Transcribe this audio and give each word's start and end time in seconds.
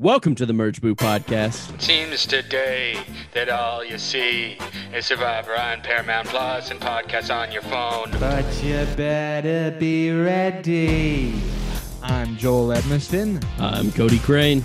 Welcome 0.00 0.36
to 0.36 0.46
the 0.46 0.52
Merge 0.52 0.80
Boot 0.80 0.96
Podcast. 0.96 1.74
It 1.74 1.82
seems 1.82 2.24
today 2.24 3.00
that 3.34 3.48
all 3.48 3.84
you 3.84 3.98
see 3.98 4.56
is 4.94 5.06
Survivor 5.06 5.58
on 5.58 5.80
Paramount 5.80 6.28
Plus 6.28 6.70
and 6.70 6.80
podcasts 6.80 7.34
on 7.34 7.50
your 7.50 7.62
phone. 7.62 8.12
But 8.20 8.44
you 8.62 8.86
better 8.96 9.76
be 9.76 10.12
ready. 10.12 11.34
I'm 12.00 12.36
Joel 12.36 12.76
Edmiston. 12.76 13.44
I'm 13.58 13.90
Cody 13.90 14.20
Crane. 14.20 14.58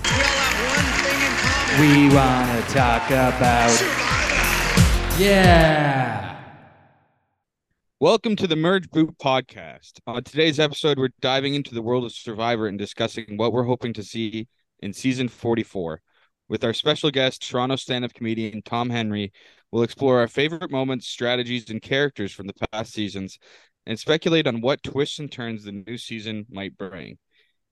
We 1.80 2.14
want 2.14 2.68
to 2.68 2.72
talk 2.72 3.08
about. 3.08 3.72
Survivor. 3.72 5.23
Yeah. 5.23 6.44
Welcome 8.00 8.36
to 8.36 8.45
the 8.45 8.56
Merge 8.56 8.88
Boot 8.92 9.18
Podcast. 9.18 9.94
On 10.06 10.23
today's 10.23 10.59
episode, 10.59 11.00
we're 11.00 11.09
diving 11.22 11.56
into 11.56 11.73
the 11.73 11.81
world 11.81 12.06
of 12.06 12.12
Survivor 12.12 12.68
and 12.68 12.78
discussing 12.78 13.36
what 13.38 13.52
we're 13.52 13.64
hoping 13.64 13.94
to 13.94 14.03
see 14.03 14.47
in 14.84 14.94
season 14.94 15.30
44. 15.30 16.02
With 16.50 16.64
our 16.64 16.73
special 16.73 17.09
guest, 17.09 17.50
Toronto 17.50 17.78
stand 17.78 18.03
up 18.03 18.14
comedian 18.14 18.62
Tom 18.62 18.90
Henry, 18.90 19.31
we'll 19.72 19.84
explore 19.84 20.20
our 20.20 20.28
favorite 20.28 20.70
moments, 20.70 21.08
strategies, 21.08 21.70
and 21.70 21.81
characters 21.81 22.34
from 22.34 22.48
the 22.48 22.67
past 22.72 22.94
seasons 22.94 23.40
and 23.86 23.98
speculate 23.98 24.45
on 24.45 24.62
what 24.62 24.84
twists 24.84 25.20
and 25.20 25.31
turns 25.31 25.64
the 25.64 25.72
new 25.72 25.98
season 25.98 26.45
might 26.50 26.78
bring. 26.78 27.17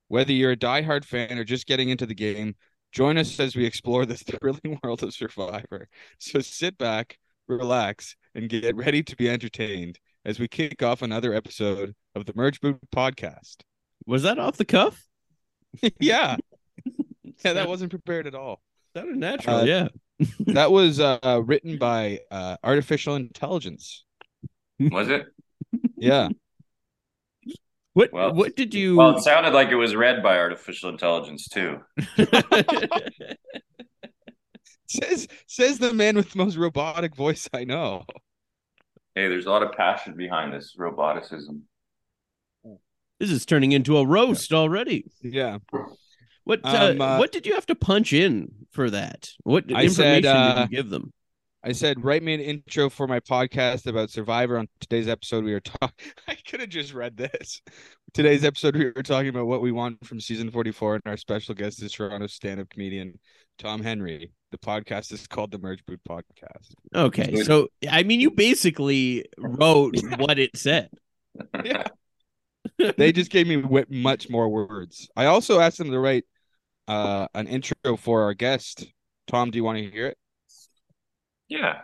Whether 0.07 0.31
you're 0.33 0.51
a 0.51 0.57
diehard 0.57 1.05
fan 1.05 1.37
or 1.37 1.43
just 1.43 1.67
getting 1.67 1.89
into 1.89 2.05
the 2.05 2.15
game, 2.15 2.55
join 2.91 3.17
us 3.17 3.39
as 3.39 3.55
we 3.55 3.65
explore 3.65 4.05
the 4.05 4.15
thrilling 4.41 4.79
world 4.83 5.03
of 5.03 5.13
Survivor. 5.13 5.87
So 6.17 6.39
sit 6.39 6.77
back, 6.77 7.17
relax, 7.47 8.15
and 8.35 8.49
get 8.49 8.75
ready 8.75 9.03
to 9.03 9.15
be 9.15 9.29
entertained 9.29 9.99
as 10.25 10.39
we 10.39 10.47
kick 10.47 10.81
off 10.81 11.01
another 11.01 11.33
episode 11.33 11.93
of 12.15 12.25
the 12.25 12.33
Merge 12.35 12.61
Boot 12.61 12.79
Podcast. 12.95 13.57
Was 14.05 14.23
that 14.23 14.39
off 14.39 14.57
the 14.57 14.65
cuff? 14.65 15.05
yeah. 15.99 16.37
Yeah, 17.43 17.53
that 17.53 17.67
wasn't 17.67 17.89
prepared 17.89 18.27
at 18.27 18.35
all. 18.35 18.61
Sounded 18.95 19.17
natural, 19.17 19.55
Uh, 19.57 19.63
yeah. 19.63 19.87
That 20.47 20.71
was 20.71 20.99
uh, 20.99 21.41
written 21.43 21.79
by 21.79 22.19
uh, 22.29 22.57
artificial 22.63 23.15
intelligence. 23.15 24.05
Was 24.79 25.09
it? 25.09 25.25
Yeah. 25.97 26.29
What 27.93 28.11
Well, 28.13 28.33
what 28.33 28.55
did 28.55 28.73
you 28.73 28.95
Well, 28.95 29.17
it 29.17 29.21
sounded 29.21 29.53
like 29.53 29.69
it 29.69 29.75
was 29.75 29.95
read 29.95 30.21
by 30.23 30.37
artificial 30.37 30.89
intelligence 30.89 31.47
too. 31.47 31.79
says 34.87 35.27
says 35.47 35.79
the 35.79 35.93
man 35.93 36.15
with 36.15 36.31
the 36.31 36.37
most 36.37 36.57
robotic 36.57 37.15
voice 37.15 37.47
I 37.53 37.63
know. 37.63 38.05
Hey, 39.15 39.27
there's 39.27 39.45
a 39.45 39.49
lot 39.49 39.63
of 39.63 39.71
passion 39.73 40.15
behind 40.15 40.53
this 40.53 40.75
roboticism. 40.77 41.61
This 43.19 43.29
is 43.29 43.45
turning 43.45 43.71
into 43.71 43.97
a 43.97 44.05
roast 44.05 44.51
already. 44.53 45.05
Yeah. 45.21 45.59
What 46.43 46.61
uh, 46.63 46.91
Um, 46.91 47.01
uh, 47.01 47.17
what 47.17 47.31
did 47.31 47.45
you 47.45 47.53
have 47.55 47.65
to 47.67 47.75
punch 47.75 48.13
in 48.13 48.51
for 48.71 48.89
that? 48.89 49.29
What 49.43 49.65
I 49.67 49.83
information 49.83 49.93
said, 49.93 50.23
did 50.23 50.25
uh, 50.27 50.67
you 50.69 50.77
give 50.77 50.89
them? 50.89 51.11
I 51.63 51.73
said, 51.73 52.03
write 52.03 52.23
me 52.23 52.33
an 52.33 52.39
intro 52.39 52.89
for 52.89 53.07
my 53.07 53.19
podcast 53.19 53.85
about 53.85 54.09
Survivor. 54.09 54.57
On 54.57 54.67
today's 54.79 55.07
episode, 55.07 55.43
we 55.43 55.53
were 55.53 55.59
talking. 55.59 56.11
I 56.27 56.35
could 56.35 56.59
have 56.59 56.69
just 56.69 56.93
read 56.93 57.15
this. 57.15 57.61
Today's 58.13 58.43
episode, 58.43 58.75
we 58.75 58.85
were 58.85 59.03
talking 59.03 59.29
about 59.29 59.45
what 59.45 59.61
we 59.61 59.71
want 59.71 60.03
from 60.05 60.19
season 60.19 60.49
44, 60.49 60.95
and 60.95 61.03
our 61.05 61.17
special 61.17 61.53
guest 61.53 61.83
is 61.83 61.91
Toronto 61.91 62.25
stand 62.25 62.59
up 62.59 62.69
comedian 62.69 63.19
Tom 63.59 63.83
Henry. 63.83 64.31
The 64.51 64.57
podcast 64.57 65.13
is 65.13 65.27
called 65.27 65.51
the 65.51 65.59
Merge 65.59 65.85
Boot 65.85 66.01
Podcast. 66.09 66.73
Okay, 66.95 67.43
so 67.43 67.67
I 67.89 68.03
mean, 68.03 68.19
you 68.19 68.31
basically 68.31 69.25
wrote 69.37 69.95
what 70.17 70.39
it 70.39 70.57
said. 70.57 70.89
Yeah. 71.63 71.83
they 72.97 73.11
just 73.11 73.29
gave 73.29 73.47
me 73.47 73.63
much 73.89 74.29
more 74.29 74.49
words. 74.49 75.09
I 75.15 75.25
also 75.25 75.59
asked 75.59 75.77
them 75.77 75.91
to 75.91 75.99
write 75.99 76.25
uh, 76.87 77.27
an 77.33 77.47
intro 77.47 77.97
for 77.97 78.23
our 78.23 78.33
guest. 78.33 78.85
Tom, 79.27 79.51
do 79.51 79.57
you 79.57 79.63
want 79.63 79.77
to 79.77 79.89
hear 79.89 80.07
it? 80.07 80.17
Yeah. 81.47 81.81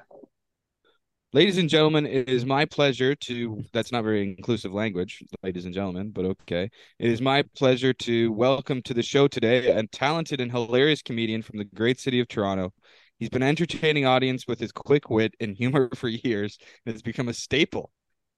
Ladies 1.33 1.57
and 1.57 1.69
gentlemen, 1.69 2.05
it 2.05 2.29
is 2.29 2.45
my 2.45 2.65
pleasure 2.65 3.13
to. 3.13 3.61
That's 3.73 3.91
not 3.91 4.03
very 4.03 4.23
inclusive 4.23 4.73
language, 4.73 5.21
ladies 5.43 5.65
and 5.65 5.73
gentlemen, 5.73 6.11
but 6.11 6.25
okay. 6.25 6.69
It 6.99 7.11
is 7.11 7.21
my 7.21 7.43
pleasure 7.55 7.93
to 7.93 8.31
welcome 8.31 8.81
to 8.83 8.93
the 8.93 9.03
show 9.03 9.27
today 9.27 9.67
a 9.67 9.85
talented 9.87 10.39
and 10.39 10.49
hilarious 10.49 11.01
comedian 11.01 11.41
from 11.41 11.59
the 11.59 11.65
great 11.65 11.99
city 11.99 12.21
of 12.21 12.29
Toronto. 12.29 12.73
He's 13.19 13.29
been 13.29 13.43
entertaining 13.43 14.05
audience 14.05 14.45
with 14.47 14.59
his 14.59 14.71
quick 14.71 15.09
wit 15.09 15.33
and 15.39 15.55
humor 15.55 15.89
for 15.95 16.07
years 16.07 16.57
and 16.85 16.93
has 16.93 17.01
become 17.01 17.27
a 17.27 17.33
staple 17.33 17.91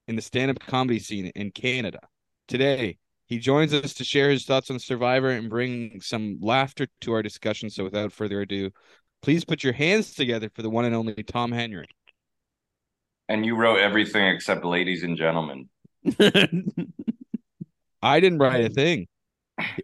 in 0.07 0.15
the 0.15 0.21
stand 0.23 0.49
up 0.49 0.59
comedy 0.59 0.99
scene 0.99 1.27
in 1.35 1.51
Canada. 1.51 1.99
Today, 2.47 2.97
he 3.29 3.37
joins 3.37 3.73
us 3.75 3.93
to 3.93 4.03
share 4.03 4.31
his 4.31 4.43
thoughts 4.43 4.71
on 4.71 4.79
Survivor 4.79 5.29
and 5.29 5.49
bring 5.49 6.01
some 6.01 6.39
laughter 6.41 6.87
to 7.01 7.13
our 7.13 7.21
discussion. 7.21 7.69
So, 7.69 7.83
without 7.83 8.11
further 8.11 8.41
ado, 8.41 8.71
please 9.21 9.45
put 9.45 9.63
your 9.63 9.73
hands 9.73 10.15
together 10.15 10.49
for 10.53 10.63
the 10.63 10.69
one 10.69 10.85
and 10.85 10.95
only 10.95 11.13
Tom 11.23 11.51
Henry. 11.51 11.87
And 13.29 13.45
you 13.45 13.55
wrote 13.55 13.79
everything 13.79 14.25
except 14.25 14.65
ladies 14.65 15.03
and 15.03 15.15
gentlemen. 15.15 15.69
I 18.01 18.19
didn't 18.19 18.39
write 18.39 18.65
a 18.65 18.69
thing. 18.69 19.07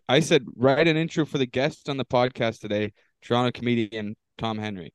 I 0.10 0.22
said 0.22 0.46
write 0.56 0.88
an 0.88 0.98
intro 0.98 1.26
for 1.26 1.38
the 1.38 1.46
guest 1.46 1.88
on 1.88 1.98
the 1.98 2.06
podcast 2.06 2.62
today, 2.62 2.94
Toronto 3.22 3.52
comedian 3.52 4.16
Tom 4.40 4.58
Henry. 4.58 4.92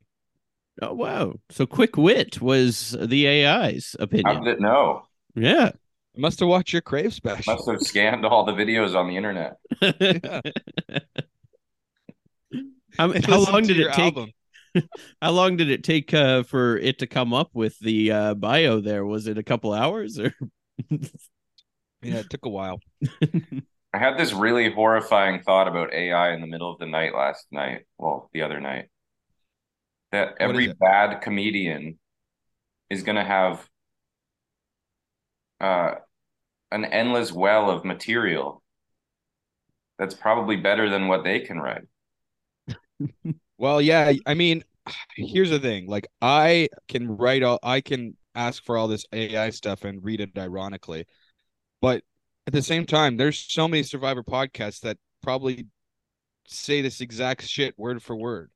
Oh 0.82 0.94
wow! 0.94 1.34
So 1.50 1.66
quick 1.66 1.96
wit 1.96 2.40
was 2.40 2.96
the 2.98 3.28
AI's 3.28 3.94
How 3.98 4.04
opinion. 4.04 4.44
did 4.44 4.54
it 4.54 4.60
know? 4.60 5.02
Yeah. 5.36 5.70
I 6.16 6.20
must 6.20 6.40
have 6.40 6.48
watched 6.48 6.72
your 6.72 6.82
Crave 6.82 7.14
special. 7.14 7.54
Must 7.54 7.70
have 7.70 7.80
scanned 7.82 8.26
all 8.26 8.44
the 8.44 8.52
videos 8.52 8.96
on 8.96 9.08
the 9.08 9.16
internet. 9.16 9.56
How, 12.98 13.12
how 13.22 13.38
long 13.52 13.62
did 13.62 13.78
it 13.78 13.92
take? 13.92 14.16
album. 14.16 14.30
How 15.22 15.30
long 15.30 15.56
did 15.56 15.70
it 15.70 15.84
take 15.84 16.12
uh, 16.12 16.42
for 16.42 16.76
it 16.76 16.98
to 16.98 17.06
come 17.06 17.32
up 17.32 17.50
with 17.54 17.78
the 17.78 18.10
uh, 18.12 18.34
bio? 18.34 18.80
There 18.80 19.06
was 19.06 19.26
it 19.26 19.38
a 19.38 19.42
couple 19.42 19.72
hours 19.72 20.18
or? 20.18 20.34
Yeah, 22.02 22.16
it 22.16 22.30
took 22.30 22.46
a 22.46 22.48
while. 22.48 22.80
I 23.92 23.98
had 23.98 24.16
this 24.16 24.32
really 24.32 24.72
horrifying 24.72 25.42
thought 25.42 25.68
about 25.68 25.92
AI 25.92 26.32
in 26.32 26.40
the 26.40 26.46
middle 26.46 26.72
of 26.72 26.78
the 26.78 26.86
night 26.86 27.14
last 27.14 27.44
night. 27.50 27.82
Well, 27.98 28.30
the 28.32 28.40
other 28.40 28.58
night. 28.58 28.86
That 30.10 30.36
every 30.40 30.72
bad 30.72 31.20
comedian 31.20 31.98
is 32.88 33.02
going 33.02 33.16
to 33.16 33.24
have 33.24 33.68
uh, 35.60 35.94
an 36.72 36.84
endless 36.84 37.32
well 37.32 37.70
of 37.70 37.84
material 37.84 38.62
that's 39.98 40.14
probably 40.14 40.56
better 40.56 40.88
than 40.88 41.08
what 41.08 41.24
they 41.24 41.40
can 41.40 41.58
write. 41.58 41.82
Well, 43.58 43.82
yeah, 43.82 44.14
I 44.24 44.32
mean, 44.32 44.64
here's 45.16 45.50
the 45.50 45.58
thing. 45.58 45.86
Like 45.86 46.06
I 46.22 46.70
can 46.88 47.18
write 47.18 47.42
all 47.42 47.58
I 47.62 47.82
can 47.82 48.16
ask 48.34 48.64
for 48.64 48.78
all 48.78 48.88
this 48.88 49.04
AI 49.12 49.50
stuff 49.50 49.84
and 49.84 50.02
read 50.02 50.22
it 50.22 50.30
ironically. 50.38 51.04
But 51.82 52.02
at 52.46 52.54
the 52.54 52.62
same 52.62 52.86
time, 52.86 53.18
there's 53.18 53.38
so 53.38 53.68
many 53.68 53.82
Survivor 53.82 54.22
podcasts 54.22 54.80
that 54.80 54.96
probably 55.22 55.66
say 56.46 56.80
this 56.80 57.02
exact 57.02 57.46
shit 57.46 57.78
word 57.78 58.02
for 58.02 58.16
word 58.16 58.50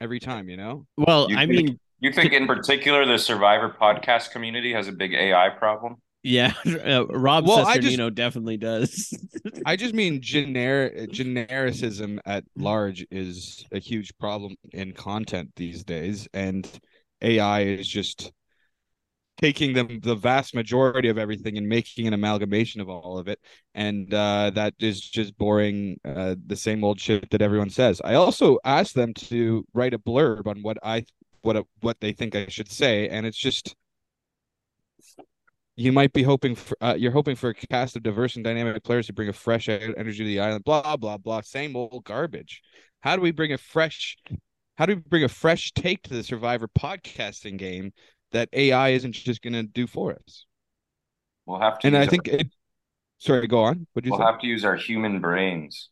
every 0.00 0.18
time, 0.18 0.48
you 0.48 0.56
know? 0.56 0.84
Well, 0.96 1.30
You 1.30 1.36
I 1.36 1.46
think- 1.46 1.50
mean, 1.68 1.80
You 2.00 2.12
think 2.12 2.32
in 2.32 2.46
particular 2.46 3.04
the 3.04 3.18
Survivor 3.18 3.74
podcast 3.80 4.30
community 4.30 4.72
has 4.72 4.86
a 4.88 4.92
big 4.92 5.14
AI 5.14 5.50
problem? 5.50 5.96
Yeah, 6.22 6.52
uh, 6.66 7.06
Rob 7.06 7.46
Well, 7.46 7.66
I 7.66 7.78
just- 7.78 7.96
Cesternino 7.96 8.14
definitely 8.14 8.56
does. 8.56 9.12
I 9.66 9.76
just 9.76 9.94
mean 9.94 10.20
generic 10.20 11.10
genericism 11.10 12.18
at 12.24 12.44
large 12.56 13.06
is 13.10 13.64
a 13.72 13.78
huge 13.78 14.16
problem 14.18 14.54
in 14.72 14.92
content 14.92 15.50
these 15.56 15.84
days, 15.84 16.28
and 16.32 16.68
AI 17.22 17.62
is 17.62 17.88
just 17.88 18.32
taking 19.40 19.72
them 19.72 20.00
the 20.02 20.16
vast 20.16 20.52
majority 20.54 21.08
of 21.08 21.16
everything 21.16 21.56
and 21.56 21.68
making 21.68 22.08
an 22.08 22.12
amalgamation 22.12 22.80
of 22.80 22.88
all 22.88 23.18
of 23.18 23.28
it, 23.28 23.38
and 23.74 24.12
uh, 24.12 24.50
that 24.54 24.74
is 24.80 25.00
just 25.00 25.36
boring 25.38 25.96
uh, 26.04 26.34
the 26.46 26.56
same 26.56 26.82
old 26.82 27.00
shit 27.00 27.30
that 27.30 27.42
everyone 27.42 27.70
says. 27.70 28.00
I 28.04 28.14
also 28.14 28.58
asked 28.64 28.94
them 28.94 29.14
to 29.14 29.64
write 29.74 29.94
a 29.94 29.98
blurb 29.98 30.46
on 30.46 30.62
what 30.62 30.78
I 30.82 31.04
what 31.42 31.64
what 31.80 32.00
they 32.00 32.12
think 32.12 32.34
I 32.34 32.46
should 32.48 32.70
say, 32.70 33.08
and 33.08 33.26
it's 33.26 33.36
just 33.38 33.74
you 35.76 35.92
might 35.92 36.12
be 36.12 36.22
hoping 36.22 36.54
for 36.54 36.76
uh, 36.80 36.94
you're 36.98 37.12
hoping 37.12 37.36
for 37.36 37.50
a 37.50 37.54
cast 37.54 37.96
of 37.96 38.02
diverse 38.02 38.34
and 38.36 38.44
dynamic 38.44 38.82
players 38.82 39.06
to 39.06 39.12
bring 39.12 39.28
a 39.28 39.32
fresh 39.32 39.68
energy 39.68 40.18
to 40.18 40.24
the 40.24 40.40
island 40.40 40.64
blah 40.64 40.96
blah 40.96 41.16
blah 41.16 41.40
same 41.40 41.76
old 41.76 42.02
garbage 42.04 42.62
how 43.00 43.14
do 43.14 43.22
we 43.22 43.30
bring 43.30 43.52
a 43.52 43.58
fresh 43.58 44.16
how 44.76 44.86
do 44.86 44.96
we 44.96 45.00
bring 45.02 45.24
a 45.24 45.28
fresh 45.28 45.70
take 45.72 46.02
to 46.02 46.14
the 46.14 46.22
survivor 46.24 46.68
podcasting 46.78 47.56
game 47.58 47.92
that 48.32 48.48
ai 48.52 48.88
isn't 48.90 49.12
just 49.12 49.40
going 49.42 49.52
to 49.52 49.62
do 49.62 49.86
for 49.86 50.12
us 50.14 50.46
We'll 51.46 51.60
have 51.60 51.78
to. 51.78 51.86
and 51.86 51.96
i 51.96 52.00
our- 52.00 52.06
think 52.06 52.26
it 52.26 52.48
sorry 53.18 53.46
go 53.46 53.60
on 53.60 53.86
what 53.92 54.04
you 54.04 54.10
we'll 54.10 54.18
say 54.20 54.26
have 54.26 54.40
to 54.40 54.46
use 54.48 54.64
our 54.64 54.76
human 54.76 55.20
brains. 55.20 55.90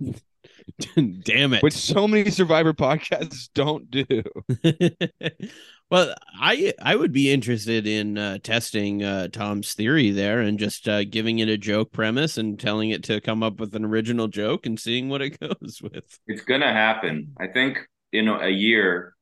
Damn 1.22 1.54
it. 1.54 1.62
which 1.62 1.74
so 1.74 2.08
many 2.08 2.30
survivor 2.30 2.74
podcasts 2.74 3.48
don't 3.54 3.90
do 3.90 4.22
well, 5.90 6.14
I 6.40 6.72
I 6.82 6.96
would 6.96 7.12
be 7.12 7.30
interested 7.30 7.86
in 7.86 8.18
uh, 8.18 8.38
testing 8.38 9.04
uh, 9.04 9.28
Tom's 9.28 9.74
theory 9.74 10.10
there 10.10 10.40
and 10.40 10.58
just 10.58 10.88
uh, 10.88 11.04
giving 11.04 11.38
it 11.38 11.48
a 11.48 11.56
joke 11.56 11.92
premise 11.92 12.38
and 12.38 12.58
telling 12.58 12.90
it 12.90 13.04
to 13.04 13.20
come 13.20 13.42
up 13.42 13.60
with 13.60 13.74
an 13.74 13.84
original 13.84 14.26
joke 14.26 14.66
and 14.66 14.78
seeing 14.78 15.08
what 15.08 15.22
it 15.22 15.38
goes 15.40 15.80
with. 15.82 16.18
It's 16.26 16.42
gonna 16.42 16.72
happen. 16.72 17.34
I 17.38 17.46
think 17.46 17.78
in 18.12 18.28
a 18.28 18.48
year, 18.48 19.14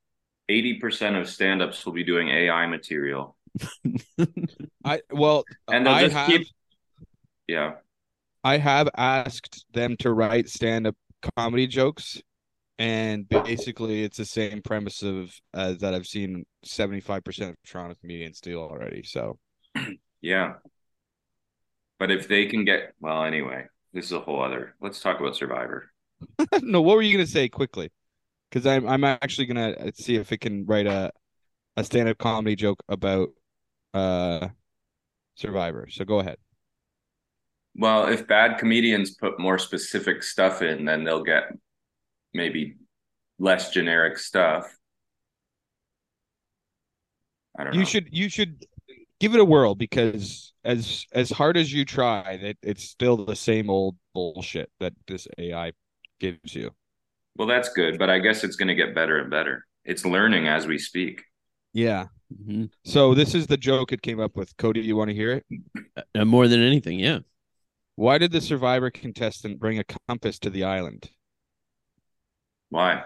eighty 0.49 0.79
percent 0.79 1.17
of 1.17 1.29
stand-ups 1.29 1.85
will 1.85 1.93
be 1.93 2.05
doing 2.05 2.29
AI 2.29 2.67
material, 2.67 3.37
i 4.85 5.01
well 5.11 5.45
and 5.71 5.87
they'll 5.87 5.95
i 5.95 6.03
just 6.03 6.15
have 6.15 6.29
keep. 6.29 6.47
Yeah, 7.47 7.75
I 8.43 8.57
have 8.57 8.89
asked 8.97 9.67
them 9.75 9.97
to 9.99 10.11
write 10.11 10.49
stand-up 10.49 10.97
comedy 11.37 11.67
jokes, 11.67 12.21
and 12.79 13.29
basically 13.29 14.03
it's 14.03 14.17
the 14.17 14.25
same 14.25 14.63
premise 14.63 15.03
of 15.03 15.33
uh, 15.53 15.75
that 15.81 15.95
I've 15.95 16.07
seen 16.07 16.45
seventy-five 16.65 17.25
percent 17.25 17.51
of 17.51 17.57
Toronto 17.65 17.97
comedians 18.01 18.41
do 18.41 18.61
already. 18.61 19.03
So 19.03 19.39
yeah. 20.21 20.55
But 21.99 22.11
if 22.11 22.29
they 22.29 22.47
can 22.47 22.65
get 22.65 22.93
well, 23.01 23.25
anyway, 23.25 23.67
this 23.93 24.07
is 24.07 24.13
a 24.13 24.21
whole 24.21 24.43
other. 24.43 24.75
Let's 24.81 25.01
talk 25.01 25.21
about 25.21 25.37
Survivor. 25.37 25.91
no, 26.63 26.81
what 26.83 26.97
were 26.97 27.03
you 27.03 27.13
gonna 27.13 27.27
say 27.27 27.49
quickly? 27.49 27.91
Because 28.51 28.67
I'm 28.67 28.87
I'm 28.87 29.05
actually 29.05 29.47
gonna 29.47 29.93
see 29.95 30.17
if 30.17 30.33
it 30.33 30.39
can 30.39 30.67
write 30.67 30.87
a 30.87 31.13
a 31.77 31.85
stand-up 31.85 32.19
comedy 32.19 32.57
joke 32.57 32.83
about 32.89 33.29
uh 33.93 34.49
Survivor. 35.37 35.89
So 35.91 36.05
go 36.05 36.21
ahead. 36.21 36.37
Well, 37.77 38.09
if 38.09 38.27
bad 38.27 38.59
comedians 38.59 39.15
put 39.17 39.39
more 39.41 39.59
specific 39.59 40.23
stuff 40.23 40.63
in, 40.63 40.85
then 40.85 41.05
they'll 41.05 41.25
get 41.25 41.53
maybe 42.33 42.77
less 43.39 43.71
generic 43.71 44.19
stuff. 44.19 44.73
I 47.59 47.65
don't 47.65 47.75
You 47.75 47.81
know. 47.81 47.85
should 47.87 48.09
you 48.13 48.29
should 48.29 48.65
give 49.21 49.35
it 49.35 49.41
a 49.41 49.45
whirl 49.45 49.75
because 49.75 50.53
as 50.65 51.07
as 51.13 51.31
hard 51.31 51.57
as 51.57 51.73
you 51.73 51.85
try, 51.85 52.33
it, 52.33 52.59
it's 52.63 52.85
still 52.85 53.25
the 53.25 53.37
same 53.37 53.71
old 53.71 53.97
bullshit 54.13 54.71
that 54.81 54.93
this 55.07 55.27
AI 55.39 55.73
gives 56.21 56.55
you. 56.55 56.71
Well, 57.37 57.49
that's 57.49 57.69
good, 57.71 57.99
but 57.99 58.11
I 58.11 58.19
guess 58.21 58.45
it's 58.45 58.57
going 58.57 58.69
to 58.69 58.75
get 58.75 58.95
better 58.95 59.19
and 59.19 59.31
better. 59.31 59.67
It's 59.85 60.05
learning 60.05 60.47
as 60.47 60.67
we 60.67 60.79
speak. 60.79 61.23
Yeah. 61.73 62.07
Mhm. 62.33 62.71
So 62.85 63.15
this 63.15 63.35
is 63.35 63.47
the 63.47 63.57
joke 63.57 63.93
it 63.93 64.03
came 64.03 64.21
up 64.21 64.37
with. 64.37 64.57
Cody, 64.57 64.81
you 64.81 64.97
want 64.97 65.11
to 65.11 65.15
hear 65.15 65.33
it? 65.33 65.47
Uh, 66.15 66.25
more 66.25 66.49
than 66.49 66.63
anything, 66.63 66.99
yeah. 66.99 67.19
Why 67.97 68.19
did 68.19 68.33
the 68.33 68.41
survivor 68.41 68.91
contestant 68.91 69.61
bring 69.61 69.79
a 69.79 69.85
compass 70.09 70.39
to 70.41 70.51
the 70.51 70.65
island? 70.65 71.11
Why? 72.71 73.05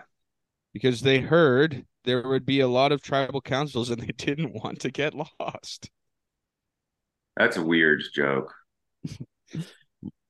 Because 0.72 1.02
they 1.02 1.20
heard 1.20 1.84
there 2.04 2.26
would 2.26 2.46
be 2.46 2.60
a 2.60 2.68
lot 2.68 2.92
of 2.92 3.02
tribal 3.02 3.42
councils 3.42 3.90
and 3.90 4.00
they 4.00 4.12
didn't 4.16 4.54
want 4.64 4.80
to 4.80 4.90
get 4.90 5.14
lost. 5.14 5.90
That's 7.36 7.56
a 7.56 7.62
weird 7.62 8.02
joke. 8.14 8.54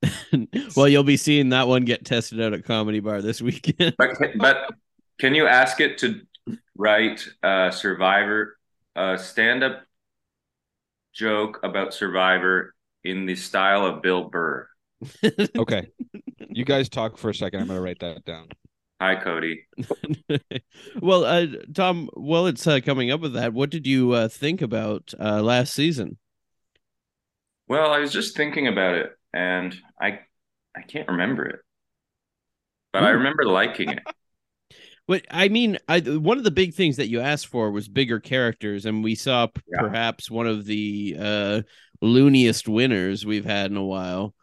well, 0.77 0.89
you'll 0.89 1.05
be 1.05 1.17
seeing 1.17 1.51
that 1.51 1.69
one 1.69 1.85
get 1.85 2.05
tested 2.05 2.41
out 2.41 2.53
at 2.53 2.65
Comedy 2.65 3.01
Bar 3.01 3.23
this 3.23 3.41
weekend. 3.41 3.95
But 3.97 4.17
can, 4.17 4.39
but 4.39 4.75
can 5.19 5.35
you 5.35 5.47
ask 5.47 5.81
it 5.81 5.99
to 5.99 6.21
write 6.77 7.27
a 7.43 7.71
Survivor, 7.73 8.59
a 8.97 9.19
stand-up 9.19 9.83
joke 11.15 11.61
about 11.63 11.95
Survivor 11.95 12.75
in 13.05 13.27
the 13.27 13.37
style 13.37 13.87
of 13.87 14.03
Bill 14.03 14.25
Burr? 14.25 14.69
Okay. 15.57 15.89
you 16.51 16.65
guys 16.65 16.89
talk 16.89 17.19
for 17.19 17.31
a 17.31 17.35
second. 17.35 17.61
I'm 17.61 17.67
going 17.69 17.79
to 17.79 17.83
write 17.83 18.01
that 18.01 18.25
down. 18.25 18.49
Hi, 19.01 19.15
Cody. 19.15 19.65
well, 21.01 21.25
uh, 21.25 21.47
Tom, 21.73 22.11
while 22.15 22.47
it's 22.47 22.67
uh, 22.67 22.81
coming 22.85 23.13
up 23.13 23.21
with 23.21 23.35
that, 23.35 23.53
what 23.53 23.71
did 23.71 23.87
you 23.87 24.13
uh, 24.13 24.27
think 24.27 24.61
about 24.61 25.15
uh, 25.21 25.41
last 25.41 25.73
season? 25.73 26.19
Well, 27.69 27.93
I 27.93 27.99
was 28.01 28.13
just 28.13 28.37
thinking 28.37 28.67
about 28.67 28.95
it, 28.97 29.11
and 29.33 29.77
I 30.01 30.21
I 30.75 30.83
can't 30.83 31.07
remember 31.09 31.47
it, 31.47 31.61
but 32.93 33.05
I 33.05 33.11
remember 33.11 33.45
liking 33.45 33.91
it. 33.91 34.01
But 35.07 35.27
I 35.31 35.49
mean, 35.49 35.79
I 35.87 36.01
one 36.01 36.39
of 36.39 36.45
the 36.45 36.51
big 36.51 36.75
things 36.75 36.97
that 36.97 37.09
you 37.09 37.21
asked 37.21 37.47
for 37.47 37.71
was 37.71 37.89
bigger 37.89 38.21
characters, 38.21 38.85
and 38.85 39.05
we 39.05 39.15
saw 39.15 39.47
p- 39.47 39.63
Yeah. 39.71 39.81
perhaps 39.81 40.31
one 40.31 40.47
of 40.47 40.65
the 40.65 41.17
uh, 41.19 41.63
looniest 42.01 42.69
winners 42.69 43.27
we've 43.27 43.45
had 43.45 43.71
in 43.71 43.77
a 43.77 43.85
while. 43.85 44.35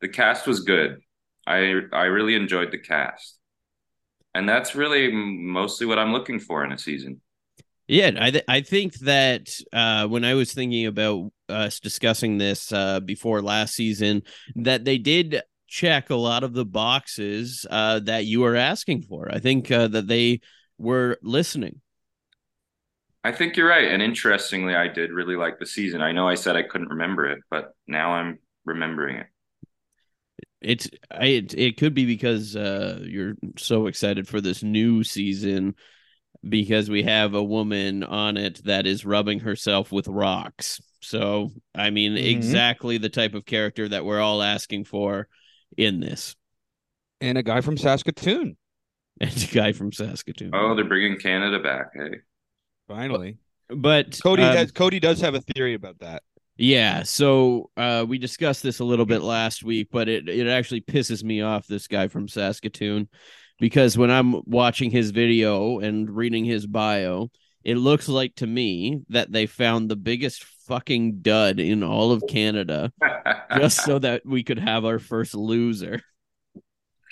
The 0.00 0.08
cast 0.08 0.46
was 0.46 0.60
good. 0.60 1.00
I 1.46 1.80
I 1.92 2.04
really 2.04 2.34
enjoyed 2.34 2.70
the 2.70 2.78
cast, 2.78 3.38
and 4.34 4.48
that's 4.48 4.74
really 4.74 5.10
mostly 5.12 5.86
what 5.86 5.98
I'm 5.98 6.12
looking 6.12 6.38
for 6.38 6.64
in 6.64 6.72
a 6.72 6.78
season. 6.78 7.20
Yeah, 7.86 8.12
I 8.18 8.30
th- 8.30 8.44
I 8.48 8.60
think 8.62 8.94
that 9.00 9.48
uh, 9.72 10.06
when 10.06 10.24
I 10.24 10.34
was 10.34 10.54
thinking 10.54 10.86
about 10.86 11.32
us 11.48 11.80
discussing 11.80 12.38
this 12.38 12.72
uh, 12.72 13.00
before 13.00 13.42
last 13.42 13.74
season, 13.74 14.22
that 14.56 14.84
they 14.84 14.96
did 14.96 15.42
check 15.66 16.08
a 16.08 16.14
lot 16.14 16.44
of 16.44 16.54
the 16.54 16.64
boxes 16.64 17.66
uh, 17.68 18.00
that 18.00 18.24
you 18.24 18.40
were 18.40 18.56
asking 18.56 19.02
for. 19.02 19.28
I 19.30 19.38
think 19.38 19.70
uh, 19.70 19.88
that 19.88 20.06
they 20.06 20.40
were 20.78 21.18
listening. 21.22 21.80
I 23.24 23.32
think 23.32 23.56
you're 23.56 23.68
right. 23.68 23.90
And 23.90 24.02
interestingly, 24.02 24.74
I 24.74 24.88
did 24.88 25.10
really 25.10 25.36
like 25.36 25.58
the 25.58 25.66
season. 25.66 26.02
I 26.02 26.12
know 26.12 26.28
I 26.28 26.34
said 26.34 26.56
I 26.56 26.62
couldn't 26.62 26.90
remember 26.90 27.26
it, 27.26 27.40
but 27.50 27.74
now 27.86 28.12
I'm 28.12 28.38
remembering 28.64 29.16
it. 29.16 29.26
It's 30.60 30.88
I, 31.10 31.26
it, 31.26 31.54
it 31.54 31.76
could 31.76 31.94
be 31.94 32.06
because 32.06 32.56
uh, 32.56 33.00
you're 33.02 33.34
so 33.56 33.86
excited 33.86 34.26
for 34.28 34.40
this 34.40 34.62
new 34.62 35.04
season 35.04 35.74
because 36.48 36.90
we 36.90 37.02
have 37.04 37.34
a 37.34 37.42
woman 37.42 38.02
on 38.02 38.36
it 38.36 38.62
that 38.64 38.86
is 38.86 39.04
rubbing 39.04 39.40
herself 39.40 39.92
with 39.92 40.08
rocks. 40.08 40.80
So 41.00 41.50
I 41.74 41.90
mean, 41.90 42.12
Mhm. 42.14 42.24
exactly 42.24 42.98
the 42.98 43.10
type 43.10 43.34
of 43.34 43.44
character 43.44 43.88
that 43.88 44.04
we're 44.04 44.20
all 44.20 44.42
asking 44.42 44.84
for 44.84 45.28
in 45.76 46.00
this. 46.00 46.34
And 47.20 47.38
a 47.38 47.42
guy 47.42 47.60
from 47.60 47.76
Saskatoon. 47.78 48.56
And 49.20 49.30
a 49.30 49.54
guy 49.54 49.70
from 49.72 49.92
Saskatoon. 49.92 50.50
Oh, 50.52 50.74
they're 50.74 50.84
bringing 50.84 51.20
Canada 51.20 51.60
back. 51.60 51.90
Hey, 51.94 52.18
Finally. 52.88 53.38
But 53.68 54.18
Cody 54.22 54.42
um, 54.42 54.56
has, 54.56 54.72
Cody 54.72 55.00
does 55.00 55.20
have 55.20 55.34
a 55.34 55.40
theory 55.40 55.74
about 55.74 55.98
that. 56.00 56.22
Yeah, 56.56 57.02
so 57.02 57.70
uh, 57.76 58.04
we 58.06 58.18
discussed 58.18 58.62
this 58.62 58.78
a 58.78 58.84
little 58.84 59.06
bit 59.06 59.22
last 59.22 59.64
week, 59.64 59.88
but 59.90 60.08
it 60.08 60.28
it 60.28 60.46
actually 60.46 60.82
pisses 60.82 61.24
me 61.24 61.40
off 61.40 61.66
this 61.66 61.88
guy 61.88 62.08
from 62.08 62.28
Saskatoon 62.28 63.08
because 63.58 63.98
when 63.98 64.10
I'm 64.10 64.42
watching 64.44 64.90
his 64.90 65.10
video 65.10 65.80
and 65.80 66.08
reading 66.08 66.44
his 66.44 66.66
bio, 66.66 67.30
it 67.64 67.76
looks 67.76 68.08
like 68.08 68.34
to 68.36 68.46
me 68.46 69.00
that 69.08 69.32
they 69.32 69.46
found 69.46 69.88
the 69.88 69.96
biggest 69.96 70.44
fucking 70.66 71.20
dud 71.20 71.60
in 71.60 71.82
all 71.82 72.12
of 72.12 72.22
Canada 72.28 72.92
just 73.56 73.84
so 73.84 73.98
that 73.98 74.22
we 74.24 74.42
could 74.42 74.58
have 74.58 74.84
our 74.84 74.98
first 74.98 75.34
loser. 75.34 76.00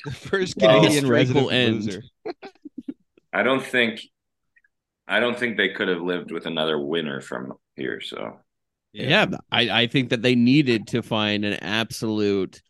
The 0.05 0.11
first 0.13 0.57
Canadian 0.57 1.05
streak 1.05 1.05
will 1.05 1.11
resident 1.11 1.85
loser. 1.85 2.03
I 3.33 3.43
don't 3.43 3.65
think, 3.65 4.03
I 5.09 5.21
don't 5.21 5.39
think 5.39 5.57
they 5.57 5.71
could 5.71 5.89
have 5.89 6.01
lived 6.01 6.31
with 6.31 6.47
another 6.47 6.79
winner 6.79 7.21
from 7.21 7.55
here. 7.77 8.01
So 8.01 8.39
Yeah, 8.93 9.27
I, 9.51 9.83
I 9.83 9.87
think 9.89 10.11
that 10.11 10.23
they 10.23 10.35
needed 10.35 10.89
to 10.89 11.03
find 11.03 11.45
an 11.45 11.55
absolute 11.55 12.63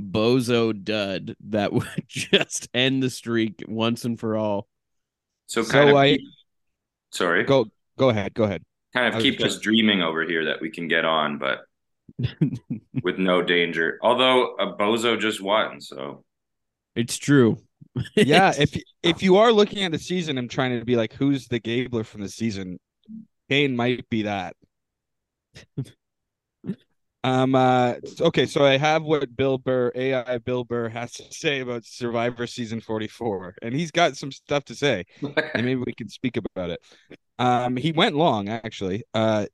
bozo 0.00 0.72
dud 0.72 1.34
that 1.48 1.72
would 1.72 1.86
just 2.08 2.68
end 2.72 3.02
the 3.02 3.10
streak 3.10 3.62
once 3.66 4.04
and 4.04 4.18
for 4.18 4.36
all. 4.36 4.68
so 5.46 5.62
So 5.62 5.88
of. 5.88 5.94
I- 5.96 6.18
sorry. 7.10 7.44
Go 7.44 7.66
go 7.98 8.08
ahead. 8.10 8.32
Go 8.34 8.44
ahead. 8.44 8.62
kind 8.94 9.08
of 9.08 9.14
was 9.14 9.22
keep 9.22 9.34
us 9.40 9.54
just- 9.54 9.62
dreaming 9.62 10.02
over 10.02 10.24
here 10.24 10.46
that 10.46 10.60
we 10.60 10.70
can 10.70 10.88
get 10.88 11.04
on, 11.04 11.38
but 11.38 11.60
with 13.02 13.18
no 13.18 13.42
danger. 13.42 13.98
Although 14.02 14.54
a 14.56 14.74
bozo 14.76 15.18
just 15.18 15.42
won, 15.42 15.80
so 15.80 16.24
It's 16.94 17.16
true. 17.18 17.58
yeah, 18.16 18.52
if 18.58 18.76
if 19.02 19.22
you 19.22 19.36
are 19.36 19.52
looking 19.52 19.82
at 19.82 19.92
the 19.92 19.98
season 19.98 20.38
and 20.38 20.50
trying 20.50 20.78
to 20.78 20.84
be 20.84 20.96
like, 20.96 21.12
who's 21.12 21.48
the 21.48 21.58
Gabler 21.58 22.04
from 22.04 22.22
the 22.22 22.28
season? 22.28 22.78
Kane 23.50 23.76
might 23.76 24.08
be 24.08 24.22
that. 24.22 24.56
um. 27.24 27.54
Uh. 27.54 27.94
Okay. 28.20 28.46
So 28.46 28.64
I 28.64 28.78
have 28.78 29.02
what 29.02 29.36
Bill 29.36 29.58
Burr, 29.58 29.92
AI 29.94 30.38
Bill 30.38 30.64
Burr, 30.64 30.88
has 30.88 31.12
to 31.14 31.24
say 31.30 31.60
about 31.60 31.84
Survivor 31.84 32.46
season 32.46 32.80
forty 32.80 33.08
four, 33.08 33.54
and 33.62 33.74
he's 33.74 33.90
got 33.90 34.16
some 34.16 34.32
stuff 34.32 34.64
to 34.66 34.74
say, 34.74 35.04
and 35.22 35.64
maybe 35.64 35.82
we 35.86 35.94
can 35.94 36.08
speak 36.08 36.36
about 36.36 36.70
it. 36.70 36.80
Um. 37.38 37.76
He 37.76 37.92
went 37.92 38.16
long, 38.16 38.48
actually. 38.48 39.04
Uh. 39.12 39.46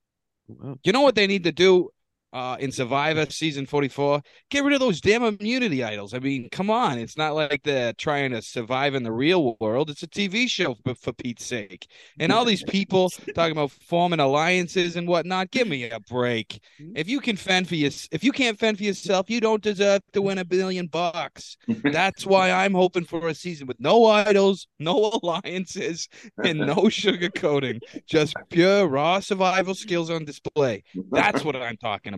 You 0.83 0.93
know 0.93 1.03
what 1.03 1.15
they 1.15 1.27
need 1.27 1.45
to 1.45 1.53
do? 1.53 1.91
Uh, 2.31 2.59
in 2.61 2.71
Survivor 2.71 3.25
season 3.31 3.65
44, 3.65 4.21
get 4.51 4.63
rid 4.63 4.75
of 4.75 4.81
those 4.81 5.01
damn 5.01 5.23
immunity 5.23 5.83
idols. 5.83 6.13
I 6.13 6.19
mean, 6.19 6.51
come 6.51 6.69
on. 6.69 6.99
It's 6.99 7.17
not 7.17 7.35
like 7.35 7.63
they're 7.63 7.95
trying 7.95 8.33
to 8.33 8.43
survive 8.43 8.95
in 8.95 9.03
the 9.03 9.13
real 9.13 9.57
world. 9.61 9.89
It's 9.89 10.03
a 10.03 10.07
TV 10.07 10.47
show 10.47 10.77
for, 10.85 10.95
for 10.95 11.15
Pete's 11.15 11.47
sake. 11.47 11.89
And 12.21 12.31
all 12.31 12.45
these 12.45 12.63
people 12.63 13.09
talking 13.35 13.53
about 13.53 13.71
forming 13.71 14.21
alliances 14.21 14.97
and 14.97 15.09
whatnot. 15.09 15.51
Give 15.51 15.67
me 15.67 15.89
a 15.89 16.01
break. 16.01 16.61
If 16.95 17.09
you 17.09 17.21
can 17.21 17.37
fend 17.37 17.67
for 17.67 17.77
your, 17.77 17.93
if 18.13 18.23
you 18.23 18.33
can't 18.33 18.59
fend 18.59 18.77
for 18.77 18.85
yourself, 18.85 19.31
you 19.31 19.41
don't 19.41 19.63
deserve 19.63 20.03
to 20.13 20.21
win 20.21 20.37
a 20.37 20.45
billion 20.45 20.87
bucks. 20.87 21.57
That's 21.83 22.27
why 22.27 22.51
I'm 22.51 22.75
hoping 22.75 23.05
for 23.05 23.27
a 23.29 23.35
season 23.35 23.67
with 23.67 23.81
no 23.81 24.05
idols, 24.05 24.69
no 24.79 25.19
alliances, 25.23 26.11
and 26.45 26.59
no 26.59 26.77
sugarcoating. 26.77 27.81
Just 28.07 28.35
pure 28.51 28.87
raw 28.87 29.21
survival 29.21 29.75
skills 29.75 30.11
on 30.11 30.27
display. 30.27 30.85
That's 31.11 31.43
what 31.43 31.57
I'm 31.57 31.79
talking 31.79 32.13
about. 32.13 32.18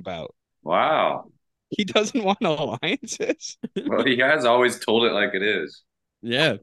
Wow. 0.63 1.25
He 1.71 1.85
doesn't 1.85 2.23
want 2.23 2.39
alliances. 2.43 3.57
Well, 3.87 4.05
he 4.05 4.19
has 4.19 4.45
always 4.45 4.79
told 4.85 5.05
it 5.05 5.13
like 5.13 5.35
it 5.35 5.43
is. 5.43 5.83
Yeah. 6.21 6.57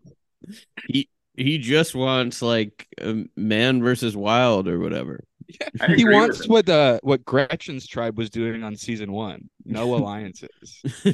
He 0.88 1.10
he 1.38 1.60
just 1.60 1.96
wants 1.96 2.42
like 2.42 2.88
um, 3.02 3.30
man 3.38 3.82
versus 3.82 4.18
wild 4.18 4.68
or 4.68 4.80
whatever. 4.80 5.24
I 5.80 5.94
he 5.96 6.04
wants 6.04 6.48
what 6.48 6.68
uh 6.68 7.00
what 7.04 7.24
Gretchen's 7.24 7.88
tribe 7.88 8.18
was 8.18 8.30
doing 8.30 8.64
on 8.64 8.76
season 8.76 9.12
one. 9.12 9.50
No 9.64 9.96
alliances. 9.98 10.82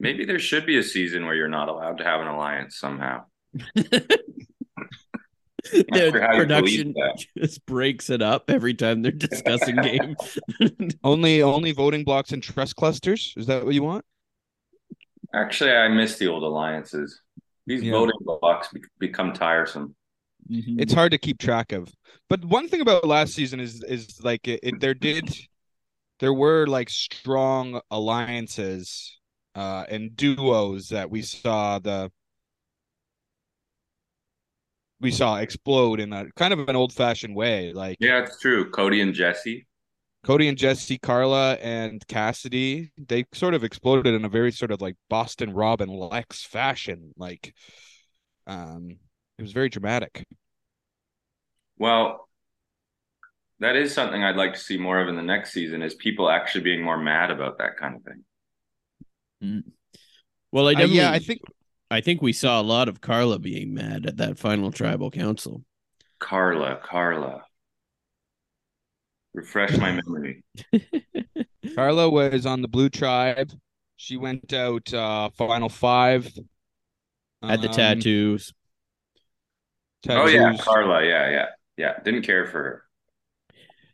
Maybe 0.00 0.24
there 0.24 0.38
should 0.38 0.66
be 0.66 0.78
a 0.78 0.82
season 0.82 1.26
where 1.26 1.34
you're 1.34 1.48
not 1.48 1.68
allowed 1.68 1.98
to 1.98 2.04
have 2.04 2.20
an 2.20 2.28
alliance 2.28 2.78
somehow. 2.78 3.24
Their 5.70 6.10
sure 6.10 6.20
how 6.22 6.32
you 6.32 6.38
production 6.38 6.94
just 7.38 7.64
breaks 7.66 8.10
it 8.10 8.22
up 8.22 8.50
every 8.50 8.74
time 8.74 9.02
they're 9.02 9.12
discussing 9.12 9.80
games. 9.80 10.38
only 11.04 11.42
only 11.42 11.72
voting 11.72 12.04
blocks 12.04 12.32
and 12.32 12.42
trust 12.42 12.76
clusters. 12.76 13.32
Is 13.36 13.46
that 13.46 13.64
what 13.64 13.74
you 13.74 13.82
want? 13.82 14.04
Actually, 15.34 15.72
I 15.72 15.88
miss 15.88 16.18
the 16.18 16.28
old 16.28 16.42
alliances. 16.42 17.20
These 17.66 17.82
Yeah. 17.82 17.92
voting 17.92 18.16
blocks 18.22 18.68
be- 18.72 18.82
become 18.98 19.32
tiresome. 19.32 19.94
It's 20.48 20.92
hard 20.92 21.12
to 21.12 21.18
keep 21.18 21.38
track 21.38 21.72
of. 21.72 21.88
But 22.28 22.44
one 22.44 22.68
thing 22.68 22.80
about 22.80 23.06
last 23.06 23.32
season 23.34 23.60
is 23.60 23.82
is 23.84 24.20
like 24.22 24.48
it, 24.48 24.60
it 24.62 24.80
there 24.80 24.94
did 24.94 25.34
there 26.18 26.34
were 26.34 26.66
like 26.66 26.90
strong 26.90 27.80
alliances 27.90 29.18
uh 29.54 29.84
and 29.88 30.16
duos 30.16 30.88
that 30.88 31.10
we 31.10 31.22
saw 31.22 31.78
the 31.78 32.10
we 35.02 35.10
saw 35.10 35.36
explode 35.36 36.00
in 36.00 36.12
a 36.12 36.30
kind 36.36 36.52
of 36.52 36.68
an 36.68 36.76
old 36.76 36.92
fashioned 36.92 37.34
way. 37.36 37.72
Like 37.72 37.98
Yeah, 38.00 38.20
it's 38.22 38.38
true. 38.40 38.70
Cody 38.70 39.00
and 39.00 39.14
Jesse. 39.14 39.66
Cody 40.24 40.46
and 40.46 40.56
Jesse, 40.56 40.98
Karla 40.98 41.54
and 41.54 42.06
Cassidy, 42.06 42.92
they 42.96 43.24
sort 43.32 43.54
of 43.54 43.64
exploded 43.64 44.14
in 44.14 44.24
a 44.24 44.28
very 44.28 44.52
sort 44.52 44.70
of 44.70 44.80
like 44.80 44.94
Boston 45.10 45.52
Rob 45.52 45.80
and 45.80 45.90
Lex 45.90 46.44
fashion. 46.44 47.12
Like, 47.16 47.54
um, 48.46 48.98
it 49.38 49.42
was 49.42 49.52
very 49.52 49.68
dramatic. 49.68 50.24
Well, 51.78 52.28
that 53.60 53.76
is 53.76 53.94
something 53.94 54.22
I'd 54.22 54.36
like 54.36 54.54
to 54.54 54.58
see 54.58 54.76
more 54.76 55.00
of 55.00 55.08
in 55.08 55.16
the 55.16 55.22
next 55.22 55.52
season 55.52 55.82
is 55.82 55.94
people 55.94 56.28
actually 56.30 56.62
being 56.64 56.82
more 56.82 56.98
mad 56.98 57.30
about 57.30 57.58
that 57.58 57.76
kind 57.78 57.96
of 57.96 58.02
thing. 58.02 58.24
Well, 60.52 60.68
I 60.68 60.74
Uh, 60.74 60.80
definitely, 60.80 60.98
yeah, 60.98 61.10
I 61.10 61.18
think 61.18 61.40
I 61.92 62.00
think 62.00 62.22
we 62.22 62.32
saw 62.32 62.60
a 62.60 62.62
lot 62.62 62.88
of 62.88 63.00
Karla 63.00 63.38
being 63.38 63.74
mad 63.74 64.06
at 64.06 64.16
that 64.16 64.38
final 64.38 64.72
tribal 64.72 65.10
council. 65.10 65.62
Karla, 66.18 66.80
Karla. 66.82 67.44
Refresh 69.34 69.76
my 69.78 69.92
memory. 69.92 70.42
Karla 71.74 72.08
was 72.10 72.44
on 72.46 72.62
the 72.62 72.68
Blue 72.68 72.88
Tribe. 72.88 73.52
She 73.96 74.16
went 74.16 74.52
out 74.52 74.92
uh 74.92 75.30
final 75.30 75.68
five. 75.68 76.30
Had 77.42 77.62
the 77.62 77.68
Um, 77.68 77.74
tattoos. 77.74 78.52
Oh 80.08 80.26
yeah. 80.26 80.56
Karla. 80.58 81.04
Yeah, 81.04 81.30
yeah, 81.30 81.46
yeah. 81.76 82.00
Didn't 82.04 82.22
care 82.22 82.46
for 82.46 82.58
her. 82.62 82.84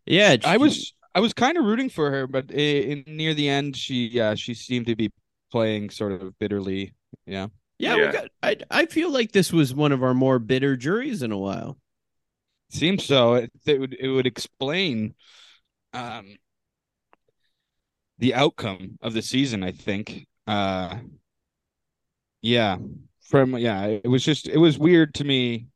Yeah, 0.06 0.36
I 0.44 0.56
was 0.56 0.94
I 1.14 1.20
was 1.20 1.32
kind 1.34 1.58
of 1.58 1.64
rooting 1.64 1.90
for 1.90 2.10
her, 2.10 2.26
but 2.26 2.46
i- 2.50 2.54
in 2.54 3.04
near 3.06 3.34
the 3.34 3.48
end, 3.48 3.76
she 3.76 4.06
yeah 4.08 4.34
she 4.34 4.54
seemed 4.54 4.86
to 4.86 4.96
be 4.96 5.10
playing 5.50 5.90
sort 5.90 6.12
of 6.12 6.38
bitterly. 6.38 6.94
Yeah. 7.26 7.48
Yeah, 7.78 7.96
Yeah. 7.96 8.06
We 8.06 8.12
got, 8.12 8.28
I 8.42 8.56
I 8.70 8.86
feel 8.86 9.10
like 9.10 9.32
this 9.32 9.52
was 9.52 9.74
one 9.74 9.92
of 9.92 10.02
our 10.02 10.14
more 10.14 10.38
bitter 10.38 10.76
juries 10.76 11.22
in 11.22 11.32
a 11.32 11.38
while. 11.38 11.78
Seems 12.70 13.04
so. 13.04 13.34
It, 13.34 13.52
it 13.66 13.80
would 13.80 13.94
it 13.94 14.08
would 14.08 14.26
explain 14.26 15.14
um 15.92 16.36
the 18.18 18.34
outcome 18.34 18.98
of 19.00 19.14
the 19.14 19.22
season, 19.22 19.62
I 19.62 19.72
think. 19.72 20.26
Uh 20.46 20.98
yeah. 22.42 22.78
From 23.22 23.56
yeah, 23.58 23.84
it 23.86 24.08
was 24.08 24.24
just 24.24 24.48
it 24.48 24.56
was 24.56 24.78
weird 24.78 25.14
to 25.16 25.24
me 25.24 25.66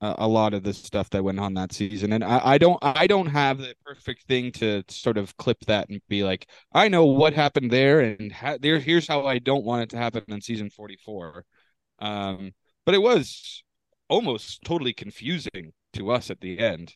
a, 0.00 0.14
a 0.18 0.28
lot 0.28 0.54
of 0.54 0.62
the 0.62 0.72
stuff 0.72 1.10
that 1.10 1.24
went 1.24 1.40
on 1.40 1.54
that 1.54 1.72
season. 1.72 2.12
And 2.12 2.24
I, 2.24 2.40
I 2.44 2.58
don't 2.58 2.78
I 2.82 3.06
don't 3.06 3.26
have 3.26 3.58
the 3.58 3.74
perfect 3.84 4.24
thing 4.24 4.52
to 4.52 4.82
sort 4.88 5.18
of 5.18 5.36
clip 5.36 5.60
that 5.66 5.88
and 5.88 6.00
be 6.08 6.24
like, 6.24 6.48
I 6.72 6.88
know 6.88 7.06
what 7.06 7.34
happened 7.34 7.70
there 7.70 8.00
and 8.00 8.32
ha- 8.32 8.58
there 8.60 8.78
here's 8.78 9.08
how 9.08 9.26
I 9.26 9.38
don't 9.38 9.64
want 9.64 9.82
it 9.82 9.90
to 9.90 9.96
happen 9.98 10.24
in 10.28 10.40
season 10.40 10.70
44. 10.70 11.44
Um 12.00 12.52
but 12.86 12.94
it 12.94 13.02
was 13.02 13.62
almost 14.08 14.62
totally 14.64 14.92
confusing 14.92 15.72
to 15.92 16.10
us 16.10 16.30
at 16.30 16.40
the 16.40 16.58
end 16.58 16.94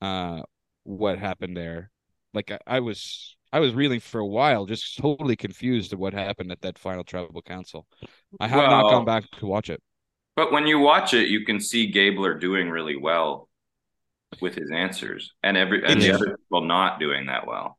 uh 0.00 0.42
what 0.84 1.18
happened 1.18 1.56
there 1.56 1.90
like 2.34 2.50
I, 2.50 2.58
I 2.66 2.80
was 2.80 3.36
i 3.52 3.60
was 3.60 3.74
reeling 3.74 4.00
for 4.00 4.18
a 4.20 4.26
while 4.26 4.66
just 4.66 4.98
totally 4.98 5.36
confused 5.36 5.92
at 5.92 5.98
what 5.98 6.14
happened 6.14 6.50
at 6.52 6.60
that 6.62 6.78
final 6.78 7.04
tribal 7.04 7.42
council 7.42 7.86
i 8.40 8.48
have 8.48 8.68
not 8.68 8.88
gone 8.88 9.04
back 9.04 9.24
to 9.38 9.46
watch 9.46 9.70
it 9.70 9.80
But 10.36 10.50
when 10.52 10.66
you 10.66 10.78
watch 10.78 11.12
it, 11.14 11.28
you 11.28 11.44
can 11.44 11.60
see 11.60 11.86
Gabler 11.86 12.34
doing 12.38 12.70
really 12.70 12.96
well 12.96 13.48
with 14.40 14.54
his 14.54 14.70
answers, 14.70 15.32
and 15.42 15.56
every 15.56 15.84
and 15.84 16.00
the 16.00 16.06
It's- 16.06 16.16
other 16.22 16.36
people 16.38 16.62
not 16.64 16.98
doing 16.98 17.26
that 17.26 17.46
well. 17.46 17.78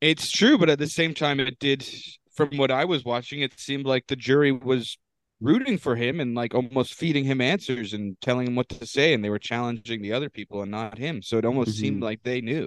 it's 0.00 0.32
true 0.32 0.58
but 0.58 0.68
at 0.68 0.80
the 0.80 0.88
same 0.88 1.14
time 1.14 1.38
it 1.38 1.56
did 1.60 1.86
from 2.34 2.48
what 2.56 2.72
i 2.72 2.84
was 2.84 3.04
watching 3.04 3.40
it 3.40 3.56
seemed 3.60 3.86
like 3.86 4.04
the 4.08 4.16
jury 4.16 4.50
was 4.50 4.98
rooting 5.40 5.78
for 5.78 5.94
him 5.94 6.18
and 6.18 6.34
like 6.34 6.54
almost 6.56 6.94
feeding 6.94 7.22
him 7.24 7.40
answers 7.40 7.92
and 7.92 8.20
telling 8.20 8.48
him 8.48 8.56
what 8.56 8.68
to 8.68 8.84
say 8.84 9.14
and 9.14 9.22
they 9.24 9.30
were 9.30 9.38
challenging 9.38 10.02
the 10.02 10.12
other 10.12 10.28
people 10.28 10.60
and 10.62 10.72
not 10.72 10.98
him 10.98 11.22
so 11.22 11.38
it 11.38 11.44
almost 11.44 11.78
seemed 11.78 12.00
Mhm. 12.00 12.02
like 12.04 12.20
they 12.24 12.40
knew 12.40 12.66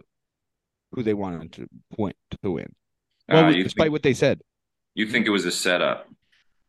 who 0.94 1.04
they 1.04 1.14
wanted 1.14 1.52
to 1.52 1.68
point 1.94 2.16
to 2.42 2.52
win 2.52 2.74
Uh, 3.28 3.34
well, 3.34 3.54
you 3.56 3.64
despite 3.64 3.86
think- 3.88 3.92
what 3.92 4.04
they 4.04 4.14
said 4.14 4.40
You 4.94 5.08
think 5.08 5.26
it 5.28 5.32
was 5.32 5.44
a 5.46 5.52
setup? 5.52 6.08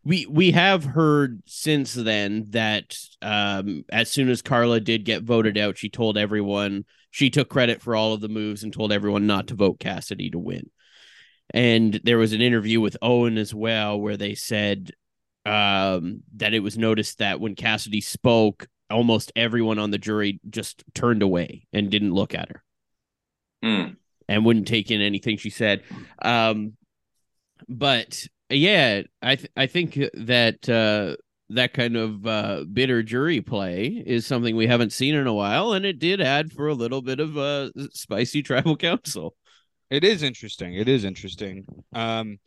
We 0.07 0.25
we 0.27 0.53
have 0.53 0.85
heard 0.85 1.43
since 1.47 1.93
then 1.93 2.47
that 2.51 2.97
um 3.23 3.85
as 3.91 4.09
soon 4.09 4.29
as 4.29 4.41
Karla 4.41 4.79
did 4.79 5.05
get 5.05 5.25
voted 5.25 5.59
out, 5.59 5.79
she 5.79 5.89
told 5.91 6.17
everyone 6.17 6.85
she 7.11 7.29
took 7.29 7.49
credit 7.49 7.83
for 7.83 7.97
all 7.97 8.13
of 8.13 8.21
the 8.21 8.29
moves 8.29 8.63
and 8.63 8.73
told 8.73 8.93
everyone 8.93 9.27
not 9.27 9.49
to 9.49 9.57
vote 9.57 9.81
Cassidy 9.81 10.31
to 10.31 10.39
win. 10.39 10.71
And 11.53 12.01
there 12.05 12.19
was 12.19 12.33
an 12.33 12.41
interview 12.41 12.81
with 12.81 12.97
Owen 13.03 13.37
as 13.37 13.53
well 13.53 13.99
where 14.01 14.17
they 14.17 14.37
said 14.37 14.93
um 15.45 16.23
that 16.37 16.55
it 16.55 16.61
was 16.61 16.79
noticed 16.79 17.19
that 17.19 17.41
when 17.41 17.57
Cassidy 17.57 18.01
spoke, 18.01 18.69
almost 18.89 19.33
everyone 19.35 19.81
on 19.81 19.91
the 19.91 19.99
jury 19.99 20.39
just 20.49 20.85
turned 20.95 21.23
away 21.23 21.67
and 21.73 21.91
didn't 21.91 22.15
look 22.15 22.33
at 22.33 22.51
her 22.51 22.63
Hmm. 23.61 23.95
and 24.29 24.45
wouldn't 24.45 24.69
take 24.69 24.93
in 24.93 25.01
anything 25.01 25.37
she 25.37 25.51
said. 25.51 25.83
Um, 26.23 26.75
but 27.69 28.29
yeah, 28.51 29.03
I 29.23 29.37
th- 29.37 29.51
I 29.57 29.67
think 29.67 29.95
that 30.15 30.69
uh, 30.69 31.17
that 31.51 31.73
kind 31.75 31.97
of 31.97 32.27
uh, 32.27 32.65
bitter 32.73 33.03
jury 33.03 33.41
play 33.41 33.87
is 34.07 34.27
something 34.27 34.55
we 34.57 34.67
haven't 34.67 34.93
seen 34.93 35.15
in 35.15 35.27
a 35.27 35.35
while, 35.35 35.73
and 35.73 35.85
it 35.85 35.99
did 35.99 36.21
add 36.21 36.53
for 36.53 36.69
a 36.69 36.75
little 36.75 37.03
bit 37.03 37.21
of 37.21 37.37
a 37.37 37.73
spicy 37.93 38.43
tribal 38.45 38.77
council. 38.77 39.35
It 39.91 40.05
is 40.05 40.23
interesting. 40.23 40.75
It 40.75 40.89
is 40.89 41.05
interesting. 41.05 41.65
Um, 41.93 42.39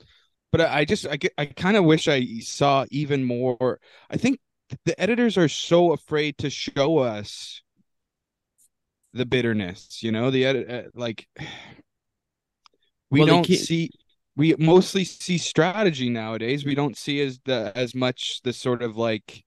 but 0.52 0.62
I, 0.62 0.80
I 0.80 0.86
just 0.86 1.08
I 1.08 1.18
I 1.38 1.46
kind 1.48 1.78
of 1.78 1.86
wish 1.86 2.08
I 2.08 2.26
saw 2.42 2.86
even 2.92 3.24
more. 3.26 3.80
I 4.10 4.18
think 4.18 4.40
the 4.86 5.00
editors 5.02 5.38
are 5.38 5.50
so 5.50 5.94
afraid 5.94 6.38
to 6.40 6.50
show 6.50 7.00
us 7.00 7.62
the 9.14 9.26
bitterness. 9.26 10.02
You 10.04 10.12
know, 10.12 10.32
the 10.32 10.46
uh, 10.46 10.84
like 10.94 11.28
we 13.10 13.22
Well, 13.22 13.26
don't 13.26 13.54
see. 13.54 13.92
We 14.40 14.56
mostly 14.58 15.04
see 15.04 15.38
strategy 15.38 16.10
nowadays. 16.10 16.64
We 16.64 16.74
don't 16.74 16.98
see 16.98 17.20
as 17.20 17.40
the 17.44 17.74
as 17.76 17.94
much 17.94 18.40
the 18.44 18.54
sort 18.54 18.82
of 18.82 18.96
like 18.96 19.44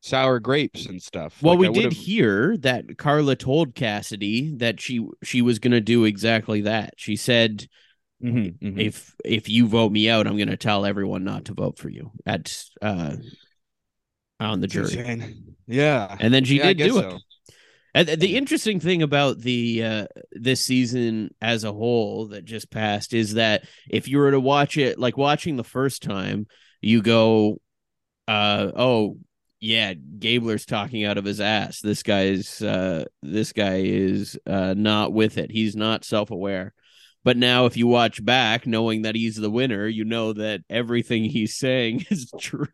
sour 0.00 0.38
grapes 0.38 0.86
and 0.86 1.02
stuff. 1.02 1.42
Well, 1.42 1.54
Like, 1.54 1.60
we 1.60 1.66
I 1.66 1.72
did 1.72 1.84
would've- 1.86 1.98
hear 1.98 2.56
that 2.58 2.98
Karla 2.98 3.34
told 3.34 3.74
Cassidy 3.74 4.54
that 4.58 4.80
she 4.80 5.04
she 5.24 5.42
was 5.42 5.58
going 5.58 5.72
to 5.72 5.80
do 5.80 6.04
exactly 6.04 6.60
that. 6.60 6.94
She 6.96 7.16
said, 7.16 7.66
Mhm, 8.22 8.56
mhm. 8.60 8.80
"If 8.80 9.12
if 9.24 9.48
you 9.48 9.66
vote 9.66 9.90
me 9.90 10.08
out, 10.08 10.28
I'm 10.28 10.36
going 10.36 10.48
to 10.50 10.56
tell 10.56 10.86
everyone 10.86 11.24
not 11.24 11.46
to 11.46 11.54
vote 11.54 11.76
for 11.76 11.88
you." 11.88 12.12
At 12.24 12.64
uh, 12.80 13.16
on 14.38 14.60
the 14.60 14.68
jury. 14.68 15.04
Yeah, 15.66 16.16
and 16.20 16.32
then 16.32 16.44
she 16.44 16.58
Yeah, 16.58 16.72
did 16.72 16.76
do 16.78 16.92
so. 16.92 17.00
it. 17.00 17.22
And 17.94 18.08
the 18.08 18.36
interesting 18.36 18.80
thing 18.80 19.02
about 19.02 19.38
the 19.38 19.82
uh, 19.82 20.06
this 20.32 20.64
season 20.64 21.34
as 21.40 21.64
a 21.64 21.72
whole 21.72 22.28
that 22.28 22.44
just 22.44 22.70
passed 22.70 23.14
is 23.14 23.34
that 23.34 23.64
if 23.88 24.08
you 24.08 24.18
were 24.18 24.30
to 24.30 24.40
watch 24.40 24.76
it, 24.76 24.98
like 24.98 25.16
watching 25.16 25.56
the 25.56 25.64
first 25.64 26.02
time, 26.02 26.46
you 26.80 27.02
go, 27.02 27.60
uh, 28.26 28.70
"Oh, 28.76 29.18
yeah, 29.60 29.94
Gabler's 29.94 30.66
talking 30.66 31.04
out 31.04 31.18
of 31.18 31.24
his 31.24 31.40
ass. 31.40 31.80
This 31.80 32.02
guy's 32.02 32.60
uh, 32.62 33.06
this 33.22 33.52
guy 33.52 33.82
is 33.84 34.38
uh, 34.46 34.74
not 34.76 35.12
with 35.12 35.38
it. 35.38 35.50
He's 35.50 35.74
not 35.74 36.04
self 36.04 36.30
aware." 36.30 36.74
But 37.24 37.36
now, 37.36 37.66
if 37.66 37.76
you 37.76 37.86
watch 37.86 38.24
back, 38.24 38.66
knowing 38.66 39.02
that 39.02 39.14
he's 39.14 39.36
the 39.36 39.50
winner, 39.50 39.86
you 39.86 40.04
know 40.04 40.32
that 40.34 40.60
everything 40.70 41.24
he's 41.24 41.56
saying 41.56 42.06
is 42.10 42.32
true. 42.38 42.66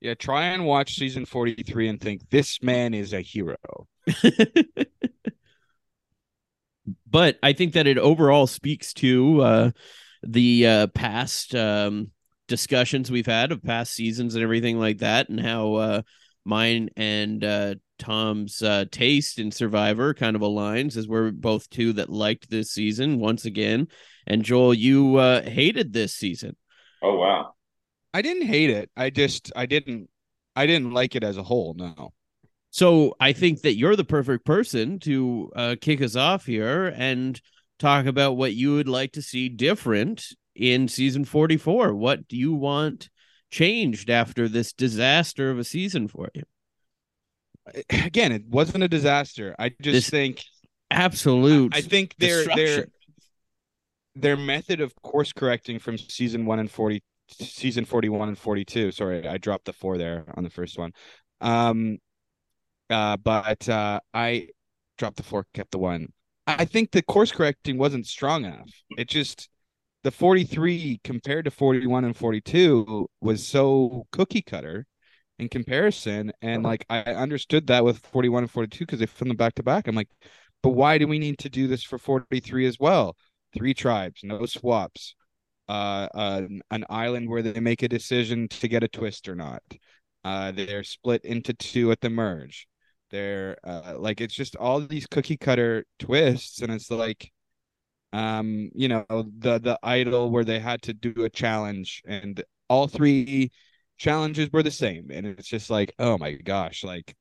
Yeah, 0.00 0.14
try 0.14 0.44
and 0.44 0.64
watch 0.64 0.94
season 0.94 1.26
43 1.26 1.88
and 1.88 2.00
think 2.00 2.30
this 2.30 2.62
man 2.62 2.94
is 2.94 3.12
a 3.12 3.20
hero. 3.20 3.56
but 7.06 7.38
I 7.42 7.52
think 7.52 7.72
that 7.74 7.86
it 7.88 7.98
overall 7.98 8.46
speaks 8.46 8.92
to 8.94 9.42
uh, 9.42 9.70
the 10.22 10.66
uh, 10.66 10.86
past 10.88 11.54
um, 11.54 12.12
discussions 12.46 13.10
we've 13.10 13.26
had 13.26 13.50
of 13.50 13.62
past 13.62 13.92
seasons 13.92 14.34
and 14.34 14.44
everything 14.44 14.78
like 14.78 14.98
that, 14.98 15.28
and 15.28 15.40
how 15.40 15.74
uh, 15.74 16.02
mine 16.44 16.90
and 16.96 17.42
uh, 17.44 17.74
Tom's 17.98 18.62
uh, 18.62 18.84
taste 18.90 19.40
in 19.40 19.50
Survivor 19.50 20.14
kind 20.14 20.36
of 20.36 20.42
aligns, 20.42 20.96
as 20.96 21.08
we're 21.08 21.32
both 21.32 21.68
two 21.70 21.92
that 21.94 22.08
liked 22.10 22.50
this 22.50 22.70
season 22.70 23.18
once 23.18 23.44
again. 23.44 23.88
And 24.26 24.44
Joel, 24.44 24.74
you 24.74 25.16
uh, 25.16 25.42
hated 25.42 25.92
this 25.92 26.14
season. 26.14 26.56
Oh 27.02 27.16
wow. 27.16 27.54
I 28.14 28.22
didn't 28.22 28.46
hate 28.46 28.70
it. 28.70 28.90
I 28.96 29.10
just 29.10 29.52
I 29.54 29.66
didn't 29.66 30.08
I 30.56 30.66
didn't 30.66 30.92
like 30.92 31.14
it 31.14 31.24
as 31.24 31.36
a 31.36 31.42
whole. 31.42 31.74
No. 31.74 32.12
So 32.70 33.14
I 33.18 33.32
think 33.32 33.62
that 33.62 33.76
you're 33.76 33.96
the 33.96 34.04
perfect 34.04 34.44
person 34.44 34.98
to 35.00 35.50
uh, 35.56 35.76
kick 35.80 36.02
us 36.02 36.16
off 36.16 36.44
here 36.44 36.92
and 36.96 37.40
talk 37.78 38.06
about 38.06 38.36
what 38.36 38.54
you 38.54 38.74
would 38.74 38.88
like 38.88 39.12
to 39.12 39.22
see 39.22 39.48
different 39.48 40.26
in 40.54 40.88
season 40.88 41.24
44. 41.24 41.94
What 41.94 42.28
do 42.28 42.36
you 42.36 42.52
want 42.52 43.08
changed 43.50 44.10
after 44.10 44.48
this 44.48 44.72
disaster 44.72 45.50
of 45.50 45.58
a 45.58 45.64
season 45.64 46.08
for 46.08 46.28
you? 46.34 46.42
Again, 47.90 48.32
it 48.32 48.46
wasn't 48.46 48.84
a 48.84 48.88
disaster. 48.88 49.54
I 49.58 49.68
just 49.68 49.80
This 49.82 50.10
think 50.10 50.42
Absolute. 50.90 51.74
I 51.74 51.82
think 51.82 52.16
their 52.18 52.44
their 52.44 52.86
their 54.14 54.36
method 54.36 54.80
of 54.80 54.94
course 55.02 55.32
correcting 55.32 55.78
from 55.78 55.98
season 55.98 56.46
1 56.46 56.58
and 56.58 56.70
40 56.70 57.02
season 57.28 57.84
41 57.84 58.28
and 58.28 58.38
42. 58.38 58.92
Sorry, 58.92 59.26
I 59.26 59.38
dropped 59.38 59.66
the 59.66 59.72
4 59.72 59.98
there 59.98 60.24
on 60.36 60.44
the 60.44 60.50
first 60.50 60.78
one. 60.78 60.92
Um 61.40 61.98
uh 62.90 63.16
but 63.16 63.68
uh 63.68 64.00
I 64.14 64.48
dropped 64.96 65.16
the 65.16 65.22
4 65.22 65.46
kept 65.54 65.70
the 65.70 65.78
1. 65.78 66.08
I 66.46 66.64
think 66.64 66.90
the 66.90 67.02
course 67.02 67.30
correcting 67.30 67.76
wasn't 67.76 68.06
strong 68.06 68.44
enough. 68.44 68.70
It 68.96 69.08
just 69.08 69.48
the 70.04 70.10
43 70.10 71.00
compared 71.04 71.44
to 71.44 71.50
41 71.50 72.04
and 72.04 72.16
42 72.16 73.06
was 73.20 73.46
so 73.46 74.06
cookie 74.12 74.42
cutter 74.42 74.86
in 75.38 75.48
comparison 75.48 76.32
and 76.40 76.62
like 76.62 76.84
I 76.88 77.00
understood 77.00 77.66
that 77.68 77.84
with 77.84 77.98
41 77.98 78.44
and 78.44 78.50
42 78.50 78.86
because 78.86 79.00
they 79.00 79.06
filmed 79.06 79.30
them 79.30 79.36
back 79.36 79.54
to 79.56 79.62
back. 79.62 79.86
I'm 79.86 79.94
like, 79.94 80.08
but 80.62 80.70
why 80.70 80.98
do 80.98 81.06
we 81.06 81.18
need 81.18 81.38
to 81.40 81.48
do 81.48 81.66
this 81.66 81.82
for 81.82 81.98
43 81.98 82.66
as 82.66 82.78
well? 82.78 83.16
Three 83.54 83.74
tribes, 83.74 84.20
no 84.24 84.46
swaps, 84.46 85.14
uh, 85.68 86.08
uh 86.14 86.42
an 86.70 86.84
island 86.90 87.28
where 87.28 87.42
they 87.42 87.60
make 87.60 87.82
a 87.82 87.88
decision 87.88 88.48
to 88.48 88.68
get 88.68 88.82
a 88.82 88.88
twist 88.88 89.28
or 89.28 89.34
not. 89.34 89.62
Uh, 90.24 90.52
they're 90.52 90.84
split 90.84 91.24
into 91.24 91.54
two 91.54 91.90
at 91.92 92.00
the 92.00 92.10
merge. 92.10 92.66
They're 93.10 93.56
uh, 93.64 93.94
like 93.98 94.20
it's 94.20 94.34
just 94.34 94.56
all 94.56 94.80
these 94.80 95.06
cookie 95.06 95.36
cutter 95.36 95.84
twists, 95.98 96.60
and 96.62 96.72
it's 96.72 96.90
like, 96.90 97.30
um, 98.12 98.70
you 98.74 98.88
know, 98.88 99.04
the 99.08 99.58
the 99.60 99.78
idol 99.82 100.30
where 100.30 100.44
they 100.44 100.60
had 100.60 100.82
to 100.82 100.94
do 100.94 101.24
a 101.24 101.30
challenge, 101.30 102.02
and 102.06 102.42
all 102.68 102.88
three 102.88 103.50
challenges 103.98 104.50
were 104.52 104.62
the 104.62 104.70
same, 104.70 105.08
and 105.10 105.26
it's 105.26 105.48
just 105.48 105.70
like, 105.70 105.94
oh 105.98 106.18
my 106.18 106.32
gosh, 106.32 106.84
like 106.84 107.14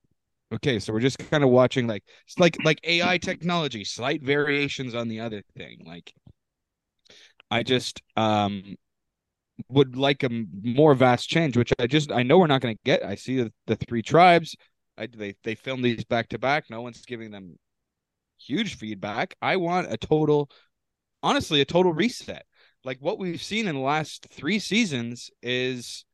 okay 0.53 0.79
so 0.79 0.93
we're 0.93 0.99
just 0.99 1.19
kind 1.29 1.43
of 1.43 1.49
watching 1.49 1.87
like 1.87 2.03
it's 2.25 2.39
like 2.39 2.55
like 2.63 2.79
ai 2.83 3.17
technology 3.17 3.83
slight 3.83 4.23
variations 4.23 4.95
on 4.95 5.07
the 5.07 5.19
other 5.19 5.43
thing 5.57 5.83
like 5.85 6.13
i 7.51 7.63
just 7.63 8.01
um 8.15 8.75
would 9.69 9.95
like 9.95 10.23
a 10.23 10.29
more 10.61 10.93
vast 10.93 11.29
change 11.29 11.57
which 11.57 11.73
i 11.79 11.87
just 11.87 12.11
i 12.11 12.23
know 12.23 12.37
we're 12.37 12.47
not 12.47 12.61
going 12.61 12.75
to 12.75 12.81
get. 12.85 13.03
I 13.03 13.15
see 13.15 13.37
the, 13.37 13.51
the 13.65 13.75
three 13.75 14.01
tribes. 14.01 14.55
I, 14.97 15.07
they 15.07 15.35
they 15.43 15.55
film 15.55 15.81
these 15.81 16.03
back 16.03 16.29
to 16.29 16.39
back. 16.39 16.65
No 16.69 16.81
one's 16.81 17.05
giving 17.05 17.31
them 17.31 17.57
huge 18.39 18.75
feedback. 18.75 19.35
I 19.41 19.57
want 19.57 19.91
a 19.91 19.97
total 19.97 20.49
honestly 21.23 21.61
a 21.61 21.65
total 21.65 21.93
reset. 21.93 22.45
Like 22.83 22.97
what 22.99 23.19
we've 23.19 23.41
seen 23.41 23.67
in 23.67 23.75
the 23.75 23.81
last 23.81 24.27
three 24.31 24.59
seasons 24.59 25.29
is 25.41 26.05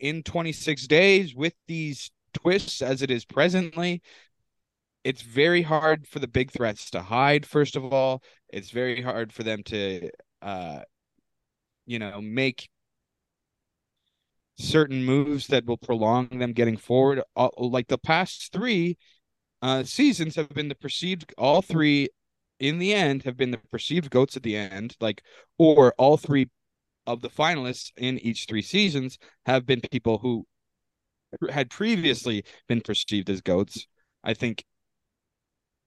in 0.00 0.22
26 0.22 0.86
days 0.86 1.34
with 1.34 1.54
these 1.66 2.10
twists 2.32 2.82
as 2.82 3.02
it 3.02 3.10
is 3.10 3.24
presently 3.24 4.02
it's 5.04 5.22
very 5.22 5.62
hard 5.62 6.06
for 6.06 6.18
the 6.18 6.28
big 6.28 6.50
threats 6.50 6.90
to 6.90 7.00
hide 7.00 7.46
first 7.46 7.76
of 7.76 7.92
all 7.92 8.22
it's 8.48 8.70
very 8.70 9.00
hard 9.00 9.32
for 9.32 9.42
them 9.42 9.62
to 9.62 10.10
uh 10.42 10.80
you 11.86 11.98
know 11.98 12.20
make 12.20 12.68
certain 14.58 15.04
moves 15.04 15.46
that 15.46 15.64
will 15.66 15.78
prolong 15.78 16.28
them 16.38 16.52
getting 16.52 16.76
forward 16.76 17.22
all, 17.36 17.52
like 17.58 17.86
the 17.88 17.98
past 17.98 18.52
3 18.52 18.96
uh 19.62 19.82
seasons 19.84 20.36
have 20.36 20.48
been 20.50 20.68
the 20.68 20.74
perceived 20.74 21.32
all 21.38 21.62
three 21.62 22.08
in 22.58 22.78
the 22.78 22.92
end 22.92 23.22
have 23.22 23.36
been 23.36 23.52
the 23.52 23.60
perceived 23.70 24.10
goats 24.10 24.36
at 24.36 24.42
the 24.42 24.56
end 24.56 24.96
like 25.00 25.22
or 25.58 25.94
all 25.96 26.16
three 26.16 26.48
of 27.06 27.22
the 27.22 27.30
finalists 27.30 27.90
in 27.96 28.18
each 28.18 28.44
three 28.48 28.62
seasons 28.62 29.18
have 29.46 29.64
been 29.64 29.80
people 29.90 30.18
who 30.18 30.46
had 31.50 31.70
previously 31.70 32.44
been 32.68 32.80
perceived 32.80 33.30
as 33.30 33.40
goats. 33.40 33.86
I 34.24 34.34
think 34.34 34.64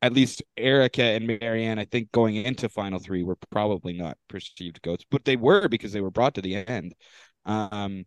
at 0.01 0.13
least 0.13 0.41
Erika 0.57 1.03
and 1.03 1.27
Maryanne, 1.27 1.79
I 1.79 1.85
think 1.85 2.11
going 2.11 2.35
into 2.35 2.69
final 2.69 2.99
three 2.99 3.23
were 3.23 3.37
probably 3.51 3.93
not 3.93 4.17
perceived 4.27 4.81
goats, 4.81 5.05
but 5.09 5.25
they 5.25 5.35
were 5.35 5.67
because 5.67 5.93
they 5.93 6.01
were 6.01 6.11
brought 6.11 6.35
to 6.35 6.41
the 6.41 6.55
end. 6.55 6.95
Um, 7.45 8.05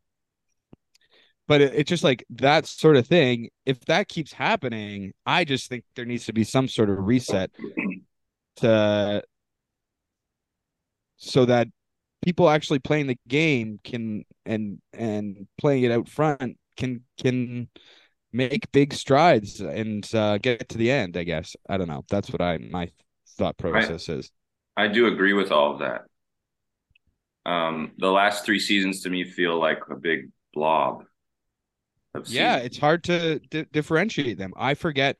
but 1.46 1.60
it, 1.60 1.74
it's 1.74 1.88
just 1.88 2.04
like 2.04 2.24
that 2.30 2.66
sort 2.66 2.96
of 2.96 3.06
thing. 3.06 3.50
If 3.64 3.80
that 3.86 4.08
keeps 4.08 4.32
happening, 4.32 5.12
I 5.24 5.44
just 5.44 5.68
think 5.68 5.84
there 5.94 6.04
needs 6.04 6.26
to 6.26 6.32
be 6.32 6.44
some 6.44 6.68
sort 6.68 6.90
of 6.90 6.98
reset 6.98 7.50
to 8.56 9.22
so 11.16 11.44
that 11.44 11.68
people 12.24 12.48
actually 12.48 12.78
playing 12.78 13.06
the 13.06 13.18
game 13.28 13.78
can 13.84 14.24
and 14.46 14.80
and 14.92 15.46
playing 15.58 15.84
it 15.84 15.92
out 15.92 16.08
front 16.08 16.56
can 16.76 17.02
can 17.22 17.68
make 18.34 18.70
big 18.72 18.92
strides 18.92 19.60
and 19.60 20.12
uh, 20.14 20.36
get 20.38 20.68
to 20.68 20.78
the 20.78 20.90
end. 20.90 21.16
I 21.16 21.22
guess 21.22 21.56
I 21.68 21.78
don't 21.78 21.88
know. 21.88 22.04
That's 22.10 22.30
what 22.30 22.42
I 22.42 22.58
my 22.58 22.90
thought 23.38 23.56
process 23.56 24.08
is. 24.08 24.30
I 24.76 24.88
do 24.88 25.06
agree 25.06 25.32
with 25.32 25.52
all 25.52 25.72
of 25.72 25.78
that. 25.78 26.02
Um, 27.46 27.92
the 27.98 28.10
last 28.10 28.44
three 28.44 28.58
seasons 28.58 29.02
to 29.02 29.10
me 29.10 29.24
feel 29.24 29.58
like 29.58 29.80
a 29.90 29.96
big 29.96 30.30
blob. 30.52 31.04
Of 32.14 32.28
Yeah, 32.28 32.56
it's 32.56 32.78
hard 32.78 33.04
to 33.04 33.38
di- 33.38 33.66
differentiate 33.72 34.38
them. 34.38 34.52
I 34.56 34.74
forget 34.74 35.16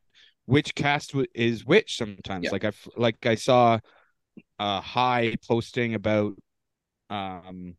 which 0.46 0.74
cast 0.74 1.12
w- 1.12 1.27
is 1.35 1.64
which 1.64 1.96
sometimes. 1.96 2.44
Yeah. 2.44 2.50
Like 2.50 2.64
I 2.64 2.72
like 2.96 3.27
I 3.27 3.37
saw 3.37 3.79
a 4.59 4.81
high 4.81 5.37
posting 5.46 5.94
about 5.94 6.35
um 7.11 7.77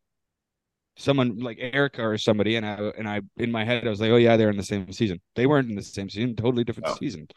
someone 0.98 1.40
like 1.40 1.58
Erika 1.60 2.04
or 2.04 2.18
somebody, 2.18 2.56
and 2.56 2.66
I 2.66 2.76
and 2.98 3.08
I 3.08 3.22
in 3.38 3.52
my 3.52 3.64
head 3.66 3.86
I 3.86 3.90
was 3.90 4.00
like, 4.02 4.12
oh 4.12 4.18
yeah, 4.18 4.38
they're 4.38 4.50
in 4.50 4.58
the 4.58 4.64
same 4.64 4.92
season. 4.92 5.22
They 5.36 5.46
weren't 5.46 5.70
in 5.70 5.76
the 5.76 5.84
same 5.84 6.10
season. 6.10 6.36
Totally 6.36 6.64
different 6.64 6.90
Oh. 6.90 6.96
season. 7.00 7.28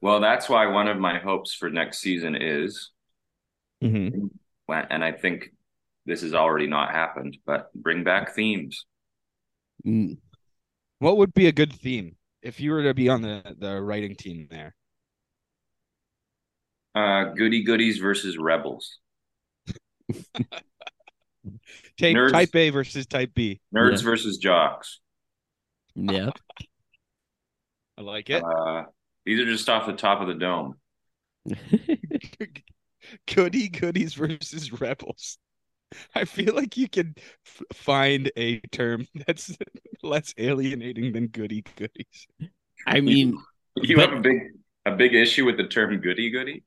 Well, 0.00 0.20
that's 0.20 0.48
why 0.48 0.66
one 0.66 0.88
of 0.88 0.98
my 0.98 1.18
hopes 1.18 1.54
for 1.54 1.70
next 1.70 1.98
season 2.00 2.36
is, 2.36 2.90
Mm-hmm. 3.82 4.26
and 4.68 5.04
I 5.04 5.12
think 5.12 5.50
this 6.06 6.22
has 6.22 6.34
already 6.34 6.66
not 6.66 6.90
happened, 6.90 7.38
but 7.46 7.72
bring 7.74 8.04
back 8.04 8.34
themes. 8.34 8.86
Mm. 9.86 10.18
What 10.98 11.16
would 11.18 11.34
be 11.34 11.46
a 11.46 11.52
good 11.52 11.72
theme? 11.72 12.16
if 12.44 12.60
you 12.60 12.72
were 12.72 12.82
to 12.82 12.94
be 12.94 13.08
on 13.08 13.22
the 13.22 13.56
the 13.58 13.80
writing 13.80 14.14
team 14.14 14.46
there? 14.50 14.74
Uh, 16.94 17.32
goody 17.32 17.64
goodies 17.64 17.98
versus 17.98 18.38
rebels. 18.38 18.98
Take 21.98 22.16
Nerds- 22.16 22.32
type 22.32 22.54
A 22.56 22.70
versus 22.70 23.06
type 23.06 23.32
B. 23.34 23.60
Nerds 23.74 23.98
Yeah. 23.98 24.04
versus 24.04 24.38
jocks. 24.38 25.00
Yeah. 25.94 26.30
I 27.96 28.02
like 28.02 28.30
it. 28.30 28.42
Uh, 28.42 28.84
these 29.24 29.38
are 29.40 29.44
just 29.46 29.68
off 29.68 29.86
the 29.86 29.92
top 29.92 30.20
of 30.20 30.28
the 30.28 30.34
dome. 30.34 30.74
Goody 33.34 33.68
goodies 33.68 34.14
versus 34.14 34.80
rebels. 34.80 35.38
I 36.14 36.24
feel 36.24 36.54
like 36.54 36.76
you 36.76 36.88
can 36.88 37.14
f- 37.46 37.62
find 37.72 38.32
a 38.36 38.60
term 38.72 39.06
that's 39.26 39.56
less 40.02 40.34
alienating 40.38 41.12
than 41.12 41.28
goody 41.28 41.62
goodies. 41.76 42.26
I 42.86 43.00
mean, 43.00 43.38
You 43.76 43.96
But- 43.96 44.10
have 44.10 44.18
a 44.18 44.22
big 44.22 44.38
a 44.86 44.92
big 44.96 45.14
issue 45.14 45.44
with 45.46 45.56
the 45.56 45.64
term 45.66 45.96
goody 46.00 46.30
goody. 46.30 46.62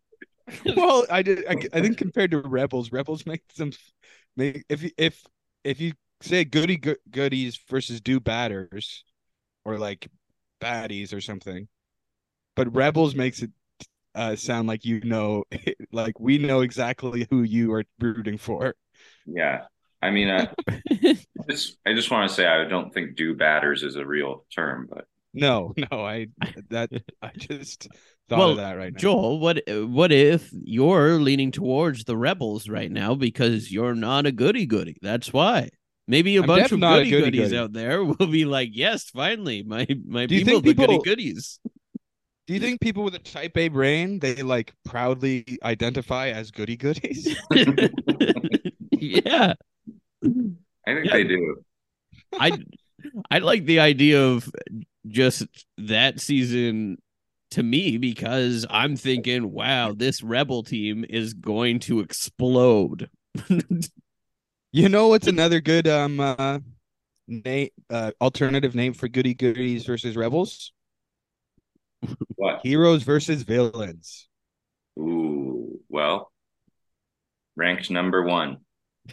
well, 0.76 1.06
I 1.10 1.22
did. 1.22 1.46
I, 1.48 1.56
I 1.74 1.82
think 1.82 1.98
compared 1.98 2.32
to 2.32 2.42
rebels, 2.42 2.92
rebels 2.92 3.26
make 3.26 3.42
them 3.56 3.68
make 3.70 3.78
if 4.38 4.84
you- 4.84 4.92
if 4.98 5.24
if 5.64 5.80
you 5.82 5.94
say 6.22 6.44
goody 6.46 6.78
go- 6.78 6.96
goodies 7.12 7.60
versus 7.70 8.02
do 8.02 8.20
batters, 8.20 9.04
or 9.66 9.78
like 9.80 10.08
baddies 10.62 11.14
or 11.14 11.22
something, 11.22 11.68
but 12.56 12.74
rebels 12.76 13.16
makes 13.16 13.42
it 13.42 13.52
uh, 14.16 14.36
sound 14.36 14.68
like 14.68 14.86
you 14.86 15.02
know, 15.02 15.44
like 15.92 16.20
we 16.20 16.38
know 16.38 16.62
exactly 16.62 17.28
who 17.30 17.44
you 17.44 17.74
are 17.74 17.86
rooting 18.00 18.38
for. 18.38 18.76
Yeah, 19.26 19.66
I 20.02 20.12
mean, 20.12 20.30
uh, 20.30 20.54
I 20.70 21.44
just 21.50 21.78
I 21.86 21.94
just 21.94 22.12
want 22.12 22.30
to 22.30 22.36
say 22.36 22.46
I 22.46 22.66
don't 22.66 22.94
think 22.94 23.16
do 23.16 23.36
batters 23.36 23.84
is 23.84 23.96
a 23.96 24.06
real 24.06 24.46
term, 24.54 24.88
but 24.90 25.06
No, 25.34 25.74
no, 25.92 26.06
I 26.06 26.28
that 26.70 26.90
I 27.22 27.32
just 27.38 27.88
thought 28.30 28.40
well, 28.40 28.50
of 28.52 28.58
that 28.58 28.74
right 28.78 28.94
now. 28.94 29.00
Joel, 29.00 29.40
what 29.40 29.62
what 29.68 30.12
if 30.12 30.50
you're 30.52 31.20
leaning 31.20 31.52
towards 31.52 32.04
the 32.04 32.18
rebels 32.18 32.68
right 32.70 32.92
now 32.92 33.16
because 33.16 33.72
you're 33.72 33.96
not 33.96 34.26
a 34.26 34.32
goody 34.32 34.66
goody? 34.66 34.98
That's 35.02 35.32
why. 35.32 35.70
Maybe 36.08 36.38
a 36.38 36.42
I'm 36.42 36.48
bunch 36.48 36.72
of 36.72 36.80
goody 36.80 37.10
goody 37.10 37.32
goodies 37.32 37.54
out 37.54 37.74
there 37.74 38.04
will 38.04 38.28
be 38.28 38.46
like, 38.46 38.70
yes, 38.74 39.10
finally, 39.10 39.64
my 39.64 39.88
my 40.06 40.26
Do 40.26 40.36
you 40.36 40.46
people, 40.46 40.62
think 40.62 40.78
the 40.78 40.88
goody 40.88 41.00
goodies. 41.04 41.60
Do 42.48 42.54
you 42.54 42.62
think 42.62 42.80
people 42.80 43.04
with 43.04 43.14
a 43.14 43.20
type 43.20 43.58
A 43.58 43.68
brain 43.68 44.20
they 44.20 44.36
like 44.42 44.74
proudly 44.86 45.60
identify 45.64 46.30
as 46.30 46.50
goody 46.52 46.78
goodies? 46.78 47.36
yeah, 48.92 49.54
I 50.24 50.94
think 50.94 51.06
Yeah. 51.06 51.12
they 51.12 51.24
do. 51.26 51.58
I 52.40 52.58
I 53.30 53.40
like 53.40 53.66
the 53.66 53.82
idea 53.82 54.24
of 54.24 54.50
just 55.08 55.46
that 55.78 56.22
season 56.22 56.98
to 57.52 57.64
me 57.64 57.98
because 57.98 58.66
I'm 58.70 58.96
thinking, 58.96 59.52
wow, 59.52 59.94
this 59.96 60.22
rebel 60.22 60.64
team 60.64 61.06
is 61.10 61.34
going 61.34 61.80
to 61.82 62.00
explode. 62.00 63.10
You 64.74 64.90
know 64.90 65.08
what's 65.08 65.28
another 65.28 65.62
good 65.62 65.88
um 65.88 66.20
uh 66.20 66.60
name 67.28 67.70
uh 67.90 68.12
alternative 68.20 68.76
name 68.76 68.94
for 68.94 69.08
goody 69.08 69.34
goodies 69.34 69.86
versus 69.86 70.16
rebels? 70.16 70.74
What? 72.36 72.60
Heroes 72.64 73.04
versus 73.04 73.44
villains. 73.44 74.28
Ooh, 75.00 75.80
well, 75.90 76.32
ranked 77.56 77.90
number 77.90 78.24
one. 78.24 78.58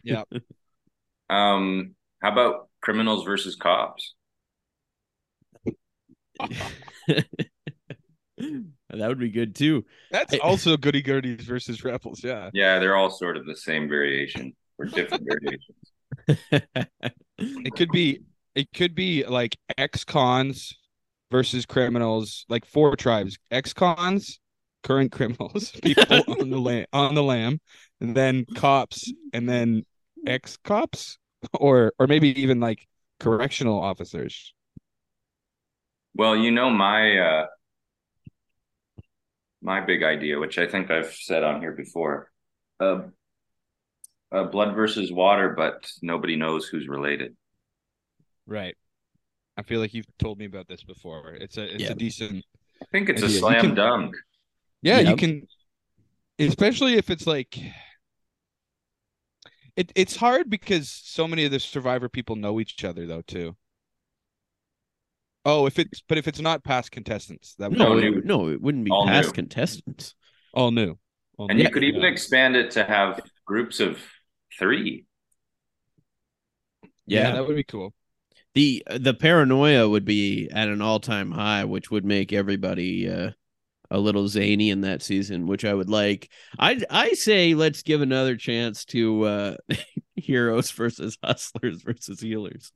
Yeah. 0.03 0.25
Um, 1.31 1.95
how 2.21 2.33
about 2.33 2.69
criminals 2.83 3.25
versus 3.25 3.57
cops? 3.57 4.15
that 8.91 9.09
would 9.09 9.19
be 9.19 9.31
good 9.31 9.55
too. 9.55 9.85
That's 10.11 10.35
I- 10.35 10.39
also 10.39 10.77
goody 10.77 11.03
goodies 11.03 11.45
versus 11.45 11.85
rebels, 11.85 12.23
yeah. 12.23 12.51
Yeah, 12.53 12.79
they're 12.79 12.97
all 12.97 13.11
sort 13.11 13.37
of 13.37 13.47
the 13.47 13.57
same 13.57 13.89
variation 13.89 14.55
or 14.79 14.87
different 14.87 15.27
variations. 15.27 15.77
It 17.37 17.75
could 17.75 17.91
be 17.91 18.21
it 18.55 18.73
could 18.73 18.95
be 18.95 19.25
like 19.27 19.57
ex-cons 19.77 20.79
versus 21.31 21.67
criminals, 21.67 22.47
like 22.49 22.65
four 22.65 22.95
tribes. 22.95 23.37
Ex-cons, 23.51 24.39
current 24.85 25.11
criminals, 25.11 25.73
people 25.83 26.23
on 26.29 26.51
the 26.51 26.61
lam 26.61 26.87
on 26.93 27.15
the 27.15 27.23
lam, 27.23 27.61
and 28.01 28.17
then 28.17 28.45
cops, 28.55 29.13
and 29.33 29.49
then 29.49 29.85
ex-cops, 30.27 31.19
or 31.55 31.93
or 31.99 32.07
maybe 32.07 32.41
even 32.41 32.61
like 32.61 32.87
correctional 33.19 33.81
officers. 33.81 34.55
Well, 36.15 36.37
you 36.37 36.53
know 36.53 36.71
my 36.71 37.19
uh 37.19 37.47
my 39.65 39.81
big 39.81 40.03
idea, 40.03 40.39
which 40.39 40.59
I 40.59 40.67
think 40.69 40.91
I've 40.91 41.13
said 41.13 41.43
on 41.43 41.61
here 41.61 41.73
before. 41.73 42.31
Uh, 42.79 43.03
uh 44.31 44.45
blood 44.45 44.75
versus 44.77 45.11
water, 45.11 45.55
but 45.57 45.91
nobody 46.03 46.37
knows 46.37 46.67
who's 46.69 46.87
related. 46.87 47.35
Right. 48.47 48.77
I 49.57 49.63
feel 49.63 49.81
like 49.81 49.95
you've 49.95 50.07
told 50.19 50.39
me 50.39 50.45
about 50.45 50.69
this 50.69 50.85
before. 50.85 51.35
It's 51.35 51.57
a 51.57 51.75
it's 51.75 51.85
Yeah. 51.85 51.93
a 51.93 51.95
decent 51.95 52.45
I 52.83 52.85
think 52.93 53.09
it's 53.09 53.23
a 53.23 53.27
idea. 53.27 53.35
You 53.35 53.41
slam 53.41 53.61
can- 53.61 53.75
dunk. 53.75 54.17
Yeah, 54.83 55.01
you 55.01 55.17
can 55.17 55.49
especially 56.39 56.95
if 56.95 57.09
it's 57.11 57.27
like 57.27 57.57
it 59.77 59.93
it's 59.95 60.17
hard 60.17 60.51
because 60.51 60.91
so 60.91 61.27
many 61.27 61.45
of 61.47 61.51
the 61.53 61.61
survivor 61.61 62.09
people 62.09 62.37
know 62.37 62.61
each 62.61 62.85
other 62.85 63.07
though 63.07 63.23
too. 63.23 63.57
Oh, 65.45 65.67
if 65.67 65.79
it's 65.79 66.03
but 66.09 66.19
if 66.19 66.27
it's 66.27 66.41
not 66.41 66.65
past 66.65 66.91
contestants, 66.91 67.55
that 67.59 67.71
would 67.71 67.79
No, 67.79 68.01
be 68.01 68.07
it, 68.07 68.25
no, 68.25 68.49
it 68.49 68.61
wouldn't 68.61 68.85
be 68.85 68.91
All 68.91 69.07
past 69.07 69.29
new. 69.29 69.33
contestants. 69.33 70.15
all 70.53 70.71
new. 70.71 70.97
All 71.37 71.49
And 71.49 71.59
new. 71.59 71.65
you 71.65 71.71
could 71.71 71.85
even 71.85 72.03
Yeah. 72.03 72.09
expand 72.09 72.57
it 72.57 72.71
to 72.73 72.85
have 72.85 73.21
groups 73.45 73.81
of 73.81 73.99
three. 74.59 75.05
yeah, 77.07 77.23
Yeah, 77.29 77.33
that 77.33 77.47
would 77.47 77.57
be 77.57 77.65
cool. 77.65 77.93
the 78.55 78.83
the 78.99 79.15
paranoia 79.15 79.89
would 79.89 80.05
be 80.05 80.49
at 80.51 80.69
an 80.69 80.81
all 80.81 81.01
time 81.01 81.31
high, 81.33 81.65
which 81.65 81.91
would 81.91 82.05
make 82.05 82.33
everybody 82.33 83.09
uh, 83.11 83.33
a 83.91 83.99
little 83.99 84.29
zany 84.29 84.71
in 84.71 84.81
that 84.83 85.03
season, 85.03 85.47
which 85.47 85.65
I 85.65 85.75
would 85.75 85.91
like. 85.91 86.31
I 86.59 86.81
I 86.89 87.13
say 87.13 87.55
let's 87.55 87.83
give 87.83 88.01
another 88.01 88.37
chance 88.37 88.85
to 88.87 89.25
uh, 89.25 89.57
heroes 90.17 90.71
versus 90.71 91.19
hustlers 91.23 91.83
versus 91.83 92.21
healers. 92.21 92.73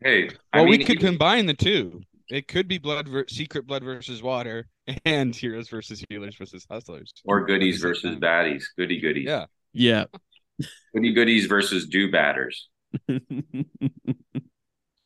Hey, 0.00 0.30
I 0.52 0.60
Well, 0.60 0.68
we 0.70 0.78
could 0.78 0.96
even- 0.96 1.06
combine 1.12 1.46
the 1.46 1.54
two. 1.54 2.02
It 2.30 2.48
could 2.48 2.68
be 2.68 2.78
blood 2.78 3.06
ver- 3.08 3.26
secret 3.28 3.66
blood 3.66 3.82
versus 3.84 4.22
water 4.22 4.66
and 5.04 5.34
heroes 5.34 5.68
versus 5.68 6.04
healers 6.08 6.36
versus 6.36 6.66
hustlers. 6.70 7.12
or 7.24 7.44
goodies 7.46 7.84
At 7.84 7.88
the 7.88 7.94
same 7.94 8.10
versus 8.12 8.20
baddies. 8.20 8.64
Goody 8.78 9.00
goodies. 9.00 9.26
Yeah. 9.26 9.46
Yeah. 9.72 10.04
Goody 10.94 11.12
goodies 11.12 11.46
versus 11.46 11.86
do 11.86 12.10
batters. 12.10 12.68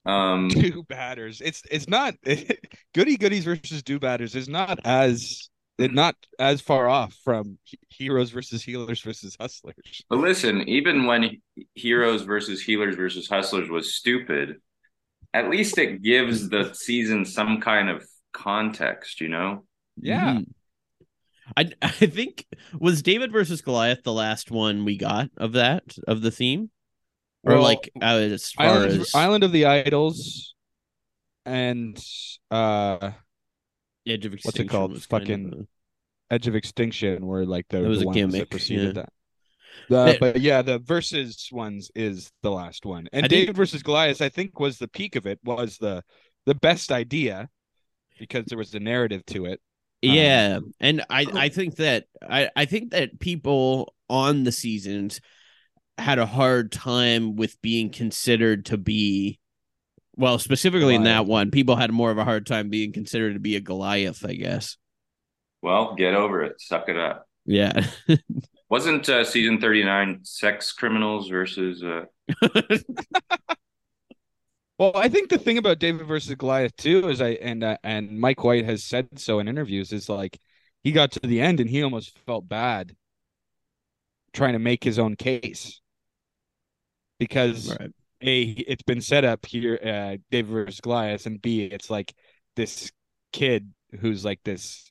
Um 0.06 0.48
do 0.48 0.84
batters. 0.88 1.40
It's 1.42 1.62
it's 1.70 1.86
not 1.88 2.14
goody 2.94 3.16
goodies 3.18 3.44
versus 3.44 3.82
do 3.82 3.98
batters 3.98 4.34
is 4.34 4.48
not 4.48 4.78
as 4.84 5.50
it 5.76 5.92
not 5.92 6.14
as 6.38 6.62
far 6.62 6.88
off 6.88 7.14
from 7.24 7.58
heroes 7.90 8.30
versus 8.30 8.62
healers 8.62 9.02
versus 9.02 9.36
hustlers. 9.38 10.02
But 10.08 10.20
listen, 10.20 10.66
even 10.68 11.04
when 11.06 11.42
Heroes 11.74 12.22
versus 12.22 12.62
Healers 12.62 12.96
versus 12.96 13.28
Hustlers 13.28 13.68
was 13.68 13.94
stupid, 13.96 14.56
at 15.38 15.50
least 15.50 15.78
it 15.78 16.02
gives 16.02 16.48
the 16.48 16.72
season 16.74 17.24
some 17.24 17.60
kind 17.60 17.88
of 17.90 18.04
context, 18.32 19.20
you 19.20 19.28
know? 19.28 19.64
Yeah. 19.96 20.38
Mhm. 20.38 20.46
I 21.56 21.72
I 21.82 21.88
think 22.06 22.46
was 22.78 23.02
David 23.02 23.32
versus 23.32 23.62
Goliath 23.62 24.02
the 24.04 24.12
last 24.12 24.50
one 24.50 24.84
we 24.84 24.96
got 24.98 25.30
of 25.36 25.52
that 25.52 25.96
of 26.06 26.20
the 26.22 26.30
theme, 26.30 26.70
or 27.44 27.56
Well, 27.56 27.62
like 27.62 27.90
uh, 28.00 28.04
as 28.34 28.52
far 28.52 28.66
Island, 28.66 28.92
as 28.92 29.08
Island 29.14 29.44
of 29.44 29.52
the 29.52 29.66
Idols 29.66 30.54
and 31.46 31.98
uh 32.50 33.12
Edge 34.06 34.26
of 34.26 34.32
what's 34.42 34.58
Extinction 34.58 34.66
it 34.66 34.68
called? 34.68 34.92
was 34.92 35.06
kind 35.06 35.30
of 35.30 35.38
Fucking 35.38 35.68
Edge 36.30 36.48
of 36.48 36.54
Extinction 36.56 37.26
were 37.26 37.46
like 37.46 37.66
the, 37.70 37.82
That 37.82 37.88
was 37.88 38.00
the 38.00 38.04
a 38.04 38.06
ones 38.06 38.14
gimmick, 38.14 38.40
that 38.40 38.50
preceded 38.50 38.96
yeah. 38.96 39.02
that. 39.02 39.12
The, 39.88 40.12
Hey. 40.12 40.18
but 40.18 40.40
yeah, 40.40 40.62
the 40.62 40.78
versus 40.78 41.48
ones 41.52 41.90
is 41.94 42.30
the 42.42 42.50
last 42.50 42.84
one. 42.86 43.08
And 43.12 43.24
I 43.24 43.28
think- 43.28 43.42
David 43.42 43.56
versus 43.56 43.82
Goliath, 43.82 44.20
I 44.22 44.28
think, 44.28 44.58
was 44.60 44.78
the 44.78 44.88
peak 44.88 45.16
of 45.16 45.26
it, 45.26 45.40
was 45.44 45.78
the 45.78 46.02
the 46.46 46.54
best 46.54 46.90
idea 46.92 47.48
because 48.18 48.46
there 48.46 48.58
was 48.58 48.70
the 48.70 48.80
narrative 48.80 49.24
to 49.26 49.46
it. 49.46 49.60
Um, 50.04 50.10
yeah, 50.14 50.58
and 50.80 51.04
I 51.10 51.24
oh. 51.24 51.36
I 51.36 51.48
think 51.48 51.76
that 51.76 52.04
I 52.22 52.50
I 52.54 52.64
think 52.64 52.90
that 52.92 53.18
people 53.18 53.94
on 54.08 54.44
the 54.44 54.52
seasons 54.52 55.20
had 55.98 56.18
a 56.18 56.26
hard 56.26 56.70
time 56.70 57.34
with 57.36 57.60
being 57.60 57.90
considered 57.90 58.66
to 58.66 58.78
be 58.78 59.40
well, 60.16 60.38
specifically 60.40 60.96
in 60.96 61.04
that 61.04 61.26
one, 61.26 61.52
people 61.52 61.76
had 61.76 61.92
more 61.92 62.10
of 62.10 62.18
a 62.18 62.24
hard 62.24 62.44
time 62.44 62.70
being 62.70 62.92
considered 62.92 63.34
to 63.34 63.40
be 63.40 63.54
a 63.54 63.60
Goliath, 63.60 64.24
I 64.24 64.34
guess. 64.34 64.76
Well, 65.62 65.94
get 65.94 66.14
over 66.14 66.42
it. 66.42 66.60
Suck 66.60 66.88
it 66.88 66.98
up. 66.98 67.28
Yeah. 67.46 67.86
Wasn't 68.70 69.08
uh, 69.08 69.24
season 69.24 69.60
39 69.60 70.20
sex 70.24 70.72
criminals 70.72 71.28
versus 71.28 71.82
uh 71.82 72.04
Well, 74.78 74.92
I 74.94 75.08
think 75.08 75.28
the 75.28 75.38
thing 75.38 75.58
about 75.58 75.80
David 75.80 76.06
versus 76.06 76.34
Goliath 76.36 76.76
too 76.76 77.08
is 77.08 77.20
I 77.20 77.30
and 77.30 77.64
uh, 77.64 77.78
and 77.82 78.18
Mike 78.20 78.44
White 78.44 78.64
has 78.64 78.84
said 78.84 79.18
so 79.18 79.40
in 79.40 79.48
interviews 79.48 79.92
is 79.92 80.08
like 80.08 80.38
he 80.84 80.92
got 80.92 81.10
to 81.12 81.20
the 81.20 81.40
end 81.40 81.58
and 81.60 81.68
he 81.68 81.82
almost 81.82 82.16
felt 82.20 82.48
bad 82.48 82.94
trying 84.32 84.52
to 84.52 84.58
make 84.58 84.84
his 84.84 84.98
own 84.98 85.16
case 85.16 85.80
because 87.18 87.76
Right. 87.78 87.90
a 88.22 88.42
it's 88.42 88.82
been 88.82 89.00
set 89.00 89.24
up 89.24 89.46
here 89.46 89.78
uh 89.82 90.16
David 90.30 90.50
versus 90.50 90.80
Goliath 90.80 91.26
and 91.26 91.40
b 91.40 91.62
it's 91.64 91.90
like 91.90 92.14
this 92.56 92.90
kid 93.32 93.72
who's 94.00 94.24
like 94.24 94.40
this 94.44 94.90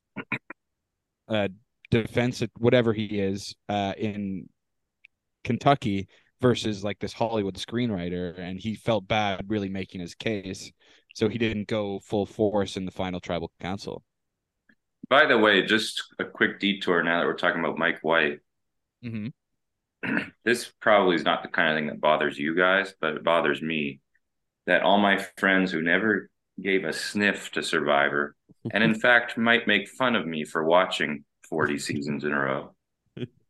uh 1.27 1.47
defensive 1.91 2.49
whatever 2.57 2.93
he 2.93 3.19
is 3.19 3.55
uh 3.69 3.93
in 3.97 4.49
Kentucky 5.43 6.07
versus 6.41 6.83
like 6.83 6.99
this 6.99 7.13
Hollywood 7.13 7.55
screenwriter 7.55 8.37
and 8.39 8.59
he 8.59 8.75
felt 8.75 9.07
bad 9.07 9.45
really 9.49 9.69
making 9.69 10.01
his 10.01 10.15
case 10.15 10.71
so 11.13 11.29
he 11.29 11.37
didn't 11.37 11.67
go 11.67 11.99
full 11.99 12.25
force 12.25 12.77
in 12.77 12.85
the 12.85 12.91
final 12.91 13.19
tribal 13.19 13.51
council 13.59 14.03
By 15.09 15.25
the 15.25 15.37
way, 15.37 15.63
just 15.63 16.01
a 16.19 16.23
quick 16.23 16.59
detour 16.61 17.03
now 17.03 17.19
that 17.19 17.25
we're 17.27 17.35
talking 17.35 17.59
about 17.59 17.77
Mike 17.77 17.99
White. 18.03 18.39
mm-hmm. 19.03 19.27
This 20.45 20.71
probably 20.79 21.15
is 21.15 21.23
not 21.23 21.43
the 21.43 21.49
kind 21.49 21.69
of 21.69 21.77
thing 21.77 21.87
that 21.87 21.99
bothers 22.01 22.37
you 22.37 22.55
guys, 22.55 22.93
but 23.01 23.15
it 23.15 23.23
bothers 23.23 23.61
me 23.61 23.99
that 24.65 24.81
all 24.83 24.97
my 24.97 25.17
friends 25.37 25.71
who 25.71 25.81
never 25.81 26.29
gave 26.61 26.83
a 26.85 26.93
sniff 26.93 27.51
to 27.51 27.63
Survivor, 27.63 28.35
and 28.69 28.83
in 28.83 28.95
fact 28.99 29.37
might 29.37 29.67
make 29.67 29.89
fun 29.89 30.15
of 30.15 30.25
me 30.25 30.45
for 30.45 30.63
watching 30.63 31.25
40 31.49 31.79
seasons 31.79 32.23
in 32.23 32.31
a 32.33 32.39
row, 32.39 32.75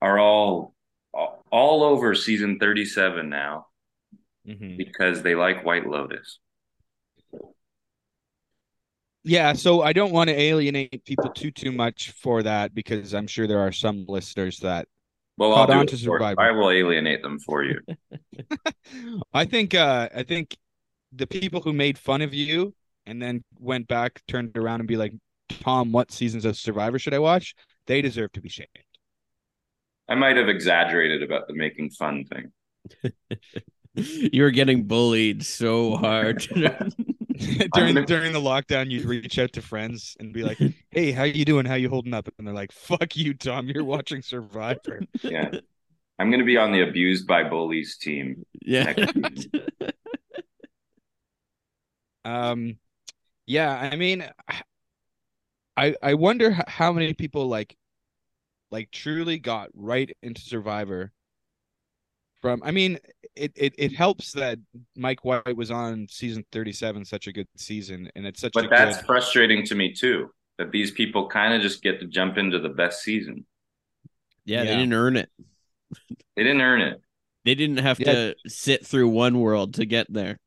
are 0.00 0.18
all 0.18 0.74
all 1.50 1.82
over 1.82 2.14
season 2.14 2.58
37 2.58 3.28
now 3.28 3.66
Mm-hmm. 4.46 4.76
because 4.76 5.22
they 5.22 5.34
like 5.34 5.64
White 5.64 5.86
Lotus. 5.88 6.38
Yeah, 9.24 9.54
so 9.54 9.82
I 9.82 9.92
don't 9.92 10.12
want 10.12 10.28
to 10.30 10.40
alienate 10.40 11.04
people 11.04 11.30
too 11.30 11.50
too 11.50 11.72
much 11.72 12.12
for 12.12 12.44
that 12.44 12.74
because 12.74 13.12
I'm 13.12 13.26
sure 13.26 13.46
there 13.48 13.58
are 13.58 13.72
some 13.72 14.04
listeners 14.08 14.58
that 14.60 14.86
Well, 15.36 15.52
I'll 15.52 15.66
caught 15.66 15.70
on 15.70 15.86
to 15.88 15.96
Survivor. 15.96 16.40
I 16.40 16.52
will 16.52 16.70
alienate 16.70 17.22
them 17.22 17.40
for 17.40 17.64
you. 17.64 17.80
I 19.32 19.44
think 19.44 19.74
uh 19.74 20.08
I 20.14 20.22
think 20.22 20.56
the 21.12 21.26
people 21.26 21.60
who 21.62 21.72
made 21.72 21.98
fun 21.98 22.22
of 22.22 22.34
you 22.34 22.74
and 23.06 23.22
then 23.22 23.44
went 23.58 23.88
back, 23.88 24.20
turned 24.28 24.56
around 24.56 24.80
and 24.80 24.88
be 24.88 24.96
like, 24.96 25.12
Tom, 25.48 25.92
what 25.92 26.10
seasons 26.10 26.44
of 26.44 26.56
Survivor 26.56 26.98
should 26.98 27.14
I 27.14 27.18
watch? 27.18 27.54
They 27.86 28.02
deserve 28.02 28.32
to 28.32 28.40
be 28.40 28.48
shamed. 28.48 28.68
I 30.08 30.14
might 30.14 30.36
have 30.36 30.48
exaggerated 30.48 31.22
about 31.22 31.48
the 31.48 31.54
making 31.54 31.90
fun 31.90 32.24
thing. 32.24 33.12
You're 34.32 34.50
getting 34.50 34.84
bullied 34.84 35.44
so 35.44 35.96
hard. 35.96 36.46
during 37.74 37.94
during 38.04 38.32
the 38.32 38.40
lockdown, 38.40 38.90
you'd 38.90 39.04
reach 39.04 39.38
out 39.38 39.52
to 39.54 39.62
friends 39.62 40.16
and 40.20 40.32
be 40.32 40.42
like, 40.42 40.58
Hey, 40.90 41.12
how 41.12 41.24
you 41.24 41.44
doing? 41.44 41.66
How 41.66 41.74
you 41.74 41.88
holding 41.88 42.14
up? 42.14 42.28
And 42.38 42.46
they're 42.46 42.54
like, 42.54 42.72
Fuck 42.72 43.16
you, 43.16 43.34
Tom, 43.34 43.68
you're 43.68 43.84
watching 43.84 44.22
Survivor. 44.22 45.02
Yeah. 45.22 45.50
I'm 46.18 46.30
going 46.30 46.40
to 46.40 46.46
be 46.46 46.56
on 46.56 46.72
the 46.72 46.80
abused 46.80 47.26
by 47.26 47.44
bullies 47.44 47.98
team. 47.98 48.44
Yeah. 48.62 48.94
next. 49.14 49.48
Um, 52.26 52.78
yeah, 53.46 53.70
I 53.70 53.94
mean, 53.94 54.28
I 55.76 55.94
I 56.02 56.14
wonder 56.14 56.56
how 56.68 56.92
many 56.92 57.12
people 57.14 57.46
like, 57.48 57.76
like 58.70 58.90
truly 58.90 59.38
got 59.38 59.70
right 59.74 60.16
into 60.22 60.40
Survivor. 60.40 61.12
From, 62.42 62.62
I 62.64 62.70
mean, 62.70 62.98
it 63.34 63.52
it 63.56 63.74
it 63.78 63.92
helps 63.92 64.32
that 64.32 64.58
Mike 64.96 65.24
White 65.24 65.56
was 65.56 65.70
on 65.70 66.06
season 66.10 66.44
thirty 66.52 66.72
seven, 66.72 67.04
such 67.04 67.26
a 67.26 67.32
good 67.32 67.48
season, 67.56 68.10
and 68.14 68.26
it's 68.26 68.40
such 68.40 68.52
a 68.56 68.62
But 68.62 68.70
that's 68.70 68.98
good. 68.98 69.06
frustrating 69.06 69.64
to 69.66 69.74
me 69.74 69.92
too. 69.92 70.30
That 70.58 70.70
these 70.72 70.90
people 70.90 71.28
kind 71.28 71.52
of 71.54 71.60
just 71.60 71.82
get 71.82 72.00
to 72.00 72.06
jump 72.06 72.38
into 72.38 72.58
the 72.58 72.68
best 72.70 73.02
season. 73.02 73.44
yeah, 74.44 74.64
they 74.64 74.70
didn't 74.76 74.92
earn 74.92 75.16
it. 75.16 75.30
They 76.36 76.42
didn't 76.42 76.60
earn 76.60 76.82
it. 76.82 77.00
They 77.46 77.54
didn't 77.54 77.78
have 77.78 77.98
Yeah. 77.98 78.12
to 78.12 78.34
sit 78.46 78.84
through 78.86 79.08
one 79.08 79.40
world 79.40 79.74
to 79.74 79.86
get 79.86 80.12
there. 80.12 80.38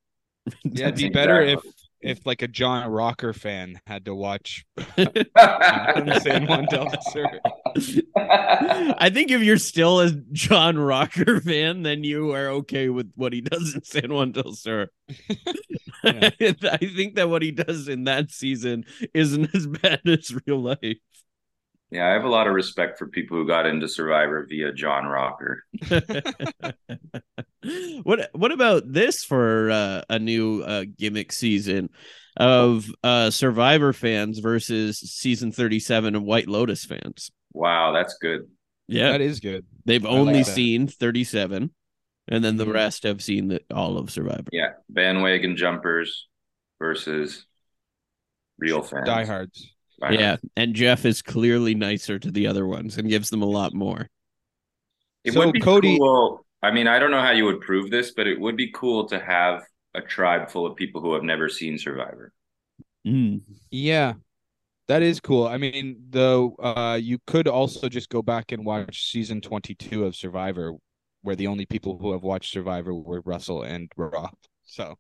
Yeah, 0.64 0.88
it'd 0.88 0.96
be 0.98 1.04
That's 1.04 1.14
better 1.14 1.42
if 1.42 1.60
exactly- 1.60 1.72
if 2.02 2.26
like 2.26 2.42
a 2.42 2.48
John 2.48 2.90
Rocker 2.90 3.34
fan 3.34 3.80
had 3.86 4.06
to 4.06 4.16
watch 4.16 4.66
San 4.98 6.48
Juan 6.48 6.66
del 6.70 6.90
Sur. 7.12 7.40
I 8.16 9.10
think 9.14 9.32
if 9.32 9.42
you're 9.42 9.58
still 9.58 10.00
a 10.00 10.12
John 10.32 10.78
Rocker 10.78 11.42
fan, 11.42 11.84
then 11.84 12.04
you 12.04 12.34
are 12.34 12.48
okay 12.48 12.90
with 12.90 13.12
what 13.16 13.34
he 13.34 13.42
does 13.42 13.76
in 13.76 13.84
San 13.84 14.14
Juan 14.14 14.32
del 14.32 14.54
Sur. 14.54 14.90
I 16.04 16.78
think 16.78 17.16
that 17.16 17.30
what 17.30 17.42
he 17.42 17.52
does 17.52 17.88
in 17.88 18.06
that 18.06 18.32
season 18.32 18.86
isn't 19.14 19.54
as 19.54 19.68
bad 19.82 20.02
as 20.06 20.34
real 20.46 20.62
life. 20.62 20.98
Yeah, 21.92 22.08
I 22.08 22.12
have 22.12 22.24
a 22.24 22.30
lot 22.30 22.46
of 22.48 22.54
respect 22.54 23.00
for 23.00 23.08
people 23.08 23.38
who 23.38 23.48
got 23.48 23.66
into 23.66 23.88
Survivor 23.88 24.46
via 24.48 24.72
John 24.72 25.06
Rocker. 25.08 25.64
what 28.04 28.30
what 28.34 28.52
about 28.52 28.84
this 28.92 29.24
for 29.24 29.72
uh, 29.72 30.02
a 30.10 30.20
new 30.20 30.62
uh, 30.62 30.86
gimmick 30.98 31.32
season 31.32 31.90
of 32.38 32.90
uh, 33.04 33.30
Survivor 33.32 33.92
fans 33.94 34.40
versus 34.40 35.00
season 35.00 35.52
37 35.52 36.16
of 36.16 36.24
White 36.24 36.48
Lotus 36.48 36.86
fans? 36.86 37.32
Wow, 37.54 37.92
that's 37.92 38.18
good. 38.22 38.42
Yeah, 38.88 39.12
That 39.12 39.22
is 39.22 39.40
good. 39.40 39.66
they've 39.86 40.06
I 40.06 40.10
only 40.10 40.34
like 40.36 40.46
seen 40.46 40.88
37 40.88 41.72
and 42.28 42.44
then 42.44 42.58
the 42.58 42.66
Mhm. 42.66 42.74
rest 42.74 43.04
have 43.04 43.22
seen 43.24 43.48
the, 43.48 43.62
all 43.74 43.98
of 43.98 44.12
Survivor. 44.12 44.46
Yeah, 44.52 44.74
bandwagon 44.90 45.58
jumpers 45.58 46.28
versus 46.80 47.46
real 48.60 48.82
fans. 48.84 49.06
Diehards. 49.06 49.74
Diehards. 50.02 50.20
Yeah, 50.20 50.36
and 50.56 50.74
Jeff 50.74 51.06
is 51.06 51.22
clearly 51.22 51.76
nicer 51.76 52.20
to 52.20 52.32
the 52.32 52.48
other 52.48 52.66
ones 52.66 52.98
and 52.98 53.10
gives 53.10 53.30
them 53.30 53.42
a 53.42 53.46
lot 53.46 53.74
more. 53.74 54.08
It 55.24 55.34
So, 55.34 55.40
would 55.46 55.54
be 55.54 55.60
Cody- 55.60 55.98
cool. 55.98 56.46
I 56.62 56.72
mean, 56.72 56.88
I 56.88 57.00
don't 57.00 57.12
know 57.12 57.22
how 57.22 57.32
you 57.32 57.46
would 57.46 57.62
prove 57.62 57.90
this, 57.90 58.12
but 58.12 58.28
it 58.28 58.40
would 58.40 58.58
be 58.58 58.72
cool 58.72 59.08
to 59.10 59.20
have 59.20 59.64
a 59.94 60.02
tribe 60.02 60.50
full 60.50 60.66
of 60.66 60.76
people 60.76 61.02
who 61.02 61.14
have 61.14 61.24
never 61.24 61.48
seen 61.50 61.78
Survivor. 61.78 62.34
Mm. 63.08 63.42
Yeah, 63.72 64.14
that 64.88 65.02
is 65.02 65.20
cool. 65.20 65.48
I 65.48 65.58
mean, 65.58 66.04
though, 66.10 66.56
uh, 66.60 67.00
you 67.02 67.18
could 67.28 67.48
also 67.48 67.88
just 67.90 68.10
go 68.10 68.22
back 68.22 68.52
and 68.52 68.66
watch 68.66 69.10
season 69.12 69.40
22 69.42 70.04
of 70.06 70.16
Survivor, 70.16 70.74
where 71.22 71.36
the 71.36 71.48
only 71.48 71.66
people 71.66 71.98
who 71.98 72.12
have 72.12 72.24
watched 72.24 72.52
Survivor 72.52 72.94
were 72.94 73.22
Russell 73.22 73.64
and 73.64 73.90
Roth. 73.96 74.36
So, 74.66 74.98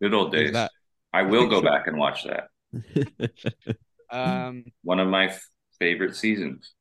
Good 0.00 0.12
old 0.14 0.32
days. 0.32 0.52
that. 0.52 0.70
I 1.12 1.22
will 1.22 1.46
go 1.48 1.62
back 1.62 1.86
and 1.86 1.96
watch 1.96 2.24
that. 2.24 2.48
um, 4.14 4.64
One 4.82 5.00
of 5.00 5.08
my 5.08 5.26
f- 5.26 5.46
favorite 5.78 6.16
seasons. 6.16 6.72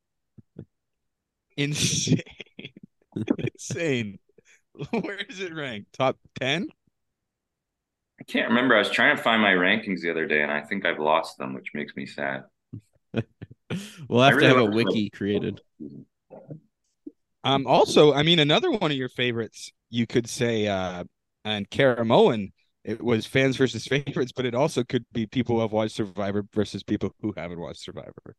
insane, 1.57 2.21
insane. 3.37 4.19
Where 4.91 5.17
is 5.29 5.39
it 5.39 5.53
ranked? 5.53 5.93
Top 5.93 6.17
10? 6.39 6.67
I 8.19 8.23
can't 8.23 8.49
remember. 8.49 8.75
I 8.75 8.79
was 8.79 8.89
trying 8.89 9.15
to 9.15 9.21
find 9.21 9.41
my 9.41 9.51
rankings 9.53 10.01
the 10.01 10.09
other 10.11 10.25
day, 10.27 10.41
and 10.41 10.51
I 10.51 10.61
think 10.61 10.85
I've 10.85 10.99
lost 10.99 11.37
them, 11.37 11.53
which 11.53 11.73
makes 11.73 11.95
me 11.95 12.05
sad. 12.05 12.43
we'll 14.07 14.21
have 14.21 14.35
I 14.35 14.39
to 14.39 14.45
really 14.45 14.47
have 14.47 14.57
a 14.57 14.63
like 14.63 14.71
the- 14.71 14.75
wiki 14.75 15.09
created. 15.09 15.61
Um, 17.43 17.67
also, 17.67 18.13
I 18.13 18.23
mean, 18.23 18.39
another 18.39 18.71
one 18.71 18.91
of 18.91 18.97
your 18.97 19.09
favorites, 19.09 19.71
you 19.89 20.07
could 20.07 20.27
say, 20.29 20.67
uh, 20.67 21.03
and 21.43 21.69
Caramoan, 21.69 22.53
it 22.83 23.01
was 23.01 23.25
fans 23.25 23.57
versus 23.57 23.85
favorites, 23.85 24.31
but 24.35 24.45
it 24.45 24.55
also 24.55 24.83
could 24.83 25.05
be 25.11 25.25
people 25.25 25.55
who 25.55 25.61
have 25.61 25.71
watched 25.71 25.95
Survivor 25.95 26.45
versus 26.53 26.83
people 26.83 27.13
who 27.21 27.33
haven't 27.35 27.59
watched 27.59 27.81
Survivor. 27.81 28.35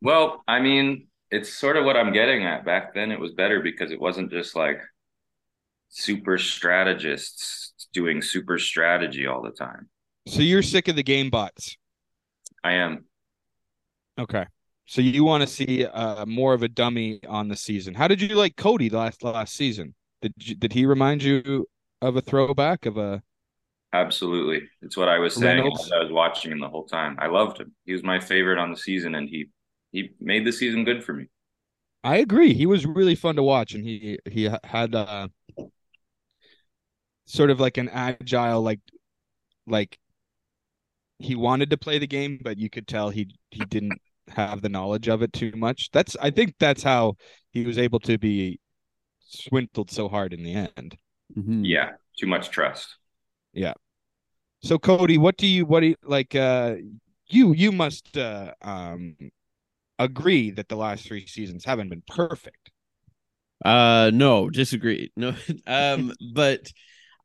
Well, 0.00 0.42
I 0.46 0.60
mean, 0.60 1.08
it's 1.30 1.52
sort 1.52 1.76
of 1.76 1.84
what 1.84 1.96
I'm 1.96 2.12
getting 2.12 2.44
at. 2.44 2.64
Back 2.64 2.94
then, 2.94 3.10
it 3.10 3.18
was 3.18 3.32
better 3.32 3.60
because 3.60 3.90
it 3.90 4.00
wasn't 4.00 4.30
just 4.30 4.54
like 4.54 4.80
super 5.88 6.38
strategists 6.38 7.72
doing 7.92 8.22
super 8.22 8.58
strategy 8.58 9.26
all 9.26 9.42
the 9.42 9.50
time. 9.50 9.88
So 10.26 10.40
you're 10.40 10.62
sick 10.62 10.88
of 10.88 10.96
the 10.96 11.02
game 11.02 11.30
bots. 11.30 11.76
I 12.62 12.74
am. 12.74 13.04
Okay. 14.18 14.46
So 14.86 15.00
you 15.00 15.24
want 15.24 15.42
to 15.42 15.46
see 15.46 15.84
uh, 15.84 16.24
more 16.26 16.54
of 16.54 16.62
a 16.62 16.68
dummy 16.68 17.20
on 17.28 17.48
the 17.48 17.56
season. 17.56 17.94
How 17.94 18.08
did 18.08 18.20
you 18.20 18.28
like 18.28 18.56
Cody 18.56 18.88
last 18.90 19.22
last 19.22 19.54
season? 19.54 19.94
Did 20.22 20.32
you, 20.38 20.54
did 20.54 20.72
he 20.72 20.86
remind 20.86 21.22
you 21.22 21.66
of 22.00 22.16
a 22.16 22.20
throwback 22.20 22.86
of 22.86 22.96
a 22.96 23.22
Absolutely. 23.92 24.68
It's 24.82 24.96
what 24.96 25.08
I 25.08 25.18
was 25.18 25.34
saying 25.34 25.58
Reynolds? 25.58 25.86
as 25.86 25.92
I 25.92 26.02
was 26.02 26.12
watching 26.12 26.52
him 26.52 26.60
the 26.60 26.68
whole 26.68 26.84
time. 26.84 27.16
I 27.18 27.26
loved 27.28 27.58
him. 27.58 27.74
He 27.86 27.92
was 27.92 28.02
my 28.02 28.20
favorite 28.20 28.58
on 28.58 28.70
the 28.70 28.76
season, 28.76 29.14
and 29.14 29.28
he 29.28 29.48
he 29.92 30.10
made 30.20 30.46
the 30.46 30.52
season 30.52 30.84
good 30.84 31.02
for 31.02 31.14
me. 31.14 31.26
I 32.04 32.18
agree. 32.18 32.52
He 32.52 32.66
was 32.66 32.84
really 32.86 33.14
fun 33.14 33.36
to 33.36 33.42
watch, 33.42 33.74
and 33.74 33.84
he 33.84 34.18
he 34.30 34.50
had 34.64 34.94
uh, 34.94 35.28
sort 37.26 37.50
of 37.50 37.60
like 37.60 37.78
an 37.78 37.88
agile, 37.88 38.62
like 38.62 38.80
like 39.66 39.98
he 41.18 41.34
wanted 41.34 41.70
to 41.70 41.76
play 41.76 41.98
the 41.98 42.06
game, 42.06 42.38
but 42.42 42.58
you 42.58 42.70
could 42.70 42.86
tell 42.86 43.10
he 43.10 43.34
he 43.50 43.64
didn't 43.64 44.00
have 44.28 44.60
the 44.60 44.68
knowledge 44.68 45.08
of 45.08 45.22
it 45.22 45.32
too 45.32 45.52
much. 45.56 45.90
That's 45.92 46.16
I 46.20 46.30
think 46.30 46.54
that's 46.58 46.82
how 46.82 47.14
he 47.52 47.64
was 47.64 47.78
able 47.78 48.00
to 48.00 48.18
be 48.18 48.60
swindled 49.20 49.90
so 49.90 50.08
hard 50.08 50.32
in 50.32 50.42
the 50.42 50.54
end. 50.54 50.96
Mhm. 51.36 51.62
Yeah, 51.64 51.92
too 52.18 52.26
much 52.26 52.50
trust. 52.50 52.96
Yeah. 53.58 53.74
So 54.62 54.78
Cody, 54.78 55.18
what 55.18 55.36
do 55.36 55.46
you 55.46 55.66
what 55.66 55.80
do 55.80 55.88
you 55.88 55.96
like 56.04 56.34
uh 56.34 56.76
you 57.28 57.52
you 57.52 57.72
must 57.72 58.16
uh 58.16 58.52
um 58.62 59.16
agree 59.98 60.50
that 60.52 60.68
the 60.68 60.76
last 60.76 61.06
3 61.06 61.26
seasons 61.26 61.64
haven't 61.64 61.88
been 61.88 62.02
perfect. 62.06 62.70
Uh 63.64 64.10
no, 64.14 64.48
disagree. 64.48 65.10
No. 65.16 65.34
um 65.66 66.12
but 66.32 66.72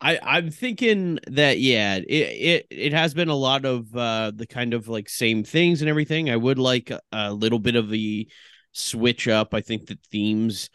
I 0.01 0.19
I'm 0.23 0.49
thinking 0.49 1.19
that 1.27 1.59
yeah, 1.59 1.97
it 1.97 2.07
it 2.09 2.67
it 2.71 2.93
has 2.93 3.13
been 3.13 3.29
a 3.29 3.35
lot 3.35 3.63
of 3.65 3.95
uh 3.95 4.31
the 4.35 4.47
kind 4.47 4.73
of 4.73 4.87
like 4.87 5.07
same 5.07 5.43
things 5.43 5.81
and 5.81 5.89
everything. 5.89 6.31
I 6.31 6.35
would 6.37 6.57
like 6.59 6.89
a, 6.89 6.99
a 7.11 7.31
little 7.31 7.59
bit 7.59 7.75
of 7.75 7.89
the 7.89 8.27
switch 8.71 9.27
up. 9.27 9.53
I 9.53 9.61
think 9.61 9.85
the 9.85 9.99
themes 10.11 10.71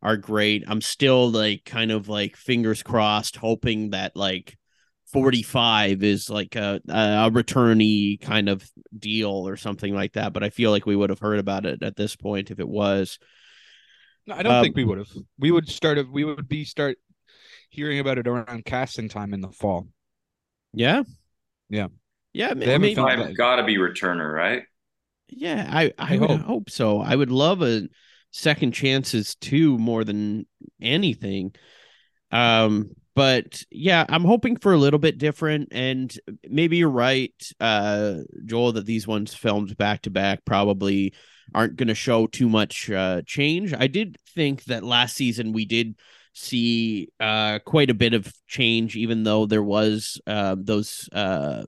are 0.00 0.16
great. 0.16 0.64
I'm 0.66 0.80
still 0.80 1.30
like 1.30 1.64
kind 1.66 1.92
of 1.92 2.08
like 2.08 2.36
fingers 2.36 2.82
crossed 2.82 3.36
hoping 3.36 3.90
that 3.90 4.16
like 4.16 4.56
45 5.12 6.02
is 6.02 6.30
like 6.30 6.56
a 6.56 6.80
a 6.88 7.30
returnee 7.30 8.20
kind 8.20 8.48
of 8.48 8.68
deal 8.98 9.30
or 9.48 9.56
something 9.56 9.94
like 9.94 10.14
that, 10.14 10.32
but 10.32 10.42
I 10.42 10.50
feel 10.50 10.70
like 10.70 10.86
we 10.86 10.96
would 10.96 11.10
have 11.10 11.18
heard 11.20 11.38
about 11.38 11.66
it 11.66 11.82
at 11.82 11.96
this 11.96 12.16
point 12.16 12.50
if 12.50 12.60
it 12.60 12.68
was. 12.68 13.18
No, 14.26 14.34
I 14.34 14.42
don't 14.42 14.52
Um, 14.52 14.62
think 14.62 14.76
we 14.76 14.84
would 14.84 14.98
have. 14.98 15.10
We 15.38 15.50
would 15.50 15.68
start 15.68 15.98
of 15.98 16.10
we 16.10 16.24
would 16.24 16.48
be 16.48 16.64
start 16.64 16.98
hearing 17.70 17.98
about 17.98 18.18
it 18.18 18.28
around 18.28 18.64
casting 18.64 19.08
time 19.08 19.34
in 19.34 19.40
the 19.40 19.50
fall. 19.50 19.88
Yeah. 20.72 21.02
Yeah. 21.68 21.88
Yeah, 22.32 22.54
They 22.64 22.72
haven't 22.72 22.90
maybe 22.90 22.94
found 22.94 23.10
I've 23.10 23.36
got 23.36 23.56
to 23.56 23.64
be 23.64 23.76
returner, 23.76 24.32
right? 24.32 24.64
Yeah, 25.28 25.68
I 25.72 25.92
I, 25.98 26.14
I 26.14 26.16
would 26.16 26.30
hope. 26.30 26.42
hope. 26.42 26.70
so. 26.70 27.00
I 27.00 27.16
would 27.16 27.30
love 27.30 27.62
a 27.62 27.88
second 28.30 28.72
chances 28.72 29.34
too 29.34 29.78
more 29.78 30.04
than 30.04 30.46
anything. 30.80 31.54
Um 32.30 32.92
but 33.14 33.62
yeah, 33.70 34.04
I'm 34.08 34.24
hoping 34.24 34.56
for 34.56 34.72
a 34.72 34.78
little 34.78 34.98
bit 34.98 35.18
different 35.18 35.68
and 35.72 36.14
maybe 36.48 36.76
you're 36.78 36.88
right 36.90 37.34
uh 37.60 38.18
Joel 38.46 38.72
that 38.72 38.86
these 38.86 39.06
ones 39.06 39.34
filmed 39.34 39.76
back 39.76 40.02
to 40.02 40.10
back 40.10 40.44
probably 40.44 41.12
aren't 41.54 41.76
going 41.76 41.88
to 41.88 41.94
show 41.94 42.26
too 42.26 42.48
much 42.48 42.90
uh 42.90 43.22
change. 43.26 43.74
I 43.74 43.86
did 43.86 44.16
think 44.34 44.64
that 44.64 44.82
last 44.84 45.16
season 45.16 45.52
we 45.52 45.64
did 45.64 45.96
see 46.34 47.08
uh 47.20 47.58
quite 47.66 47.90
a 47.90 47.94
bit 47.94 48.14
of 48.14 48.32
change 48.46 48.96
even 48.96 49.22
though 49.22 49.44
there 49.46 49.62
was 49.62 50.20
uh 50.26 50.56
those 50.58 51.08
uh 51.12 51.62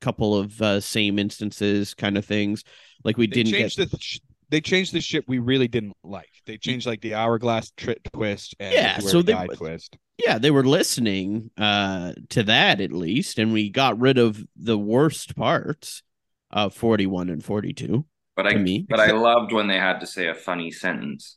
couple 0.00 0.36
of 0.36 0.62
uh 0.62 0.80
same 0.80 1.18
instances 1.18 1.94
kind 1.94 2.16
of 2.16 2.24
things 2.24 2.62
like 3.02 3.16
we 3.16 3.26
They 3.26 3.42
didn't 3.42 3.52
get 3.52 3.74
the 3.74 3.98
sh- 3.98 4.20
they 4.48 4.60
changed 4.60 4.92
the 4.92 5.00
ship 5.00 5.24
we 5.26 5.40
really 5.40 5.66
didn't 5.66 5.96
like. 6.04 6.30
They 6.46 6.56
changed 6.56 6.86
like 6.86 7.00
the 7.00 7.14
hourglass 7.14 7.72
tri- 7.76 7.96
twist 8.12 8.54
and 8.60 8.72
Yeah, 8.72 8.98
so 8.98 9.20
they- 9.22 9.34
twist. 9.56 9.96
Yeah 10.24 10.38
they 10.38 10.50
were 10.50 10.64
listening 10.64 11.50
uh 11.58 12.12
to 12.28 12.42
that 12.42 12.80
at 12.80 12.92
least 12.92 13.38
and 13.38 13.52
we 13.52 13.68
got 13.68 13.98
rid 13.98 14.18
of 14.18 14.44
the 14.56 14.78
worst 14.78 15.36
parts 15.36 16.02
of 16.50 16.74
41 16.74 17.28
and 17.28 17.44
42 17.44 18.04
But 18.34 18.46
I 18.46 18.54
me 18.56 18.86
but 18.88 19.00
I 19.00 19.12
loved 19.12 19.52
when 19.52 19.66
they 19.66 19.78
had 19.78 20.00
to 20.00 20.06
say 20.06 20.28
a 20.28 20.34
funny 20.34 20.70
sentence. 20.70 21.36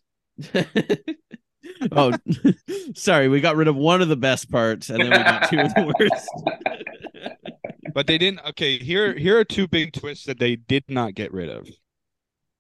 oh 1.92 2.14
sorry 2.96 3.28
we 3.28 3.42
got 3.42 3.56
rid 3.56 3.68
of 3.68 3.76
one 3.76 4.02
of 4.02 4.08
the 4.08 4.16
best 4.16 4.50
parts 4.52 4.90
and 4.90 5.00
then 5.00 5.10
we 5.12 5.18
got 5.18 5.50
two 5.50 5.60
of 5.60 5.74
the 5.74 5.94
worst 6.00 6.30
But 7.94 8.06
they 8.06 8.20
didn't 8.20 8.42
okay, 8.50 8.78
here 8.78 9.18
here 9.18 9.40
are 9.40 9.44
two 9.44 9.68
big 9.68 9.94
twists 9.94 10.26
that 10.26 10.38
they 10.38 10.56
did 10.56 10.84
not 10.90 11.16
get 11.16 11.34
rid 11.34 11.50
of. 11.50 11.66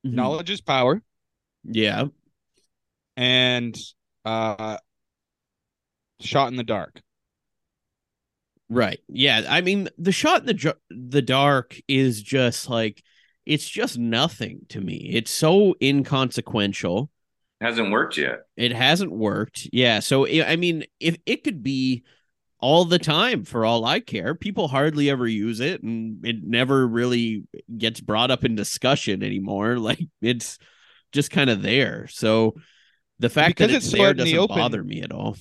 Mhm. 0.06 0.14
Knowledge 0.14 0.50
is 0.50 0.60
power 0.60 1.02
yeah 1.64 2.06
and 3.16 3.78
uh 4.26 4.78
shot 6.22 6.48
in 6.50 6.58
the 6.58 6.64
dark. 6.64 7.02
Right. 8.70 9.00
Yeah. 9.08 9.46
I 9.50 9.62
mean, 9.62 9.90
the 9.98 10.12
shot 10.12 10.42
in 10.42 10.46
the 10.46 10.54
ju- 10.54 10.74
the 10.90 11.22
dark 11.24 11.76
is 11.88 12.22
just 12.22 12.70
like 12.70 13.02
it's 13.46 13.68
just 13.68 13.98
nothing 13.98 14.62
to 14.70 14.80
me. 14.80 15.10
It's 15.14 15.32
so 15.32 15.76
inconsequential. 15.82 17.10
It 17.60 17.66
Hasn't 17.66 17.92
worked 17.92 18.18
yet. 18.18 18.42
It 18.56 18.72
hasn't 18.72 19.12
worked. 19.12 19.68
Yeah. 19.74 20.00
So 20.02 20.28
I 20.28 20.52
I 20.52 20.56
mean, 20.56 20.86
if 21.00 21.18
it 21.26 21.44
could 21.44 21.64
be 21.64 22.04
all 22.60 22.86
the 22.86 23.00
time 23.00 23.44
for 23.44 23.66
all 23.66 23.86
I 23.86 24.02
care, 24.02 24.36
people 24.36 24.68
hardly 24.68 25.10
ever 25.10 25.28
use 25.28 25.62
it, 25.62 25.82
and 25.82 26.24
it 26.26 26.44
never 26.44 26.86
really 26.88 27.46
gets 27.76 28.02
brought 28.02 28.30
up 28.32 28.44
in 28.44 28.56
discussion 28.56 29.24
anymore. 29.24 29.78
Like 29.80 30.00
it's 30.22 30.60
just 31.12 31.32
kind 31.32 31.50
of 31.50 31.64
there. 31.64 32.08
So 32.08 32.54
the 33.18 33.30
fact 33.30 33.58
Because 33.58 33.72
that 33.72 33.78
it's 33.78 33.86
it's 33.88 33.94
there 33.96 34.08
out 34.10 34.12
in 34.12 34.18
the 34.18 34.24
doesn't 34.26 34.40
open- 34.40 34.56
bother 34.58 34.84
me 34.84 35.02
at 35.02 35.12
all. 35.12 35.36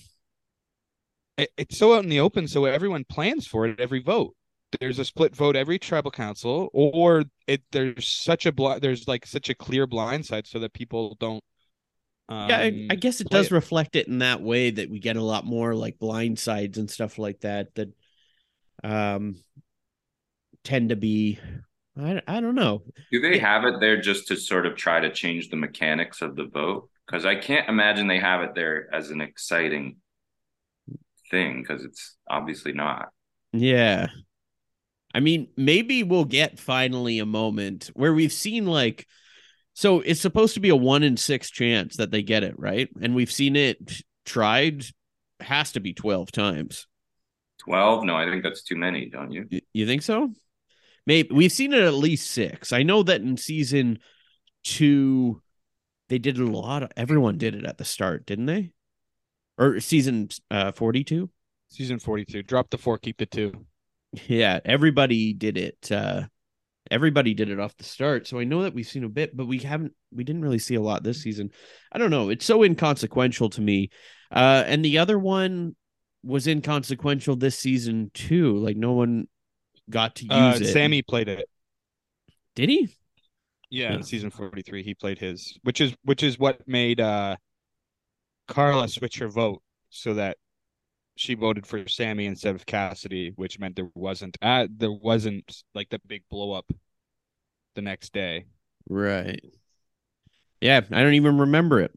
It, 1.38 1.50
it's 1.56 1.78
so 1.78 1.94
out 1.94 2.02
in 2.02 2.10
the 2.10 2.20
open, 2.20 2.48
so 2.48 2.64
everyone 2.64 3.04
plans 3.04 3.46
for 3.46 3.66
it 3.66 3.72
at 3.72 3.80
every 3.80 4.00
vote. 4.00 4.34
There's 4.80 4.98
a 4.98 5.04
split 5.04 5.34
vote 5.34 5.56
every 5.56 5.78
tribal 5.78 6.10
council, 6.10 6.68
or 6.74 7.24
it 7.46 7.62
there's 7.72 8.06
such 8.06 8.44
a 8.44 8.52
bl- 8.52 8.74
there's 8.80 9.08
like 9.08 9.24
such 9.24 9.48
a 9.48 9.54
clear 9.54 9.86
blind 9.86 10.26
side 10.26 10.46
so 10.46 10.58
that 10.58 10.74
people 10.74 11.16
don't. 11.18 11.42
Um, 12.28 12.50
yeah, 12.50 12.58
I, 12.58 12.86
I 12.90 12.94
guess 12.96 13.22
it 13.22 13.30
play 13.30 13.40
does 13.40 13.50
reflect 13.50 13.96
it 13.96 14.08
in 14.08 14.18
that 14.18 14.42
way 14.42 14.70
that 14.70 14.90
we 14.90 14.98
get 14.98 15.16
a 15.16 15.22
lot 15.22 15.46
more 15.46 15.74
like 15.74 15.98
blind 15.98 16.38
sides 16.38 16.76
and 16.76 16.90
stuff 16.90 17.18
like 17.18 17.40
that 17.40 17.74
that 17.76 17.88
um 18.84 19.36
tend 20.64 20.90
to 20.90 20.96
be 20.96 21.38
I, 21.98 22.22
I 22.26 22.40
don't 22.40 22.54
know. 22.54 22.82
Do 23.10 23.20
they 23.20 23.38
have 23.38 23.64
it 23.64 23.80
there 23.80 24.00
just 24.00 24.28
to 24.28 24.36
sort 24.36 24.66
of 24.66 24.76
try 24.76 25.00
to 25.00 25.10
change 25.10 25.48
the 25.48 25.56
mechanics 25.56 26.20
of 26.22 26.36
the 26.36 26.44
vote? 26.44 26.90
Because 27.06 27.24
I 27.24 27.36
can't 27.36 27.68
imagine 27.68 28.06
they 28.06 28.18
have 28.20 28.42
it 28.42 28.54
there 28.54 28.92
as 28.94 29.10
an 29.10 29.20
exciting 29.20 29.96
thing 31.30 31.62
because 31.62 31.84
it's 31.84 32.16
obviously 32.28 32.72
not. 32.72 33.08
Yeah. 33.52 34.08
I 35.14 35.20
mean, 35.20 35.48
maybe 35.56 36.02
we'll 36.02 36.24
get 36.24 36.60
finally 36.60 37.18
a 37.18 37.26
moment 37.26 37.90
where 37.94 38.12
we've 38.12 38.32
seen 38.32 38.66
like 38.66 39.06
so 39.74 40.00
it's 40.00 40.20
supposed 40.20 40.54
to 40.54 40.60
be 40.60 40.70
a 40.70 40.76
1 40.76 41.04
in 41.04 41.16
6 41.16 41.50
chance 41.50 41.98
that 41.98 42.10
they 42.10 42.22
get 42.22 42.42
it, 42.42 42.58
right? 42.58 42.88
And 43.00 43.14
we've 43.14 43.30
seen 43.30 43.54
it 43.54 44.02
tried 44.26 44.84
has 45.40 45.70
to 45.72 45.80
be 45.80 45.94
12 45.94 46.32
times. 46.32 46.88
12? 47.58 48.02
No, 48.04 48.16
I 48.16 48.24
think 48.24 48.42
that's 48.42 48.64
too 48.64 48.74
many, 48.74 49.08
don't 49.08 49.30
you? 49.30 49.48
You 49.72 49.86
think 49.86 50.02
so? 50.02 50.32
Maybe 51.06 51.28
we've 51.32 51.52
seen 51.52 51.72
it 51.72 51.82
at 51.82 51.94
least 51.94 52.30
six. 52.30 52.72
I 52.72 52.82
know 52.82 53.02
that 53.04 53.20
in 53.20 53.36
season 53.36 54.00
two, 54.64 55.40
they 56.08 56.18
did 56.18 56.38
it 56.38 56.42
a 56.42 56.50
lot. 56.50 56.82
Of, 56.82 56.90
everyone 56.96 57.38
did 57.38 57.54
it 57.54 57.64
at 57.64 57.78
the 57.78 57.84
start, 57.84 58.26
didn't 58.26 58.46
they? 58.46 58.72
Or 59.58 59.80
season 59.80 60.28
uh, 60.50 60.72
forty-two. 60.72 61.28
Season 61.68 61.98
forty-two. 61.98 62.42
Drop 62.44 62.70
the 62.70 62.78
four, 62.78 62.96
keep 62.98 63.18
the 63.18 63.26
two. 63.26 63.52
Yeah, 64.26 64.60
everybody 64.64 65.32
did 65.34 65.58
it. 65.58 65.90
Uh, 65.92 66.22
everybody 66.90 67.34
did 67.34 67.50
it 67.50 67.60
off 67.60 67.76
the 67.76 67.84
start. 67.84 68.26
So 68.26 68.38
I 68.38 68.44
know 68.44 68.62
that 68.62 68.72
we've 68.72 68.86
seen 68.86 69.04
a 69.04 69.08
bit, 69.08 69.36
but 69.36 69.46
we 69.46 69.58
haven't. 69.58 69.92
We 70.12 70.24
didn't 70.24 70.42
really 70.42 70.58
see 70.60 70.76
a 70.76 70.80
lot 70.80 71.02
this 71.02 71.20
season. 71.22 71.50
I 71.92 71.98
don't 71.98 72.10
know. 72.10 72.30
It's 72.30 72.46
so 72.46 72.62
inconsequential 72.62 73.50
to 73.50 73.60
me. 73.60 73.90
Uh, 74.30 74.62
and 74.66 74.84
the 74.84 74.98
other 74.98 75.18
one 75.18 75.74
was 76.22 76.46
inconsequential 76.46 77.36
this 77.36 77.58
season 77.58 78.10
too. 78.14 78.56
Like 78.56 78.76
no 78.76 78.92
one 78.92 79.26
got 79.90 80.16
to 80.16 80.24
use 80.24 80.32
Uh, 80.32 80.58
it. 80.62 80.72
Sami 80.72 81.02
played 81.02 81.28
it. 81.28 81.46
did 82.54 82.68
he? 82.68 82.88
Yeah, 83.70 83.90
Yeah. 83.90 83.94
in 83.96 84.02
season 84.02 84.30
forty-three, 84.30 84.82
he 84.84 84.94
played 84.94 85.18
his, 85.18 85.58
which 85.64 85.80
is 85.80 85.94
which 86.04 86.22
is 86.22 86.38
what 86.38 86.66
made 86.66 87.00
uh 87.00 87.36
Karla 88.48 88.88
switch 88.88 89.18
her 89.18 89.28
vote 89.28 89.62
so 89.90 90.14
that 90.14 90.38
she 91.16 91.34
voted 91.34 91.66
for 91.66 91.86
Sami 91.88 92.26
instead 92.26 92.54
of 92.54 92.66
Cassidy, 92.66 93.32
which 93.36 93.58
meant 93.58 93.76
there 93.76 93.90
wasn't 93.94 94.36
uh, 94.42 94.66
there 94.70 94.92
wasn't 94.92 95.62
like 95.74 95.90
the 95.90 96.00
big 96.06 96.22
blow 96.30 96.52
up 96.52 96.70
the 97.74 97.82
next 97.82 98.12
day. 98.12 98.46
Right. 98.88 99.40
Yeah, 100.60 100.80
I 100.90 101.02
don't 101.02 101.14
even 101.14 101.38
remember 101.38 101.80
it. 101.80 101.92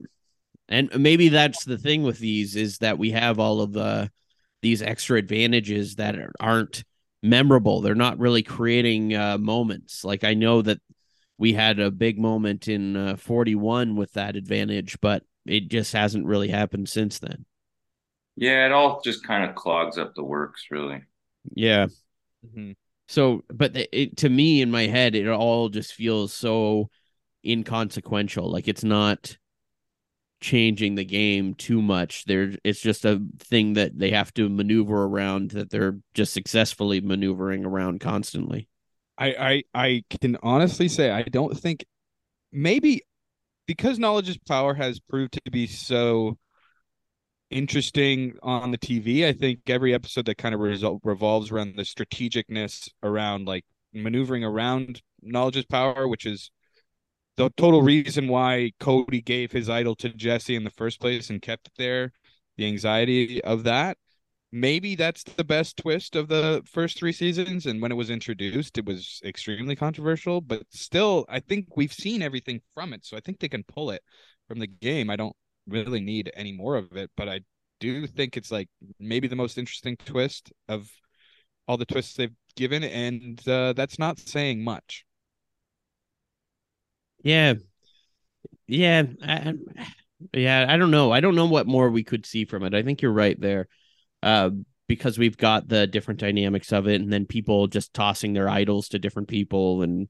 And 0.69 0.89
maybe 0.97 1.29
that's 1.29 1.65
the 1.65 1.77
thing 1.77 2.03
with 2.03 2.19
these 2.19 2.55
is 2.55 2.77
that 2.79 2.97
we 2.97 3.11
have 3.11 3.39
all 3.39 3.61
of 3.61 3.73
the 3.73 4.11
these 4.61 4.81
extra 4.81 5.17
advantages 5.17 5.95
that 5.95 6.15
are- 6.15 6.31
aren't 6.39 6.83
memorable. 7.23 7.81
They're 7.81 7.95
not 7.95 8.19
really 8.19 8.43
creating 8.43 9.15
uh, 9.15 9.39
moments. 9.39 10.03
Like 10.05 10.23
I 10.23 10.35
know 10.35 10.61
that 10.61 10.79
we 11.37 11.53
had 11.53 11.79
a 11.79 11.89
big 11.89 12.19
moment 12.19 12.67
in 12.67 12.95
uh, 12.95 13.15
41 13.15 13.95
with 13.95 14.13
that 14.13 14.35
advantage, 14.35 14.97
but 15.01 15.23
it 15.45 15.69
just 15.69 15.93
hasn't 15.93 16.25
really 16.25 16.49
happened 16.49 16.89
since 16.89 17.19
then. 17.19 17.45
Yeah, 18.35 18.65
it 18.65 18.71
all 18.71 19.01
just 19.01 19.25
kind 19.25 19.49
of 19.49 19.55
clogs 19.55 19.97
up 19.97 20.15
the 20.15 20.23
works, 20.23 20.67
really. 20.71 21.03
Yeah. 21.53 21.87
Mhm. 22.45 22.75
So, 23.07 23.43
but 23.49 23.75
it, 23.75 23.89
it, 23.91 24.17
to 24.17 24.29
me 24.29 24.61
in 24.61 24.71
my 24.71 24.87
head, 24.87 25.15
it 25.15 25.27
all 25.27 25.69
just 25.69 25.93
feels 25.93 26.33
so 26.33 26.89
inconsequential. 27.45 28.49
Like 28.51 28.67
it's 28.67 28.83
not 28.83 29.37
changing 30.39 30.95
the 30.95 31.05
game 31.05 31.53
too 31.53 31.81
much. 31.81 32.25
There, 32.25 32.53
it's 32.63 32.81
just 32.81 33.05
a 33.05 33.21
thing 33.39 33.73
that 33.73 33.97
they 33.97 34.11
have 34.11 34.33
to 34.35 34.49
maneuver 34.49 35.03
around. 35.03 35.51
That 35.51 35.69
they're 35.69 35.97
just 36.13 36.33
successfully 36.33 37.01
maneuvering 37.01 37.65
around 37.65 37.99
constantly. 37.99 38.67
I 39.17 39.63
I 39.73 39.85
I 39.85 40.03
can 40.19 40.37
honestly 40.41 40.87
say 40.87 41.11
I 41.11 41.23
don't 41.23 41.57
think 41.57 41.85
maybe 42.51 43.03
because 43.67 43.99
knowledge 43.99 44.29
is 44.29 44.37
power 44.37 44.73
has 44.73 44.99
proved 44.99 45.33
to 45.33 45.51
be 45.51 45.67
so 45.67 46.37
interesting 47.49 48.33
on 48.41 48.71
the 48.71 48.77
TV. 48.77 49.27
I 49.27 49.33
think 49.33 49.59
every 49.67 49.93
episode 49.93 50.25
that 50.25 50.37
kind 50.37 50.55
of 50.55 50.61
result 50.61 51.01
revolves 51.03 51.51
around 51.51 51.75
the 51.75 51.83
strategicness 51.83 52.89
around 53.03 53.45
like 53.45 53.65
maneuvering 53.93 54.43
around 54.43 55.01
knowledge's 55.21 55.65
power, 55.65 56.07
which 56.07 56.25
is 56.25 56.49
the 57.37 57.49
total 57.57 57.81
reason 57.81 58.27
why 58.27 58.71
Cody 58.79 59.21
gave 59.21 59.51
his 59.51 59.69
idol 59.69 59.95
to 59.97 60.09
Jesse 60.09 60.55
in 60.55 60.63
the 60.63 60.69
first 60.69 60.99
place 60.99 61.29
and 61.29 61.41
kept 61.41 61.67
it 61.67 61.73
there. 61.77 62.11
The 62.57 62.67
anxiety 62.67 63.43
of 63.43 63.63
that. 63.63 63.97
Maybe 64.51 64.95
that's 64.95 65.23
the 65.23 65.43
best 65.43 65.77
twist 65.77 66.15
of 66.15 66.27
the 66.27 66.61
first 66.65 66.97
three 66.97 67.13
seasons. 67.13 67.65
And 67.65 67.81
when 67.81 67.91
it 67.91 67.95
was 67.95 68.09
introduced, 68.09 68.77
it 68.77 68.85
was 68.85 69.21
extremely 69.23 69.75
controversial. 69.75 70.41
But 70.41 70.63
still, 70.69 71.25
I 71.29 71.39
think 71.39 71.77
we've 71.77 71.93
seen 71.93 72.21
everything 72.21 72.61
from 72.73 72.93
it. 72.93 73.05
So 73.05 73.15
I 73.15 73.21
think 73.21 73.39
they 73.39 73.49
can 73.49 73.63
pull 73.63 73.91
it 73.91 74.03
from 74.47 74.59
the 74.59 74.67
game. 74.67 75.09
I 75.09 75.15
don't 75.15 75.35
really 75.67 76.01
need 76.01 76.31
any 76.35 76.51
more 76.51 76.75
of 76.75 76.95
it, 76.97 77.11
but 77.15 77.29
I 77.29 77.41
do 77.79 78.05
think 78.07 78.37
it's 78.37 78.51
like 78.51 78.69
maybe 78.99 79.27
the 79.27 79.35
most 79.35 79.57
interesting 79.57 79.97
twist 80.05 80.51
of 80.67 80.89
all 81.67 81.77
the 81.77 81.85
twists 81.85 82.15
they've 82.15 82.35
given, 82.55 82.83
and 82.83 83.47
uh, 83.47 83.73
that's 83.73 83.99
not 83.99 84.19
saying 84.19 84.63
much. 84.63 85.05
Yeah, 87.23 87.53
yeah, 88.67 89.03
I, 89.23 89.53
yeah. 90.33 90.65
I 90.67 90.77
don't 90.77 90.91
know. 90.91 91.11
I 91.11 91.19
don't 91.19 91.35
know 91.35 91.45
what 91.45 91.67
more 91.67 91.89
we 91.89 92.03
could 92.03 92.25
see 92.25 92.45
from 92.45 92.63
it. 92.63 92.73
I 92.73 92.83
think 92.83 93.01
you're 93.01 93.11
right 93.11 93.39
there, 93.39 93.67
uh, 94.23 94.49
because 94.87 95.17
we've 95.17 95.37
got 95.37 95.67
the 95.67 95.87
different 95.87 96.19
dynamics 96.19 96.71
of 96.71 96.87
it, 96.87 97.01
and 97.01 97.11
then 97.11 97.25
people 97.25 97.67
just 97.67 97.93
tossing 97.93 98.33
their 98.33 98.49
idols 98.49 98.89
to 98.89 98.99
different 98.99 99.27
people, 99.27 99.81
and 99.81 100.07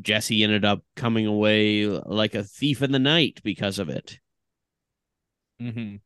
Jesse 0.00 0.44
ended 0.44 0.64
up 0.64 0.82
coming 0.96 1.26
away 1.26 1.86
like 1.86 2.34
a 2.34 2.44
thief 2.44 2.82
in 2.82 2.92
the 2.92 2.98
night 2.98 3.40
because 3.42 3.78
of 3.78 3.88
it. 3.88 4.18
Mm-hmm. 5.60 5.96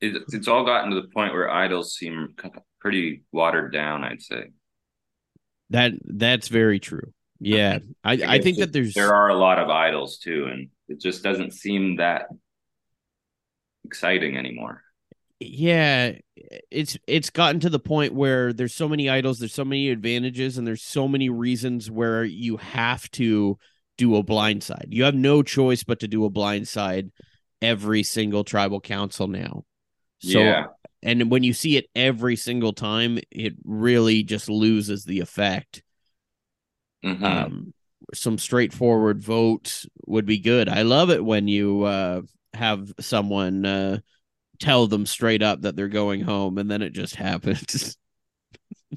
It, 0.00 0.22
it's 0.28 0.48
all 0.48 0.64
gotten 0.64 0.90
to 0.90 1.00
the 1.00 1.08
point 1.08 1.32
where 1.32 1.50
idols 1.50 1.94
seem 1.94 2.34
pretty 2.80 3.22
watered 3.32 3.72
down. 3.72 4.04
I'd 4.04 4.22
say 4.22 4.50
that 5.70 5.92
that's 6.04 6.48
very 6.48 6.78
true. 6.78 7.12
Yeah, 7.38 7.78
I, 8.04 8.12
I, 8.12 8.18
I 8.26 8.40
think 8.40 8.58
that 8.58 8.72
there's 8.72 8.92
there 8.92 9.14
are 9.14 9.30
a 9.30 9.36
lot 9.36 9.58
of 9.58 9.70
idols 9.70 10.18
too, 10.18 10.46
and 10.50 10.68
it 10.88 11.00
just 11.00 11.22
doesn't 11.22 11.52
seem 11.52 11.96
that 11.96 12.26
exciting 13.84 14.36
anymore. 14.36 14.82
Yeah, 15.40 16.12
it's 16.70 16.98
it's 17.06 17.30
gotten 17.30 17.60
to 17.60 17.70
the 17.70 17.78
point 17.78 18.12
where 18.12 18.52
there's 18.52 18.74
so 18.74 18.88
many 18.88 19.08
idols, 19.08 19.38
there's 19.38 19.54
so 19.54 19.64
many 19.64 19.88
advantages, 19.88 20.58
and 20.58 20.66
there's 20.66 20.82
so 20.82 21.08
many 21.08 21.30
reasons 21.30 21.90
where 21.90 22.24
you 22.24 22.58
have 22.58 23.10
to 23.12 23.58
do 23.96 24.16
a 24.16 24.22
blind 24.22 24.62
side. 24.62 24.88
You 24.90 25.04
have 25.04 25.14
no 25.14 25.42
choice 25.42 25.82
but 25.82 26.00
to 26.00 26.08
do 26.08 26.24
a 26.24 26.30
blind 26.30 26.68
side 26.68 27.10
every 27.62 28.02
single 28.02 28.44
tribal 28.44 28.80
council 28.80 29.28
now. 29.28 29.64
So 30.18 30.40
yeah. 30.40 30.64
and 31.02 31.30
when 31.30 31.42
you 31.42 31.54
see 31.54 31.78
it 31.78 31.86
every 31.94 32.36
single 32.36 32.74
time, 32.74 33.18
it 33.30 33.54
really 33.64 34.22
just 34.22 34.50
loses 34.50 35.04
the 35.04 35.20
effect. 35.20 35.82
Mm-hmm. 37.02 37.24
Um, 37.24 37.74
some 38.12 38.36
straightforward 38.36 39.22
vote 39.22 39.84
would 40.06 40.26
be 40.26 40.38
good. 40.38 40.68
I 40.68 40.82
love 40.82 41.10
it 41.10 41.24
when 41.24 41.48
you 41.48 41.84
uh, 41.84 42.22
have 42.52 42.92
someone 43.00 43.64
uh, 43.64 43.98
tell 44.60 44.86
them 44.86 45.06
straight 45.06 45.42
up 45.42 45.62
that 45.62 45.74
they're 45.74 45.88
going 45.88 46.20
home, 46.20 46.58
and 46.58 46.70
then 46.70 46.82
it 46.82 46.92
just 46.92 47.16
happens. 47.16 47.96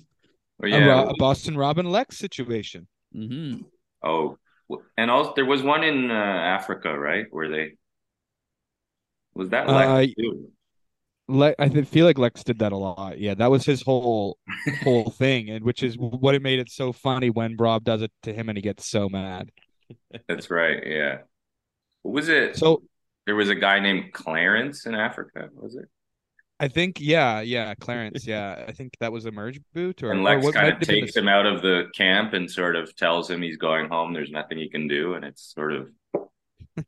well, 0.60 0.70
yeah. 0.70 1.02
a, 1.02 1.08
a, 1.08 1.18
Boston 1.18 1.58
Rob 1.58 1.80
and 1.80 1.92
Lex 1.92 2.18
situation. 2.18 2.88
Mm-hmm. 3.16 3.62
Oh, 4.04 4.38
and 4.98 5.10
also 5.10 5.34
there 5.36 5.46
was 5.46 5.64
one 5.64 5.84
in 5.84 6.12
uh, 6.12 6.14
Africa, 6.14 6.98
right, 6.98 7.26
where 7.32 7.50
they 7.50 7.74
was 9.34 9.50
that 9.50 9.68
Lex 9.68 10.12
uh, 10.12 10.22
too? 10.22 10.50
Le- 11.30 11.56
I 11.58 11.70
feel 11.70 12.06
like 12.06 12.18
Lex 12.18 12.44
did 12.44 12.60
that 12.60 12.74
a 12.74 12.78
lot. 12.78 13.18
Yeah, 13.18 13.34
that 13.36 13.50
was 13.50 13.66
his 13.66 13.82
whole 13.82 14.38
whole 14.84 15.10
thing, 15.18 15.50
and 15.50 15.64
which 15.64 15.82
is 15.82 15.98
what 15.98 16.36
it 16.36 16.42
made 16.42 16.60
it 16.60 16.70
so 16.70 16.92
funny 16.92 17.30
when 17.30 17.56
Rob 17.58 17.84
does 17.84 18.02
it 18.02 18.12
to 18.24 18.34
him 18.34 18.50
and 18.50 18.58
he 18.58 18.62
gets 18.62 18.88
so 18.88 19.10
mad. 19.10 19.50
That's 20.28 20.50
right. 20.50 20.86
Yeah. 20.86 21.20
What 22.02 22.14
was 22.14 22.30
it? 22.30 22.58
So 22.58 22.84
there 23.26 23.36
was 23.36 23.50
a 23.50 23.56
guy 23.56 23.80
named 23.80 24.14
Clarence 24.14 24.86
in 24.86 24.96
Africa. 24.96 25.50
Was 25.56 25.76
it? 25.76 25.86
I 26.60 26.68
think 26.68 27.00
yeah, 27.02 27.42
yeah, 27.42 27.74
Clarence. 27.76 28.26
Yeah, 28.26 28.64
I 28.68 28.72
think 28.72 28.94
that 29.00 29.12
was 29.12 29.26
a 29.26 29.32
merge 29.32 29.60
boot, 29.74 30.04
or 30.04 30.12
and 30.12 30.24
Lex 30.24 30.50
kind 30.52 30.70
of 30.70 30.80
takes 30.80 31.16
him 31.16 31.28
out 31.28 31.46
of 31.46 31.62
the 31.62 31.90
camp 31.96 32.34
and 32.34 32.50
sort 32.50 32.76
of 32.76 32.96
tells 32.96 33.30
him 33.30 33.42
he's 33.42 33.58
going 33.58 33.90
home. 33.90 34.14
There's 34.14 34.32
nothing 34.32 34.58
he 34.58 34.70
can 34.70 34.88
do, 34.88 35.16
and 35.16 35.26
it's 35.26 35.54
sort 35.54 35.74
of 35.74 35.90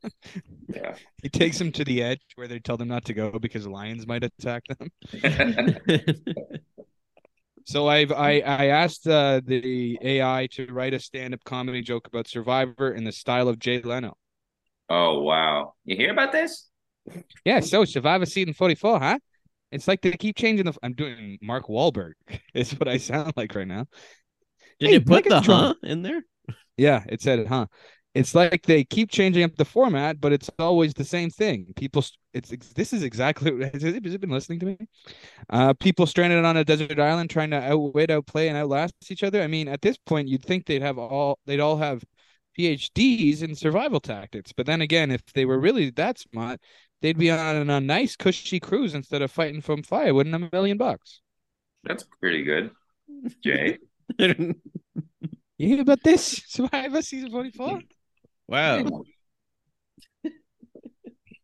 yeah. 0.67 0.95
He 1.21 1.29
takes 1.29 1.59
him 1.59 1.71
to 1.73 1.83
the 1.83 2.01
edge 2.03 2.21
where 2.35 2.47
they 2.47 2.59
tell 2.59 2.77
them 2.77 2.87
not 2.87 3.05
to 3.05 3.13
go 3.13 3.37
because 3.39 3.67
lions 3.67 4.07
might 4.07 4.23
attack 4.23 4.63
them. 4.67 4.91
so 7.65 7.87
I've 7.87 8.11
I 8.11 8.39
I 8.39 8.65
asked 8.67 9.07
uh, 9.07 9.41
the 9.45 9.97
AI 10.01 10.47
to 10.53 10.67
write 10.71 10.93
a 10.93 10.99
stand-up 10.99 11.43
comedy 11.43 11.81
joke 11.81 12.07
about 12.07 12.27
Survivor 12.27 12.93
in 12.93 13.03
the 13.03 13.11
style 13.11 13.47
of 13.47 13.59
Jay 13.59 13.81
Leno. 13.81 14.15
Oh 14.89 15.21
wow! 15.21 15.73
You 15.83 15.95
hear 15.95 16.11
about 16.11 16.31
this? 16.31 16.69
Yeah. 17.43 17.59
So 17.59 17.85
Survivor 17.85 18.25
season 18.25 18.53
forty-four, 18.53 18.99
huh? 18.99 19.19
It's 19.71 19.87
like 19.87 20.01
they 20.01 20.11
keep 20.13 20.35
changing 20.35 20.65
the. 20.65 20.73
I'm 20.83 20.93
doing 20.93 21.37
Mark 21.41 21.67
Wahlberg. 21.67 22.13
Is 22.53 22.71
what 22.71 22.87
I 22.87 22.97
sound 22.97 23.33
like 23.35 23.55
right 23.55 23.67
now. 23.67 23.85
Did 24.79 24.87
hey, 24.87 24.93
you 24.93 25.01
put 25.01 25.25
the 25.25 25.41
huh 25.41 25.73
in 25.83 26.01
there? 26.01 26.23
Yeah, 26.77 27.03
it 27.07 27.21
said 27.21 27.39
it, 27.39 27.47
huh 27.47 27.67
it's 28.15 28.33
like 28.33 28.65
they 28.65 28.85
keep 28.85 29.11
changing 29.11 29.43
up 29.43 29.55
the 29.57 29.65
format, 29.65 30.21
but 30.21 30.31
it's 30.31 30.49
always 30.57 30.93
the 30.93 31.03
same 31.03 31.29
thing. 31.29 31.67
People, 31.75 32.03
it's 32.33 32.49
this 32.73 32.93
is 32.93 33.03
exactly. 33.03 33.51
Has 33.73 33.83
it 33.83 34.21
been 34.21 34.29
listening 34.29 34.59
to 34.61 34.65
me? 34.67 34.77
Uh, 35.49 35.73
people 35.73 36.05
stranded 36.05 36.43
on 36.45 36.55
a 36.55 36.63
desert 36.63 36.97
island 36.97 37.29
trying 37.29 37.51
to 37.51 37.61
outwit, 37.61 38.09
outplay, 38.09 38.47
and 38.47 38.57
outlast 38.57 38.93
each 39.09 39.21
other. 39.21 39.41
I 39.41 39.47
mean, 39.47 39.67
at 39.67 39.81
this 39.81 39.97
point, 39.97 40.29
you'd 40.29 40.45
think 40.45 40.65
they'd 40.65 40.81
have 40.81 40.97
all, 40.97 41.39
they'd 41.45 41.59
all 41.59 41.75
have 41.75 42.03
PhDs 42.57 43.43
in 43.43 43.55
survival 43.55 43.99
tactics. 43.99 44.51
But 44.51 44.65
then 44.65 44.81
again, 44.81 45.11
if 45.11 45.21
they 45.33 45.45
were 45.45 45.59
really 45.59 45.89
that 45.91 46.19
smart, 46.19 46.59
they'd 47.01 47.17
be 47.17 47.31
on 47.31 47.69
a 47.69 47.81
nice, 47.81 48.15
cushy 48.15 48.59
cruise 48.59 48.93
instead 48.93 49.21
of 49.21 49.31
fighting 49.31 49.61
from 49.61 49.83
fire. 49.83 50.13
Wouldn't 50.13 50.35
a 50.35 50.49
million 50.51 50.77
bucks? 50.77 51.21
That's 51.83 52.05
pretty 52.19 52.43
good, 52.43 52.71
Jay. 53.43 53.77
you 54.17 54.55
hear 55.57 55.81
about 55.81 56.03
this 56.03 56.43
Survivor 56.47 57.01
season 57.01 57.31
forty 57.31 57.51
four? 57.51 57.81
Wow. 58.47 59.03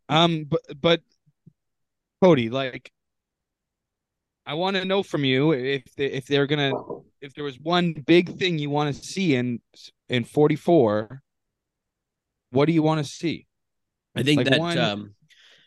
um, 0.10 0.46
but 0.46 0.62
but 0.80 1.02
Cody, 2.22 2.50
like, 2.50 2.92
I 4.46 4.56
want 4.56 4.76
to 4.78 4.86
know 4.86 5.04
from 5.04 5.24
you 5.24 5.52
if 5.52 5.84
they, 5.96 6.06
if 6.06 6.26
they're 6.26 6.48
gonna 6.48 6.72
if 7.22 7.34
there 7.34 7.44
was 7.44 7.60
one 7.60 7.94
big 7.94 8.38
thing 8.38 8.58
you 8.58 8.70
want 8.70 8.96
to 8.96 9.02
see 9.02 9.36
in 9.36 9.60
in 10.10 10.24
forty 10.24 10.56
four. 10.56 11.22
What 12.50 12.66
do 12.66 12.74
you 12.74 12.84
want 12.84 13.06
to 13.06 13.10
see? 13.10 13.48
I 14.14 14.24
think 14.24 14.40
like 14.40 14.50
that 14.50 14.60
one... 14.60 14.78
um, 14.78 15.16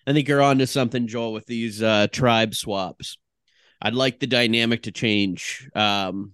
I 0.07 0.13
think 0.13 0.29
you're 0.29 0.43
on 0.43 0.59
to 0.59 0.67
something, 0.67 1.07
Joel, 1.07 1.33
with 1.33 1.47
these 1.47 1.83
uh, 1.83 2.09
tribe 2.13 2.55
swaps. 2.55 3.17
I'd 3.81 3.95
like 3.95 4.21
the 4.21 4.27
dynamic 4.27 4.83
to 4.83 4.93
change 4.93 5.71
um, 5.75 6.33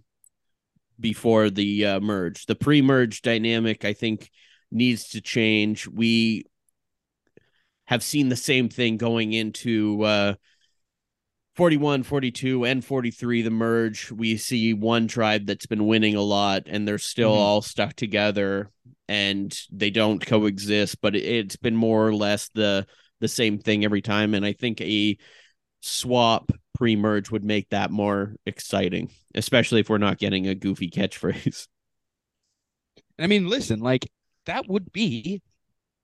before 0.99 1.51
the 1.51 1.87
uh, 1.87 2.01
merge. 2.01 2.47
The 2.47 2.57
pre-merge 2.57 3.23
dynamic, 3.23 3.85
I 3.85 3.93
think, 3.93 4.29
needs 4.73 5.11
to 5.11 5.21
change. 5.21 5.87
We 5.87 6.47
have 7.85 8.03
seen 8.03 8.29
the 8.29 8.35
same 8.35 8.69
thing 8.69 8.97
going 8.97 9.33
into 9.33 10.03
uh, 10.03 10.35
41, 11.57 12.05
42, 12.05 12.65
and 12.65 12.85
43, 12.85 13.43
the 13.43 13.51
merge. 13.51 14.11
We 14.11 14.37
see 14.37 14.73
one 14.73 15.09
tribe 15.09 15.47
that's 15.47 15.67
been 15.67 15.87
winning 15.87 16.15
a 16.15 16.23
lot 16.23 16.63
and 16.67 16.87
they're 16.87 16.99
still 16.99 17.33
mm-hmm. 17.33 17.41
all 17.41 17.63
stuck 17.63 17.95
together 17.95 18.71
and 19.09 19.57
they 19.73 19.91
don't 19.91 20.25
coexist, 20.25 21.01
but 21.01 21.17
it's 21.17 21.57
been 21.57 21.77
more 21.77 22.07
or 22.07 22.15
less 22.15 22.49
the 22.55 22.87
the 23.21 23.29
same 23.29 23.59
thing 23.59 23.85
every 23.85 24.01
time. 24.01 24.35
And 24.35 24.47
I 24.47 24.53
think 24.53 24.81
a 24.81 25.19
swap 25.81 26.51
pre-merge 26.75 27.31
would 27.31 27.45
make 27.45 27.69
that 27.71 27.91
more 27.91 28.35
exciting, 28.47 29.11
especially 29.35 29.81
if 29.81 29.91
we're 29.91 29.99
not 29.99 30.19
getting 30.19 30.47
a 30.47 30.55
goofy 30.55 30.89
catchphrase. 30.89 31.67
I 33.19 33.27
mean, 33.27 33.49
listen, 33.49 33.81
like 33.81 34.09
that 34.47 34.67
would 34.69 34.93
be 34.93 35.43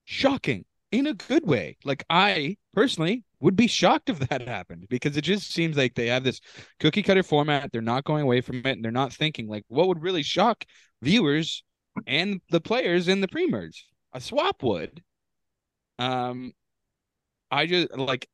shocking 0.03 0.65
in 0.91 1.07
a 1.07 1.13
good 1.13 1.45
way. 1.45 1.77
Like 1.83 2.03
I 2.09 2.57
personally 2.73 3.23
would 3.39 3.55
be 3.55 3.67
shocked 3.67 4.09
if 4.09 4.19
that 4.19 4.41
happened 4.47 4.87
because 4.89 5.17
it 5.17 5.21
just 5.21 5.53
seems 5.53 5.77
like 5.77 5.95
they 5.95 6.07
have 6.07 6.23
this 6.23 6.39
cookie 6.79 7.03
cutter 7.03 7.23
format. 7.23 7.71
They're 7.71 7.81
not 7.81 8.05
going 8.05 8.23
away 8.23 8.41
from 8.41 8.57
it 8.57 8.65
and 8.67 8.83
they're 8.83 8.91
not 8.91 9.13
thinking 9.13 9.47
like 9.47 9.63
what 9.67 9.87
would 9.87 10.01
really 10.01 10.23
shock 10.23 10.63
viewers 11.01 11.63
and 12.05 12.41
the 12.49 12.61
players 12.61 13.07
in 13.07 13.21
the 13.21 13.27
pre-merge. 13.27 13.85
A 14.13 14.21
swap 14.21 14.63
would. 14.63 15.03
Um 15.99 16.53
I 17.51 17.65
just 17.65 17.95
like 17.95 18.27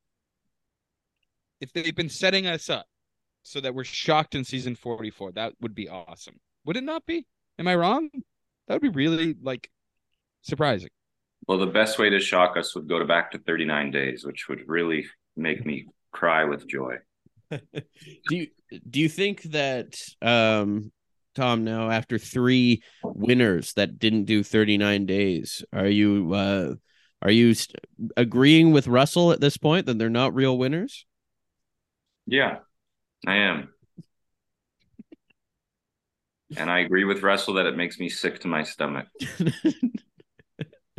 if 1.61 1.71
they've 1.71 1.95
been 1.95 2.09
setting 2.09 2.45
us 2.45 2.69
up 2.69 2.85
so 3.43 3.61
that 3.61 3.73
we're 3.73 3.83
shocked 3.83 4.35
in 4.35 4.43
season 4.43 4.75
44, 4.75 5.33
that 5.33 5.53
would 5.61 5.75
be 5.75 5.87
awesome. 5.87 6.39
Would 6.65 6.77
it 6.77 6.83
not 6.83 7.05
be? 7.05 7.25
Am 7.57 7.67
I 7.67 7.75
wrong? 7.75 8.09
That 8.67 8.75
would 8.75 8.81
be 8.81 8.89
really 8.89 9.35
like 9.41 9.69
surprising. 10.41 10.89
Well, 11.47 11.57
the 11.57 11.67
best 11.67 11.99
way 11.99 12.09
to 12.09 12.19
shock 12.19 12.57
us 12.57 12.75
would 12.75 12.87
go 12.87 12.99
to 12.99 13.05
back 13.05 13.31
to 13.31 13.39
39 13.39 13.91
days, 13.91 14.25
which 14.25 14.47
would 14.47 14.63
really 14.67 15.05
make 15.35 15.65
me 15.65 15.87
cry 16.11 16.45
with 16.45 16.67
joy. 16.67 16.97
do 17.51 17.81
you 18.31 18.47
do 18.89 18.99
you 18.99 19.09
think 19.09 19.43
that 19.43 19.95
um 20.21 20.91
Tom 21.35 21.63
now 21.63 21.89
after 21.89 22.17
three 22.17 22.81
winners 23.03 23.73
that 23.73 23.99
didn't 23.99 24.25
do 24.25 24.43
39 24.43 25.05
days 25.05 25.63
are 25.71 25.87
you 25.87 26.33
uh 26.33 26.73
are 27.23 27.31
you 27.31 27.53
st- 27.53 27.77
agreeing 28.17 28.71
with 28.73 28.87
Russell 28.87 29.31
at 29.31 29.39
this 29.39 29.55
point 29.55 29.85
that 29.85 29.97
they're 29.97 30.09
not 30.09 30.35
real 30.35 30.57
winners? 30.57 31.05
Yeah, 32.25 32.57
I 33.25 33.35
am. 33.35 33.69
and 36.57 36.69
I 36.69 36.79
agree 36.79 37.05
with 37.05 37.23
Russell 37.23 37.53
that 37.53 37.65
it 37.65 37.77
makes 37.77 37.97
me 37.97 38.09
sick 38.09 38.41
to 38.41 38.49
my 38.49 38.63
stomach. 38.63 39.07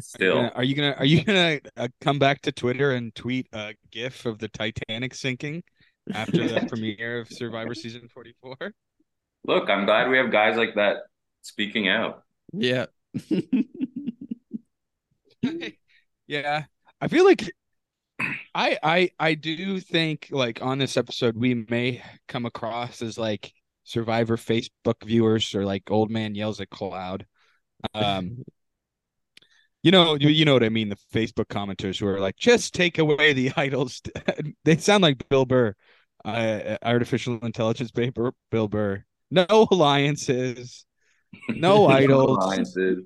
Still, 0.04 0.42
Yeah, 0.42 0.50
Are 0.54 0.64
you 0.64 0.74
gonna 0.74 0.94
Are 0.98 1.04
you 1.04 1.24
gonna 1.24 1.60
uh, 1.76 1.88
come 2.00 2.18
back 2.18 2.42
to 2.42 2.52
Twitter 2.52 2.92
and 2.92 3.14
tweet 3.14 3.48
a 3.52 3.74
GIF 3.90 4.26
of 4.26 4.38
the 4.38 4.48
Titanic 4.48 5.14
sinking 5.14 5.62
after 6.12 6.46
the 6.46 6.60
premiere 6.68 7.20
of 7.20 7.28
Survivor 7.32 7.74
season 7.74 8.08
forty 8.08 8.34
four? 8.40 8.56
look, 9.46 9.68
I'm 9.68 9.84
glad 9.86 10.10
we 10.10 10.18
have 10.18 10.30
guys 10.30 10.56
like 10.56 10.74
that 10.76 10.98
speaking 11.42 11.88
out. 11.88 12.22
Yeah. 12.52 12.86
Yeah, 16.26 16.64
I 17.00 17.08
feel 17.08 17.24
like 17.24 17.50
I 18.54 18.78
I 18.82 19.10
I 19.18 19.34
do 19.34 19.80
think 19.80 20.28
like 20.30 20.62
on 20.62 20.78
this 20.78 20.96
episode 20.96 21.36
we 21.36 21.54
may 21.68 22.02
come 22.28 22.46
across 22.46 23.02
as 23.02 23.18
like 23.18 23.52
Survivor 23.84 24.36
Facebook 24.36 25.04
viewers 25.04 25.54
or 25.54 25.64
like 25.66 25.90
old 25.90 26.10
man 26.10 26.34
yells 26.34 26.60
at 26.60 26.70
cloud. 26.70 27.26
Um, 27.92 28.44
you 29.84 29.90
know 29.90 30.14
you, 30.14 30.30
you 30.30 30.44
know 30.44 30.54
what 30.54 30.64
I 30.64 30.70
mean. 30.70 30.88
The 30.88 30.98
Facebook 31.12 31.46
commenters 31.46 32.00
who 32.00 32.08
are 32.08 32.18
like, 32.18 32.36
just 32.36 32.74
take 32.74 32.98
away 32.98 33.34
the 33.34 33.52
idols. 33.56 34.00
they 34.64 34.78
sound 34.78 35.02
like 35.02 35.28
Bill 35.28 35.44
Burr, 35.44 35.74
uh, 36.24 36.78
artificial 36.82 37.38
intelligence 37.42 37.92
paper. 37.92 38.32
Bill 38.50 38.66
Burr. 38.66 39.04
No 39.30 39.68
alliances, 39.70 40.86
no 41.50 41.86
idols. 41.86 42.38
Alliances. 42.38 43.04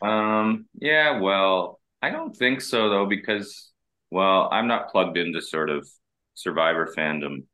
Um, 0.00 0.66
yeah, 0.74 1.18
well, 1.18 1.80
I 2.00 2.10
don't 2.10 2.34
think 2.34 2.60
so 2.60 2.88
though, 2.88 3.06
because 3.06 3.72
well, 4.10 4.48
I'm 4.50 4.68
not 4.68 4.90
plugged 4.90 5.18
into 5.18 5.42
sort 5.42 5.70
of 5.70 5.86
Survivor 6.34 6.94
fandom 6.96 7.46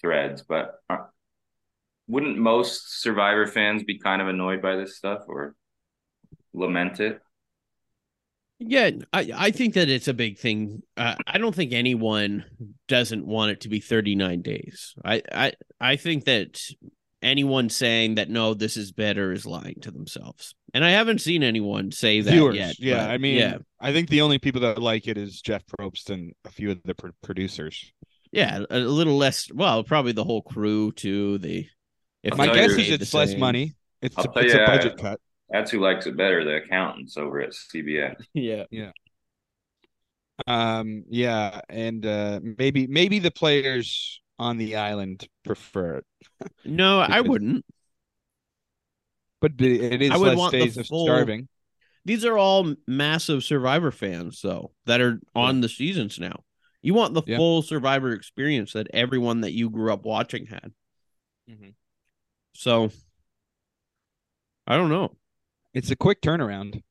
threads, 0.00 0.44
but 0.48 0.76
uh, 0.88 0.98
wouldn't 2.06 2.38
most 2.38 3.02
Survivor 3.02 3.48
fans 3.48 3.82
be 3.82 3.98
kind 3.98 4.22
of 4.22 4.28
annoyed 4.28 4.62
by 4.62 4.76
this 4.76 4.96
stuff 4.96 5.22
or 5.26 5.56
lament 6.52 7.00
it? 7.00 7.20
Yeah, 8.58 8.90
I, 9.12 9.30
I 9.34 9.50
think 9.52 9.74
that 9.74 9.88
it's 9.88 10.08
a 10.08 10.12
big 10.14 10.38
thing. 10.38 10.82
Uh, 10.96 11.14
I 11.26 11.38
don't 11.38 11.54
think 11.54 11.72
anyone 11.72 12.44
doesn't 12.88 13.26
want 13.26 13.52
it 13.52 13.60
to 13.62 13.68
be 13.70 13.80
39 13.80 14.42
days. 14.42 14.94
I, 15.02 15.22
I 15.32 15.52
I 15.80 15.96
think 15.96 16.26
that 16.26 16.60
anyone 17.22 17.70
saying 17.70 18.16
that 18.16 18.28
no, 18.28 18.52
this 18.52 18.76
is 18.76 18.92
better 18.92 19.32
is 19.32 19.46
lying 19.46 19.76
to 19.82 19.90
themselves. 19.90 20.54
And 20.74 20.84
I 20.84 20.90
haven't 20.90 21.22
seen 21.22 21.42
anyone 21.42 21.90
say 21.90 22.20
that 22.20 22.30
Viewers, 22.30 22.54
yet. 22.54 22.78
yeah. 22.78 22.98
but 23.06 23.10
I 23.10 23.18
mean, 23.18 23.38
yeah, 23.38 23.58
I 23.80 23.92
think 23.94 24.10
the 24.10 24.20
only 24.20 24.38
people 24.38 24.60
that 24.60 24.78
like 24.78 25.08
it 25.08 25.16
is 25.16 25.40
Jeff 25.40 25.62
Probst 25.66 26.10
and 26.10 26.34
a 26.44 26.50
few 26.50 26.70
of 26.70 26.82
the 26.84 26.94
pro- 26.94 27.10
producers. 27.22 27.90
yeah, 28.30 28.60
a 28.68 28.78
little 28.78 29.16
less. 29.16 29.50
Well, 29.52 29.82
probably 29.84 30.12
the 30.12 30.24
whole 30.24 30.42
crew 30.42 30.92
too. 30.92 31.38
The 31.38 31.66
if 32.22 32.36
My 32.36 32.46
guess 32.46 32.72
is 32.72 32.90
it's 32.90 33.14
less 33.14 33.30
same. 33.30 33.40
money. 33.40 33.72
It's 34.02 34.16
a, 34.18 34.30
it's 34.36 34.52
you, 34.54 34.60
a 34.62 34.66
budget 34.66 34.98
cut. 34.98 35.18
That's 35.50 35.70
who 35.70 35.80
likes 35.80 36.06
it 36.06 36.16
better, 36.16 36.44
the 36.44 36.56
accountants 36.64 37.16
over 37.16 37.40
at 37.40 37.50
CBS. 37.52 38.14
Yeah, 38.34 38.64
Yeah. 38.70 38.92
Um, 40.46 41.04
yeah, 41.10 41.60
and 41.68 42.04
uh, 42.06 42.40
maybe 42.42 42.86
maybe 42.86 43.18
the 43.18 43.30
players 43.30 44.22
on 44.38 44.56
the 44.56 44.76
island 44.76 45.28
prefer 45.44 45.96
it, 45.96 46.06
no, 46.64 46.98
I 47.08 47.20
wouldn't. 47.20 47.64
but 49.42 49.52
it 49.60 50.00
is 50.00 50.10
I 50.10 50.16
would 50.16 50.28
less 50.28 50.38
want 50.38 50.52
the 50.52 50.60
days 50.60 50.78
of 50.78 50.86
full- 50.86 51.04
starving. 51.04 51.46
These 52.06 52.24
are 52.24 52.38
all 52.38 52.74
massive 52.86 53.44
Survivor 53.44 53.90
fans, 53.90 54.40
though, 54.42 54.72
that 54.86 55.02
are 55.02 55.20
on 55.34 55.60
the 55.60 55.68
seasons 55.68 56.18
now. 56.18 56.44
You 56.80 56.94
want 56.94 57.12
the 57.12 57.22
Yeah. 57.26 57.36
full 57.36 57.60
Survivor 57.60 58.12
experience 58.14 58.72
that 58.72 58.86
everyone 58.94 59.42
that 59.42 59.52
you 59.52 59.68
grew 59.68 59.92
up 59.92 60.06
watching 60.06 60.46
had. 60.46 60.72
Mhm. 61.50 61.74
So, 62.54 62.90
I 64.66 64.78
don't 64.78 64.88
know. 64.88 65.14
It's 65.74 65.90
a 65.90 65.96
quick 65.96 66.20
turnaround. 66.20 66.82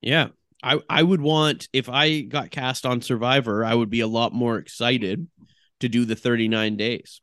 Yeah. 0.00 0.28
I, 0.62 0.80
I 0.90 1.02
would 1.02 1.20
want 1.20 1.68
if 1.72 1.88
I 1.88 2.22
got 2.22 2.50
cast 2.50 2.84
on 2.84 3.00
Survivor, 3.00 3.64
I 3.64 3.74
would 3.74 3.90
be 3.90 4.00
a 4.00 4.08
lot 4.08 4.32
more 4.32 4.58
excited 4.58 5.28
to 5.80 5.88
do 5.88 6.04
the 6.04 6.16
39 6.16 6.76
days. 6.76 7.20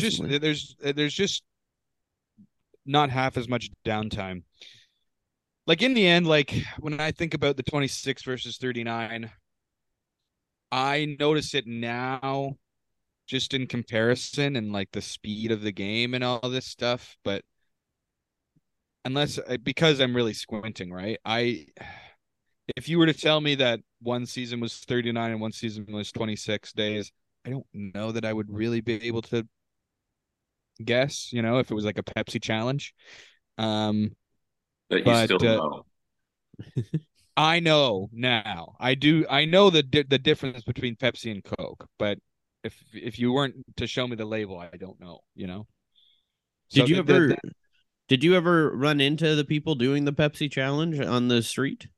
There's 0.00 0.16
just 0.16 0.40
there's 0.40 0.76
there's 0.80 1.14
just 1.14 1.42
not 2.86 3.10
half 3.10 3.36
as 3.36 3.48
much 3.48 3.70
downtime. 3.84 4.42
Like 5.66 5.82
in 5.82 5.94
the 5.94 6.06
end, 6.06 6.26
like 6.26 6.54
when 6.80 7.00
I 7.00 7.12
think 7.12 7.34
about 7.34 7.56
the 7.56 7.62
26 7.62 8.24
versus 8.24 8.56
39, 8.56 9.30
I 10.72 11.16
notice 11.18 11.54
it 11.54 11.66
now 11.66 12.56
just 13.32 13.54
in 13.54 13.66
comparison 13.66 14.56
and 14.56 14.72
like 14.74 14.90
the 14.92 15.00
speed 15.00 15.50
of 15.50 15.62
the 15.62 15.72
game 15.72 16.12
and 16.12 16.22
all 16.22 16.38
this 16.50 16.66
stuff, 16.66 17.16
but 17.24 17.42
unless 19.06 19.38
uh, 19.38 19.56
because 19.62 20.00
I'm 20.00 20.14
really 20.14 20.34
squinting, 20.34 20.92
right? 20.92 21.18
I 21.24 21.64
if 22.76 22.90
you 22.90 22.98
were 22.98 23.06
to 23.06 23.14
tell 23.14 23.40
me 23.40 23.54
that 23.54 23.80
one 24.02 24.26
season 24.26 24.60
was 24.60 24.74
39 24.80 25.30
and 25.30 25.40
one 25.40 25.52
season 25.52 25.86
was 25.88 26.12
26 26.12 26.74
days, 26.74 27.10
I 27.46 27.48
don't 27.50 27.66
know 27.72 28.12
that 28.12 28.26
I 28.26 28.34
would 28.34 28.50
really 28.50 28.82
be 28.82 29.02
able 29.06 29.22
to 29.22 29.48
guess, 30.84 31.32
you 31.32 31.40
know, 31.40 31.56
if 31.58 31.70
it 31.70 31.74
was 31.74 31.86
like 31.86 31.98
a 31.98 32.02
Pepsi 32.02 32.40
challenge. 32.40 32.92
Um, 33.56 34.14
But 34.90 35.06
you 35.06 35.14
But, 35.14 35.24
still 35.24 35.48
uh, 35.48 35.56
know. 35.56 35.86
I 37.34 37.60
know 37.60 38.10
now. 38.12 38.76
I 38.78 38.94
do. 38.94 39.24
I 39.30 39.46
know 39.46 39.70
the 39.70 39.82
di- 39.82 40.02
the 40.02 40.18
difference 40.18 40.64
between 40.64 40.96
Pepsi 40.96 41.30
and 41.32 41.42
Coke, 41.42 41.88
but 41.98 42.18
if 42.64 42.82
if 42.94 43.18
you 43.18 43.32
weren't 43.32 43.56
to 43.76 43.86
show 43.86 44.06
me 44.06 44.16
the 44.16 44.24
label, 44.24 44.58
I 44.58 44.76
don't 44.76 45.00
know. 45.00 45.20
You 45.34 45.46
know. 45.46 45.66
Did 46.70 46.80
So 46.82 46.86
you 46.86 46.96
the- 46.96 47.02
the- 47.02 47.12
ever 47.14 47.26
the- 47.28 47.52
did 48.08 48.24
you 48.24 48.34
ever 48.34 48.70
run 48.76 49.00
into 49.00 49.34
the 49.34 49.44
people 49.44 49.74
doing 49.74 50.04
the 50.04 50.12
Pepsi 50.12 50.50
challenge 50.50 50.98
on 51.00 51.28
the 51.28 51.42
street? 51.42 51.88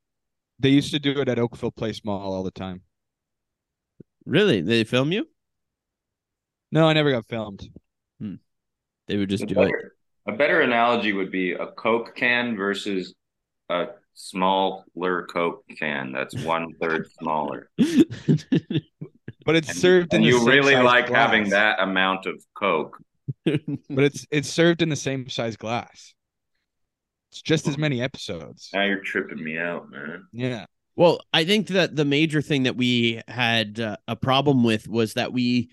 they 0.60 0.68
used 0.68 0.92
to 0.92 1.00
do 1.00 1.20
it 1.20 1.28
at 1.28 1.36
Oakville 1.38 1.72
Place 1.72 2.04
Mall 2.04 2.32
all 2.32 2.44
the 2.44 2.50
time. 2.52 2.82
Really? 4.24 4.60
They 4.60 4.84
film 4.84 5.10
you? 5.10 5.28
No, 6.70 6.88
I 6.88 6.92
never 6.92 7.10
got 7.10 7.26
filmed. 7.26 7.68
Hmm. 8.20 8.36
They 9.08 9.16
would 9.16 9.28
just 9.30 9.42
A 9.42 9.46
do 9.46 9.54
it. 9.54 9.64
better, 9.64 9.96
a 10.26 10.32
better 10.32 10.60
analogy 10.60 11.12
would 11.12 11.32
be 11.32 11.52
a 11.52 11.66
Coke 11.66 12.14
can 12.14 12.56
versus 12.56 13.14
a 13.68 13.86
smaller 14.14 15.26
Coke 15.26 15.64
can 15.76 16.12
that's 16.12 16.36
one 16.44 16.72
third 16.80 17.10
smaller. 17.18 17.68
But 19.44 19.56
it's 19.56 19.68
And, 19.68 19.76
served 19.76 20.14
in 20.14 20.22
and 20.22 20.26
the 20.26 20.28
you 20.28 20.38
same 20.38 20.48
really 20.48 20.72
size 20.72 20.84
like 20.84 21.06
glass. 21.06 21.10
having 21.10 21.50
that 21.50 21.80
amount 21.80 22.26
of 22.26 22.42
Coke. 22.54 22.98
But 23.94 24.04
it's 24.04 24.26
it's 24.30 24.48
served 24.48 24.82
in 24.82 24.88
the 24.88 24.96
same 24.96 25.28
size 25.28 25.56
glass. 25.56 26.14
It's 27.30 27.42
just 27.42 27.66
as 27.66 27.78
many 27.78 28.00
episodes. 28.00 28.70
Now 28.72 28.84
you're 28.84 29.00
tripping 29.00 29.42
me 29.42 29.58
out, 29.58 29.90
man. 29.90 30.26
Yeah. 30.32 30.66
Well, 30.96 31.20
I 31.32 31.44
think 31.44 31.68
that 31.68 31.96
the 31.96 32.04
major 32.04 32.40
thing 32.40 32.64
that 32.64 32.76
we 32.76 33.20
had 33.26 33.80
uh, 33.80 33.96
a 34.06 34.14
problem 34.16 34.62
with 34.62 34.86
was 34.88 35.14
that 35.14 35.32
we 35.32 35.70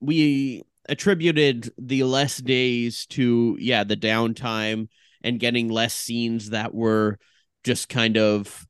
we 0.00 0.62
attributed 0.88 1.72
the 1.78 2.02
less 2.04 2.38
days 2.38 3.06
to 3.06 3.56
yeah 3.60 3.84
the 3.84 3.96
downtime 3.96 4.88
and 5.22 5.38
getting 5.40 5.68
less 5.68 5.94
scenes 5.94 6.50
that 6.50 6.74
were 6.74 7.18
just 7.64 7.88
kind 7.88 8.16
of 8.16 8.66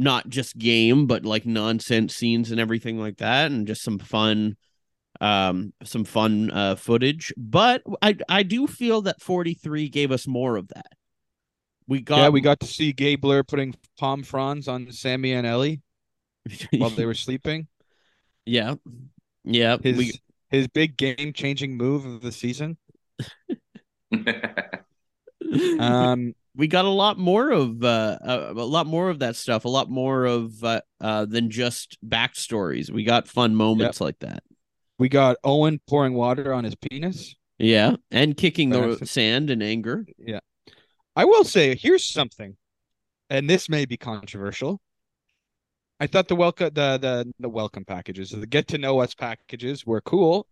not 0.00 0.28
just 0.28 0.56
game 0.56 1.06
but 1.06 1.24
like 1.24 1.44
nonsense 1.44 2.16
scenes 2.16 2.50
and 2.50 2.58
everything 2.58 2.98
like 2.98 3.18
that 3.18 3.50
and 3.50 3.66
just 3.66 3.82
some 3.82 3.98
fun 3.98 4.56
um 5.20 5.72
some 5.84 6.04
fun 6.04 6.50
uh 6.50 6.74
footage 6.74 7.32
but 7.36 7.82
i 8.00 8.16
i 8.28 8.42
do 8.42 8.66
feel 8.66 9.02
that 9.02 9.20
43 9.20 9.90
gave 9.90 10.10
us 10.10 10.26
more 10.26 10.56
of 10.56 10.68
that 10.68 10.92
we 11.86 12.00
got 12.00 12.18
yeah, 12.18 12.28
we 12.30 12.40
got 12.40 12.60
to 12.60 12.66
see 12.66 12.92
Gabler 12.92 13.42
putting 13.42 13.74
palm 13.98 14.22
fronds 14.22 14.68
on 14.68 14.90
Sami 14.92 15.32
and 15.32 15.46
Ellie 15.46 15.82
while 16.70 16.90
they 16.90 17.04
were 17.04 17.14
sleeping. 17.26 17.66
yeah 18.46 18.76
yeah 19.44 19.76
His 19.82 19.98
we 19.98 20.12
his 20.50 20.68
big 20.68 20.96
game 20.96 21.32
changing 21.32 21.76
move 21.76 22.04
of 22.04 22.22
the 22.22 22.32
season. 22.32 22.76
Um, 25.78 26.34
we 26.56 26.66
got 26.66 26.84
a 26.84 26.88
lot 26.90 27.18
more 27.18 27.50
of 27.50 27.82
uh, 27.82 28.18
a, 28.22 28.52
a 28.52 28.64
lot 28.64 28.86
more 28.86 29.08
of 29.10 29.20
that 29.20 29.36
stuff, 29.36 29.64
a 29.64 29.68
lot 29.68 29.88
more 29.90 30.24
of 30.24 30.62
uh, 30.64 30.80
uh, 31.00 31.24
than 31.26 31.50
just 31.50 31.96
backstories. 32.06 32.90
We 32.90 33.04
got 33.04 33.28
fun 33.28 33.54
moments 33.54 34.00
like 34.00 34.18
that. 34.20 34.42
we 34.98 35.08
got 35.08 35.36
Owen 35.44 35.80
pouring 35.88 36.14
water 36.14 36.52
on 36.52 36.64
his 36.64 36.74
penis. 36.74 37.34
Yeah, 37.58 37.96
and 38.10 38.36
kicking 38.36 38.70
the 38.70 38.80
That's- 38.80 39.10
sand 39.10 39.50
in 39.50 39.60
anger. 39.62 40.06
Yeah. 40.18 40.40
I 41.16 41.24
will 41.24 41.44
say, 41.44 41.74
here's 41.74 42.04
something. 42.04 42.56
and 43.28 43.48
this 43.50 43.68
may 43.68 43.84
be 43.84 43.96
controversial. 43.96 44.80
I 45.98 46.06
thought 46.06 46.28
the 46.28 46.36
welcome 46.36 46.70
the 46.72 46.98
the 46.98 47.32
the 47.38 47.48
welcome 47.48 47.84
packages, 47.84 48.30
the 48.30 48.46
get 48.46 48.68
to 48.68 48.78
know 48.78 49.00
us 49.00 49.14
packages 49.14 49.84
were 49.84 50.00
cool. 50.00 50.46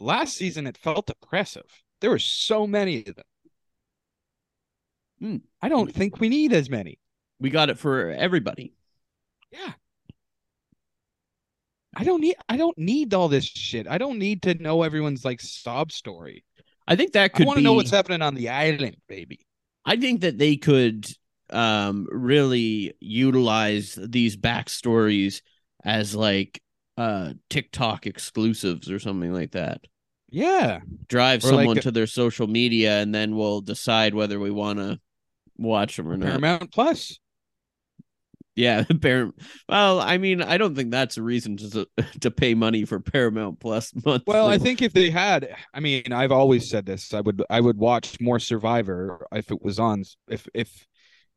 Last 0.00 0.36
season 0.36 0.66
it 0.66 0.76
felt 0.76 1.08
oppressive. 1.10 1.66
There 2.00 2.10
were 2.10 2.18
so 2.18 2.66
many 2.66 2.98
of 3.06 3.14
them. 3.14 3.24
Hmm. 5.24 5.36
I 5.62 5.70
don't 5.70 5.90
think 5.90 6.20
we 6.20 6.28
need 6.28 6.52
as 6.52 6.68
many. 6.68 6.98
We 7.40 7.48
got 7.48 7.70
it 7.70 7.78
for 7.78 8.10
everybody. 8.10 8.74
Yeah. 9.50 9.72
I 11.96 12.04
don't 12.04 12.20
need 12.20 12.36
I 12.48 12.58
don't 12.58 12.76
need 12.76 13.14
all 13.14 13.28
this 13.28 13.44
shit. 13.46 13.86
I 13.88 13.96
don't 13.96 14.18
need 14.18 14.42
to 14.42 14.54
know 14.54 14.82
everyone's 14.82 15.24
like 15.24 15.40
sob 15.40 15.92
story. 15.92 16.44
I 16.86 16.94
think 16.96 17.12
that 17.12 17.22
I 17.22 17.28
could 17.28 17.46
want 17.46 17.56
be. 17.56 17.62
to 17.62 17.64
know 17.64 17.72
what's 17.72 17.90
happening 17.90 18.20
on 18.20 18.34
the 18.34 18.50
island, 18.50 18.96
baby. 19.08 19.40
I 19.86 19.96
think 19.96 20.20
that 20.20 20.36
they 20.36 20.56
could 20.56 21.06
um 21.50 22.06
really 22.10 22.94
utilize 23.00 23.98
these 24.00 24.36
backstories 24.36 25.40
as 25.84 26.14
like 26.14 26.60
uh 26.98 27.32
TikTok 27.48 28.06
exclusives 28.06 28.90
or 28.90 28.98
something 28.98 29.32
like 29.32 29.52
that. 29.52 29.80
Yeah. 30.28 30.80
Drive 31.08 31.44
Or 31.44 31.48
someone 31.48 31.66
like- 31.76 31.82
to 31.82 31.92
their 31.92 32.08
social 32.08 32.46
media 32.46 33.00
and 33.00 33.14
then 33.14 33.36
we'll 33.36 33.62
decide 33.62 34.14
whether 34.14 34.38
we 34.38 34.50
want 34.50 34.80
to 34.80 35.00
watch 35.56 35.96
them 35.96 36.08
or 36.08 36.16
not. 36.16 36.26
Paramount 36.26 36.72
Plus. 36.72 37.18
Yeah, 38.56 38.84
Paramount. 39.00 39.36
Well, 39.68 40.00
I 40.00 40.18
mean, 40.18 40.40
I 40.42 40.58
don't 40.58 40.74
think 40.74 40.90
that's 40.90 41.16
a 41.16 41.22
reason 41.22 41.56
to 41.56 41.88
to 42.20 42.30
pay 42.30 42.54
money 42.54 42.84
for 42.84 43.00
Paramount 43.00 43.60
Plus 43.60 43.92
monthly. 44.04 44.22
Well, 44.26 44.46
I 44.46 44.58
think 44.58 44.82
if 44.82 44.92
they 44.92 45.10
had, 45.10 45.54
I 45.72 45.80
mean, 45.80 46.12
I've 46.12 46.32
always 46.32 46.68
said 46.68 46.86
this. 46.86 47.12
I 47.12 47.20
would, 47.20 47.42
I 47.50 47.60
would 47.60 47.76
watch 47.76 48.20
more 48.20 48.38
Survivor 48.38 49.26
if 49.32 49.50
it 49.50 49.62
was 49.62 49.78
on. 49.78 50.04
If 50.28 50.46
if 50.54 50.86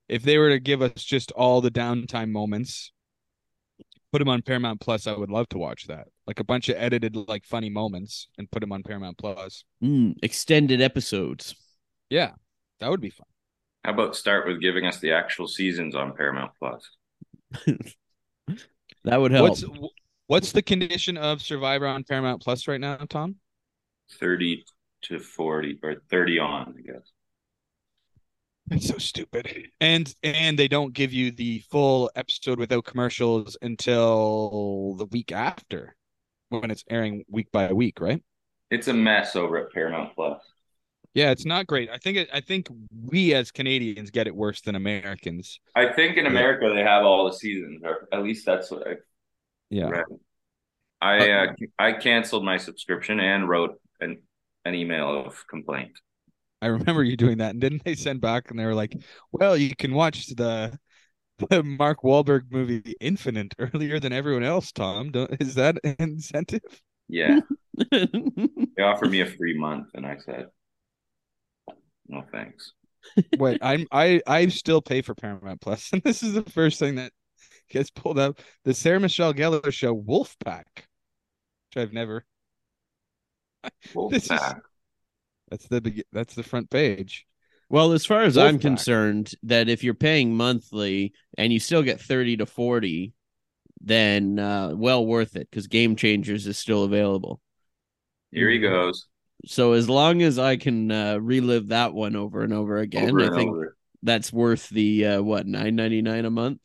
if 0.07 0.23
they 0.23 0.37
were 0.37 0.49
to 0.49 0.59
give 0.59 0.81
us 0.81 1.03
just 1.03 1.31
all 1.31 1.61
the 1.61 1.71
downtime 1.71 2.29
moments, 2.29 2.91
put 4.11 4.19
them 4.19 4.29
on 4.29 4.41
Paramount 4.41 4.79
Plus, 4.79 5.07
I 5.07 5.13
would 5.13 5.31
love 5.31 5.49
to 5.49 5.57
watch 5.57 5.87
that. 5.87 6.07
Like 6.27 6.39
a 6.39 6.43
bunch 6.43 6.69
of 6.69 6.77
edited, 6.77 7.15
like 7.15 7.45
funny 7.45 7.69
moments, 7.69 8.27
and 8.37 8.49
put 8.51 8.61
them 8.61 8.71
on 8.71 8.83
Paramount 8.83 9.17
Plus. 9.17 9.63
Mm, 9.83 10.15
extended 10.21 10.81
episodes. 10.81 11.55
Yeah, 12.09 12.31
that 12.79 12.89
would 12.89 13.01
be 13.01 13.09
fun. 13.09 13.27
How 13.87 13.93
about 13.93 14.17
start 14.17 14.45
with 14.45 14.59
giving 14.59 14.85
us 14.85 14.99
the 14.99 15.13
actual 15.13 15.47
seasons 15.47 15.95
on 15.95 16.13
Paramount 16.13 16.51
Plus? 16.59 16.89
That 19.05 19.21
would 19.21 19.31
help. 19.31 19.47
What's 19.47 19.63
what's 20.25 20.51
the 20.51 20.61
condition 20.61 21.15
of 21.15 21.41
Survivor 21.41 21.87
on 21.87 22.03
Paramount 22.03 22.41
Plus 22.41 22.67
right 22.67 22.81
now, 22.81 22.97
Tom? 23.09 23.35
30 24.19 24.65
to 25.03 25.19
40 25.19 25.79
or 25.81 25.95
30 26.09 26.39
on, 26.39 26.75
I 26.77 26.81
guess. 26.81 27.09
It's 28.71 28.89
so 28.89 28.97
stupid. 28.97 29.69
And 29.79 30.13
and 30.23 30.59
they 30.59 30.67
don't 30.67 30.91
give 30.91 31.13
you 31.13 31.31
the 31.31 31.59
full 31.71 32.11
episode 32.17 32.59
without 32.59 32.83
commercials 32.83 33.55
until 33.61 34.95
the 34.95 35.05
week 35.05 35.31
after 35.31 35.95
when 36.49 36.69
it's 36.69 36.83
airing 36.89 37.23
week 37.29 37.47
by 37.53 37.71
week, 37.71 38.01
right? 38.01 38.21
It's 38.69 38.89
a 38.89 38.93
mess 38.93 39.37
over 39.37 39.57
at 39.57 39.71
Paramount 39.71 40.13
Plus. 40.15 40.41
Yeah, 41.17 41.31
it's 41.31 41.45
not 41.45 41.65
great. 41.65 41.89
I 41.89 41.97
think 41.97 42.15
it, 42.15 42.29
I 42.31 42.41
think 42.41 42.69
we 43.07 43.33
as 43.33 43.49
Canadians 43.49 44.11
get 44.11 44.27
it 44.27 44.35
worse 44.35 44.61
than 44.61 44.75
Americans. 44.75 45.59
I 45.75 45.91
think 45.91 46.15
in 46.15 46.27
America 46.27 46.71
they 46.71 46.83
have 46.83 47.05
all 47.05 47.25
the 47.25 47.33
seasons, 47.33 47.81
or 47.83 48.07
at 48.11 48.21
least 48.21 48.45
that's 48.45 48.69
what 48.69 48.87
I 48.87 48.91
Yeah. 49.71 49.87
read. 49.87 50.05
I 51.01 51.31
uh, 51.31 51.47
I 51.79 51.93
canceled 51.93 52.45
my 52.45 52.57
subscription 52.57 53.19
and 53.19 53.49
wrote 53.49 53.81
an 53.99 54.21
an 54.63 54.75
email 54.75 55.25
of 55.25 55.43
complaint. 55.47 55.93
I 56.61 56.67
remember 56.67 57.03
you 57.03 57.17
doing 57.17 57.39
that, 57.39 57.51
and 57.51 57.61
didn't 57.61 57.83
they 57.83 57.95
send 57.95 58.21
back 58.21 58.51
and 58.51 58.59
they 58.59 58.65
were 58.65 58.75
like, 58.75 58.95
"Well, 59.31 59.57
you 59.57 59.75
can 59.75 59.95
watch 59.95 60.27
the 60.27 60.77
the 61.49 61.63
Mark 61.63 62.03
Wahlberg 62.03 62.51
movie 62.51 62.79
The 62.79 62.97
Infinite 63.01 63.55
earlier 63.59 63.99
than 63.99 64.13
everyone 64.13 64.43
else." 64.43 64.71
Tom, 64.71 65.11
Don't, 65.11 65.35
is 65.41 65.55
that 65.55 65.77
an 65.83 65.95
incentive? 65.99 66.61
Yeah, 67.07 67.39
they 67.91 68.83
offered 68.83 69.11
me 69.11 69.21
a 69.21 69.25
free 69.25 69.57
month, 69.57 69.87
and 69.93 70.05
I 70.05 70.17
said, 70.17 70.47
"No 72.07 72.23
thanks." 72.31 72.73
Wait, 73.37 73.59
I'm 73.61 73.87
I 73.91 74.21
I 74.27 74.47
still 74.47 74.81
pay 74.81 75.01
for 75.01 75.15
Paramount 75.15 75.61
Plus, 75.61 75.91
and 75.93 76.01
this 76.03 76.23
is 76.23 76.33
the 76.33 76.43
first 76.43 76.79
thing 76.79 76.95
that 76.95 77.11
gets 77.69 77.89
pulled 77.89 78.19
up: 78.19 78.39
the 78.63 78.73
Sarah 78.73 78.99
Michelle 78.99 79.33
Gellar 79.33 79.71
show, 79.71 79.95
Wolfpack, 79.95 80.65
which 80.75 81.77
I've 81.77 81.93
never. 81.93 82.25
This 84.09 84.23
is- 84.23 84.29
Wolfpack. 84.29 84.61
That's 85.49 85.67
the 85.67 85.81
beg- 85.81 86.03
that's 86.11 86.35
the 86.35 86.43
front 86.43 86.69
page. 86.69 87.25
Well, 87.69 87.91
as 87.91 88.05
far 88.05 88.21
as 88.21 88.37
I'm 88.37 88.59
concerned, 88.59 89.31
that 89.43 89.67
if 89.67 89.83
you're 89.83 89.93
paying 89.93 90.35
monthly 90.35 91.13
and 91.37 91.51
you 91.51 91.59
still 91.59 91.83
get 91.83 91.99
30 91.99 92.37
to 92.37 92.45
40, 92.45 93.13
then 93.81 94.39
uh, 94.39 94.71
well 94.75 95.05
worth 95.05 95.35
it 95.35 95.49
because 95.49 95.67
Game 95.67 95.95
Changers 95.97 96.47
is 96.47 96.57
still 96.57 96.83
available. 96.83 97.41
Here 98.31 98.49
he 98.49 98.59
goes. 98.59 99.07
So 99.45 99.73
as 99.73 99.89
long 99.89 100.21
as 100.21 100.39
I 100.39 100.57
can 100.57 100.91
uh, 100.91 101.17
relive 101.17 101.67
that 101.69 101.93
one 101.93 102.15
over 102.15 102.41
and 102.41 102.53
over 102.53 102.77
again, 102.77 103.09
Over 103.09 103.31
I 103.31 103.35
think 103.35 103.51
over. 103.51 103.77
that's 104.03 104.33
worth 104.33 104.69
the 104.69 105.05
uh, 105.05 105.21
what 105.21 105.45
9.99 105.45 106.25
a 106.25 106.29
month. 106.29 106.61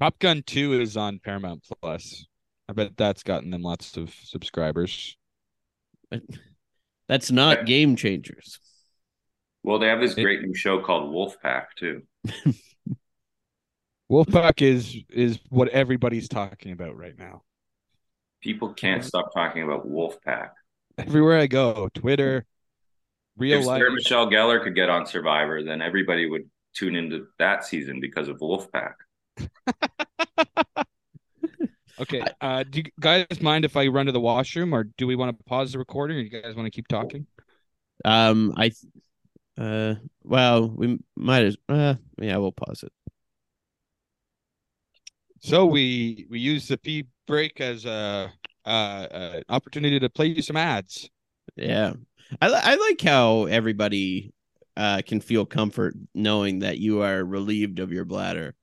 Top 0.00 0.18
Gun 0.20 0.42
Two 0.46 0.80
is 0.80 0.96
on 0.96 1.18
Paramount 1.18 1.64
Plus. 1.80 2.24
I 2.68 2.72
bet 2.72 2.96
that's 2.96 3.22
gotten 3.22 3.50
them 3.50 3.62
lots 3.62 3.96
of 3.96 4.14
subscribers. 4.22 5.16
That's 7.08 7.30
not 7.30 7.66
Game 7.66 7.96
Changers. 7.96 8.60
Well, 9.64 9.78
they 9.78 9.88
have 9.88 10.00
this 10.00 10.14
great 10.14 10.42
new 10.42 10.54
show 10.54 10.80
called 10.80 11.12
Wolfpack 11.12 11.64
too. 11.76 12.02
Wolfpack 14.10 14.62
is 14.62 14.96
is 15.10 15.38
what 15.50 15.68
everybody's 15.68 16.28
talking 16.28 16.72
about 16.72 16.96
right 16.96 17.18
now. 17.18 17.42
People 18.40 18.72
can't 18.72 19.04
stop 19.04 19.34
talking 19.34 19.62
about 19.64 19.86
Wolfpack. 19.86 20.50
Everywhere 20.98 21.38
I 21.38 21.46
go, 21.46 21.88
Twitter, 21.94 22.44
real 23.36 23.60
if 23.60 23.66
life. 23.66 23.80
Sarah 23.80 23.92
Michelle 23.92 24.30
Gellar 24.30 24.62
could 24.62 24.74
get 24.74 24.90
on 24.90 25.06
Survivor, 25.06 25.62
then 25.62 25.80
everybody 25.80 26.28
would 26.28 26.50
tune 26.74 26.96
into 26.96 27.26
that 27.38 27.64
season 27.64 28.00
because 28.00 28.28
of 28.28 28.38
Wolfpack. 28.38 28.94
Okay. 32.00 32.22
Uh, 32.40 32.62
do 32.62 32.78
you 32.78 32.84
guys 33.00 33.26
mind 33.40 33.64
if 33.64 33.76
I 33.76 33.88
run 33.88 34.06
to 34.06 34.12
the 34.12 34.20
washroom, 34.20 34.74
or 34.74 34.84
do 34.84 35.06
we 35.06 35.16
want 35.16 35.36
to 35.36 35.44
pause 35.44 35.72
the 35.72 35.78
recording, 35.78 36.16
or 36.16 36.20
you 36.20 36.30
guys 36.30 36.54
want 36.54 36.66
to 36.66 36.70
keep 36.70 36.88
talking? 36.88 37.26
Um, 38.04 38.54
I, 38.56 38.70
uh, 39.58 39.94
well, 40.22 40.68
we 40.68 40.98
might 41.16 41.44
as, 41.44 41.56
uh, 41.68 41.94
yeah, 42.20 42.36
we'll 42.36 42.52
pause 42.52 42.84
it. 42.84 42.92
So 45.40 45.66
we 45.66 46.26
we 46.30 46.40
use 46.40 46.68
the 46.68 46.78
pee 46.78 47.06
break 47.26 47.60
as 47.60 47.84
a 47.84 48.32
uh, 48.68 49.06
uh 49.14 49.40
opportunity 49.48 49.98
to 49.98 50.08
play 50.08 50.26
you 50.26 50.42
some 50.42 50.56
ads. 50.56 51.08
Yeah, 51.56 51.94
I 52.40 52.48
I 52.48 52.74
like 52.76 53.00
how 53.00 53.44
everybody 53.44 54.32
uh 54.76 55.02
can 55.06 55.20
feel 55.20 55.46
comfort 55.46 55.94
knowing 56.14 56.60
that 56.60 56.78
you 56.78 57.02
are 57.02 57.24
relieved 57.24 57.78
of 57.78 57.92
your 57.92 58.04
bladder. 58.04 58.54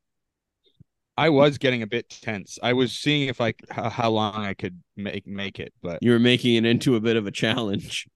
I 1.18 1.30
was 1.30 1.58
getting 1.58 1.82
a 1.82 1.88
bit 1.88 2.10
tense. 2.10 2.60
I 2.62 2.74
was 2.74 2.92
seeing 2.92 3.30
if 3.30 3.40
I 3.40 3.54
how, 3.70 3.90
how 3.90 4.10
long 4.10 4.36
I 4.36 4.54
could 4.54 4.82
make 4.98 5.26
make 5.26 5.60
it, 5.60 5.74
but 5.82 6.00
You 6.02 6.12
were 6.12 6.20
making 6.20 6.56
it 6.56 6.66
into 6.66 6.96
a 6.96 7.00
bit 7.00 7.16
of 7.16 7.26
a 7.26 7.32
challenge. 7.32 8.08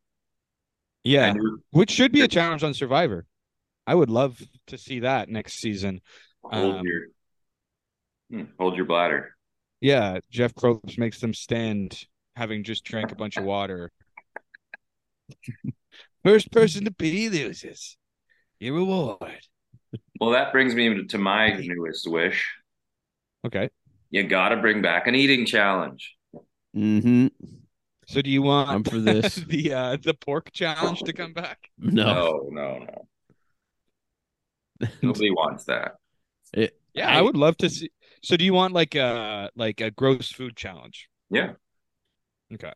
yeah, 1.03 1.33
which 1.71 1.91
should 1.91 2.11
be 2.11 2.21
a 2.21 2.27
challenge 2.27 2.63
on 2.63 2.73
Survivor. 2.73 3.25
I 3.87 3.95
would 3.95 4.09
love 4.09 4.41
to 4.67 4.77
see 4.77 4.99
that 4.99 5.29
next 5.29 5.55
season. 5.55 6.01
hold 6.43 6.75
Um, 6.75 6.85
your 6.85 7.01
hmm, 8.29 8.51
hold 8.59 8.75
your 8.75 8.85
bladder. 8.85 9.35
Yeah, 9.81 10.19
Jeff 10.29 10.53
Probst 10.55 10.97
makes 10.97 11.19
them 11.19 11.33
stand 11.33 12.03
having 12.35 12.63
just 12.63 12.83
drank 12.83 13.11
a 13.11 13.15
bunch 13.15 13.37
of 13.37 13.43
water. 13.45 13.91
First 16.23 16.51
person 16.51 16.85
to 16.85 16.91
pee 16.91 17.29
loses. 17.29 17.97
Your 18.59 18.75
reward. 18.75 19.39
Well, 20.19 20.31
that 20.31 20.51
brings 20.51 20.75
me 20.75 21.05
to 21.07 21.17
my 21.17 21.53
newest 21.53 22.09
wish. 22.09 22.49
Okay. 23.45 23.69
You 24.09 24.23
got 24.23 24.49
to 24.49 24.57
bring 24.57 24.81
back 24.81 25.07
an 25.07 25.15
eating 25.15 25.45
challenge. 25.45 26.15
Mm-hmm. 26.75 27.27
So 28.07 28.21
do 28.21 28.29
you 28.29 28.41
want 28.41 28.69
I'm 28.69 28.83
for 28.83 28.99
this. 28.99 29.35
the 29.47 29.73
uh 29.73 29.97
the 30.01 30.13
pork 30.13 30.51
challenge 30.51 31.01
to 31.03 31.13
come 31.13 31.33
back? 31.33 31.69
No, 31.77 32.49
No, 32.51 32.77
no, 32.79 32.85
no. 34.79 34.87
Nobody 35.01 35.31
wants 35.31 35.65
that. 35.65 35.93
It- 36.53 36.77
Yeah, 36.93 37.07
I, 37.09 37.21
would 37.21 37.37
love 37.37 37.55
to 37.57 37.69
see. 37.69 37.91
So 38.21 38.37
do 38.37 38.45
you 38.45 38.53
want 38.53 38.73
like 38.73 38.95
a 38.95 39.49
like 39.55 39.81
a 39.81 39.91
gross 39.91 40.31
food 40.31 40.55
challenge? 40.55 41.09
Yeah. 41.29 41.53
Okay. 42.53 42.73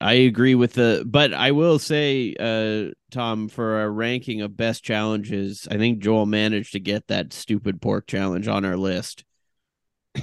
I 0.00 0.12
agree 0.12 0.54
with 0.54 0.74
the, 0.74 1.04
but 1.06 1.32
I 1.32 1.52
will 1.52 1.78
say, 1.78 2.34
uh, 2.38 2.92
Tom, 3.10 3.48
for 3.48 3.76
our 3.76 3.90
ranking 3.90 4.42
of 4.42 4.54
best 4.54 4.84
challenges, 4.84 5.66
I 5.70 5.78
think 5.78 6.00
Joel 6.00 6.26
managed 6.26 6.72
to 6.72 6.80
get 6.80 7.06
that 7.06 7.32
stupid 7.32 7.80
pork 7.80 8.06
challenge 8.06 8.46
on 8.46 8.66
our 8.66 8.76
list 8.76 9.24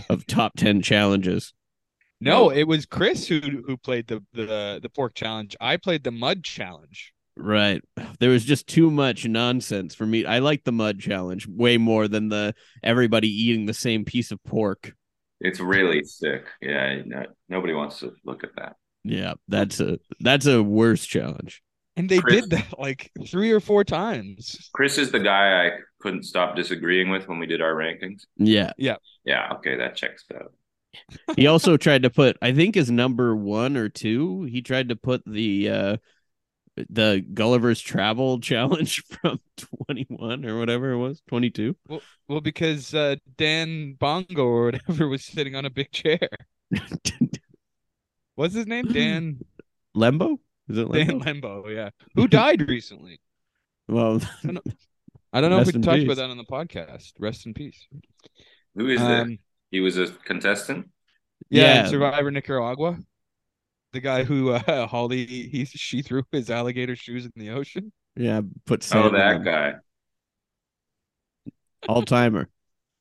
of 0.09 0.25
top 0.27 0.53
ten 0.57 0.81
challenges. 0.81 1.53
No, 2.21 2.49
it 2.51 2.63
was 2.63 2.85
Chris 2.85 3.27
who 3.27 3.39
who 3.39 3.75
played 3.75 4.07
the 4.07 4.23
the 4.33 4.79
the 4.81 4.89
pork 4.89 5.15
challenge. 5.15 5.55
I 5.59 5.77
played 5.77 6.03
the 6.03 6.11
mud 6.11 6.43
challenge. 6.43 7.12
Right. 7.37 7.81
There 8.19 8.29
was 8.29 8.45
just 8.45 8.67
too 8.67 8.89
much 8.89 9.25
nonsense 9.25 9.95
for 9.95 10.05
me. 10.05 10.25
I 10.25 10.39
like 10.39 10.63
the 10.63 10.71
mud 10.71 10.99
challenge 10.99 11.45
way 11.45 11.77
more 11.77 12.07
than 12.07 12.29
the 12.29 12.55
everybody 12.81 13.27
eating 13.27 13.65
the 13.65 13.73
same 13.73 14.05
piece 14.05 14.31
of 14.31 14.41
pork. 14.45 14.95
It's 15.41 15.59
really 15.59 16.03
sick. 16.05 16.45
Yeah, 16.61 17.01
no, 17.05 17.25
nobody 17.49 17.73
wants 17.73 17.99
to 17.99 18.13
look 18.23 18.45
at 18.45 18.51
that. 18.55 18.77
Yeah, 19.03 19.33
that's 19.49 19.81
a 19.81 19.99
that's 20.21 20.45
a 20.45 20.63
worse 20.63 21.05
challenge. 21.05 21.61
And 21.97 22.07
they 22.07 22.19
Chris- 22.19 22.41
did 22.41 22.49
that 22.51 22.79
like 22.79 23.11
three 23.27 23.51
or 23.51 23.59
four 23.59 23.83
times. 23.83 24.69
Chris 24.73 24.97
is 24.97 25.11
the 25.11 25.19
guy 25.19 25.67
I 25.67 25.71
couldn't 25.99 26.23
stop 26.23 26.55
disagreeing 26.55 27.09
with 27.09 27.27
when 27.27 27.39
we 27.39 27.45
did 27.45 27.61
our 27.61 27.73
rankings. 27.73 28.23
Yeah. 28.37 28.71
Yeah. 28.77 28.95
Yeah, 29.25 29.53
okay, 29.55 29.77
that 29.77 29.95
checks 29.97 30.23
out. 30.33 30.53
He 31.35 31.47
also 31.47 31.75
tried 31.75 32.03
to 32.03 32.09
put 32.09 32.37
I 32.41 32.53
think 32.53 32.75
his 32.75 32.89
number 32.89 33.35
1 33.35 33.75
or 33.75 33.89
2, 33.89 34.43
he 34.43 34.61
tried 34.61 34.89
to 34.89 34.95
put 34.95 35.23
the 35.25 35.69
uh 35.69 35.97
the 36.89 37.23
Gulliver's 37.33 37.79
Travel 37.81 38.39
challenge 38.41 39.03
from 39.05 39.39
21 39.85 40.45
or 40.45 40.57
whatever 40.59 40.91
it 40.91 40.97
was, 40.97 41.21
22. 41.27 41.75
Well, 41.87 42.01
well, 42.27 42.41
because 42.41 42.93
uh, 42.93 43.15
Dan 43.37 43.93
Bongo 43.93 44.43
or 44.45 44.65
whatever 44.65 45.07
was 45.09 45.23
sitting 45.23 45.55
on 45.55 45.65
a 45.65 45.69
big 45.69 45.91
chair. 45.91 46.19
What's 48.35 48.55
his 48.55 48.65
name? 48.67 48.85
Dan 48.85 49.39
Lembo? 49.95 50.39
Is 50.69 50.77
it 50.77 50.91
Dan 50.91 51.19
Lembo? 51.21 51.41
Lembo, 51.41 51.75
yeah. 51.75 51.89
Who 52.15 52.27
died 52.27 52.67
recently? 52.67 53.19
Well, 53.87 54.21
I 55.31 55.41
don't 55.41 55.49
know 55.51 55.59
if 55.59 55.67
we 55.67 55.73
talked 55.73 55.97
peace. 55.97 56.05
about 56.05 56.15
that 56.17 56.29
on 56.29 56.37
the 56.37 56.45
podcast. 56.45 57.11
Rest 57.19 57.45
in 57.45 57.53
peace. 57.53 57.85
Who 58.75 58.87
is 58.87 59.01
Um, 59.01 59.29
this? 59.29 59.37
He 59.71 59.79
was 59.81 59.97
a 59.97 60.07
contestant? 60.07 60.89
Yeah, 61.49 61.83
Yeah. 61.83 61.87
Survivor 61.87 62.31
Nicaragua. 62.31 62.97
The 63.93 63.99
guy 64.01 64.23
who 64.23 64.49
uh, 64.51 64.87
Holly 64.87 65.25
he 65.25 65.65
she 65.65 66.01
threw 66.01 66.23
his 66.31 66.49
alligator 66.49 66.95
shoes 66.95 67.25
in 67.25 67.31
the 67.35 67.51
ocean. 67.51 67.91
yeah, 68.15 68.41
put 68.65 68.83
Oh, 68.83 68.87
sand 68.87 69.05
in 69.07 69.13
that 69.13 69.33
them. 69.33 69.43
guy. 69.43 69.73
all 71.89 72.03
timer. 72.03 72.49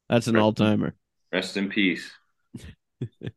That's 0.09 0.27
an 0.27 0.35
Right. 0.35 0.41
all 0.43 0.53
timer. 0.53 0.95
Rest 1.33 1.57
in 1.57 1.69
peace. 1.69 2.11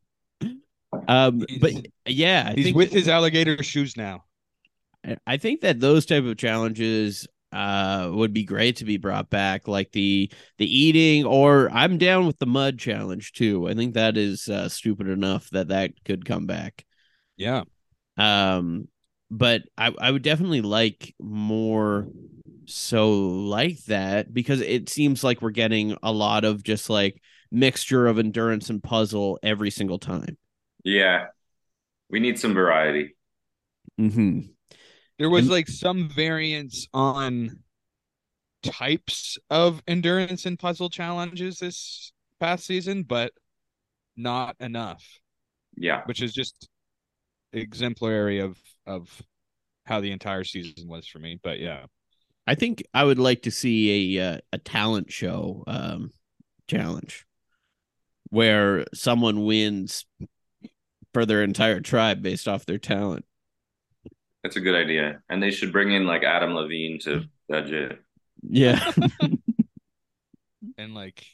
Um, 1.08 1.44
but 1.60 1.74
yeah, 2.08 2.46
I 2.48 2.54
He's 2.56 2.66
think 2.66 2.76
with 2.78 2.92
his 2.92 3.08
alligator 3.10 3.62
shoes 3.64 3.98
now. 3.98 4.24
I- 5.06 5.18
I 5.28 5.38
think 5.38 5.62
that 5.62 5.80
those 5.80 6.06
type 6.06 6.24
of 6.24 6.38
challenges 6.38 7.28
uh 7.52 8.10
would 8.14 8.34
be 8.34 8.44
great 8.44 8.78
to 8.78 8.86
be 8.86 8.98
brought 8.98 9.30
back, 9.30 9.68
like 9.68 9.92
the 9.92 10.32
the 10.58 10.66
eating, 10.66 11.26
or 11.26 11.70
I'm 11.72 11.98
down 11.98 12.26
with 12.28 12.40
the 12.40 12.46
mud 12.46 12.80
challenge 12.80 13.34
too. 13.34 13.68
I 13.70 13.74
think 13.76 13.94
that 13.94 14.18
is 14.18 14.48
uh, 14.50 14.70
stupid 14.70 15.08
enough 15.10 15.50
that 15.52 15.68
that 15.68 15.92
could 16.06 16.26
come 16.26 16.46
back. 16.48 16.86
Yeah. 17.38 17.64
Um, 18.18 18.88
but 19.32 19.64
I 19.78 19.94
I 20.00 20.12
would 20.12 20.22
definitely 20.22 20.62
like 20.62 21.14
more 21.20 22.08
so 22.66 23.12
like 23.28 23.84
that 23.86 24.34
because 24.34 24.62
it 24.62 24.90
seems 24.90 25.24
like 25.24 25.42
we're 25.42 25.52
getting 25.52 25.98
a 26.02 26.12
lot 26.12 26.46
of 26.46 26.64
just 26.64 26.90
like 26.90 27.22
mixture 27.52 28.08
of 28.08 28.18
endurance 28.20 28.70
and 28.70 28.82
puzzle 28.82 29.38
every 29.44 29.70
single 29.70 30.00
time. 30.00 30.38
Yeah. 30.84 31.28
We 32.10 32.20
need 32.20 32.40
some 32.40 32.54
variety. 32.54 33.16
Mm-hmm. 34.00 34.42
There 35.20 35.30
was 35.30 35.44
And- 35.46 35.52
like 35.52 35.68
some 35.68 36.10
variance 36.10 36.88
on 36.94 37.60
types 38.64 39.38
of 39.50 39.82
endurance 39.88 40.46
and 40.46 40.58
puzzle 40.58 40.90
challenges 40.90 41.60
this 41.60 42.12
past 42.40 42.66
season, 42.66 43.04
but 43.04 43.32
not 44.18 44.56
enough, 44.60 45.04
Yeah. 45.78 46.02
which 46.06 46.22
is 46.22 46.34
just 46.34 46.68
exemplary 47.56 48.40
of 48.40 48.58
of 48.86 49.22
how 49.86 50.02
the 50.02 50.12
entire 50.12 50.44
season 50.44 50.88
was 50.88 51.08
for 51.08 51.20
me. 51.20 51.40
But 51.42 51.60
yeah. 51.60 51.86
I 52.48 52.54
think 52.54 52.84
I 52.94 53.04
would 53.04 53.18
like 53.18 53.44
to 53.44 53.52
see 53.52 54.18
a 54.18 54.34
uh, 54.34 54.38
a 54.52 54.58
talent 54.58 55.12
show 55.12 55.64
um 55.68 56.12
challenge 56.68 57.26
where 58.30 58.86
someone 58.94 59.46
wins 59.46 60.06
for 61.14 61.26
their 61.26 61.44
entire 61.44 61.80
tribe 61.80 62.22
based 62.22 62.48
off 62.48 62.66
their 62.66 62.78
talent. 62.78 63.26
That's 64.44 64.58
a 64.58 64.62
good 64.62 64.76
idea. 64.76 65.22
And 65.30 65.42
they 65.42 65.52
should 65.52 65.72
bring 65.72 65.92
in 65.92 66.06
like 66.06 66.24
Adam 66.24 66.54
Levine 66.54 67.00
to 67.00 67.24
judge 67.50 67.72
it. 67.72 68.00
Yeah. 68.42 68.92
And 70.78 70.94
like 70.94 71.26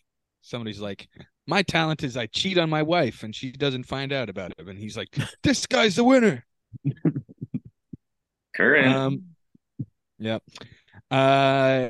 somebody's 0.42 0.80
like, 0.80 1.08
My 1.48 1.64
talent 1.64 2.04
is 2.04 2.16
I 2.18 2.28
cheat 2.28 2.58
on 2.58 2.70
my 2.70 2.84
wife 2.84 3.24
and 3.24 3.36
she 3.36 3.52
doesn't 3.52 3.84
find 3.84 4.14
out 4.14 4.30
about 4.30 4.52
it. 4.58 4.68
And 4.68 4.78
he's 4.78 4.96
like, 4.98 5.16
This 5.44 5.66
guy's 5.66 5.96
the 5.96 6.04
winner. 6.04 6.46
Current. 8.56 8.96
Um, 8.96 9.24
yep. 10.20 10.44
Uh, 11.10 11.90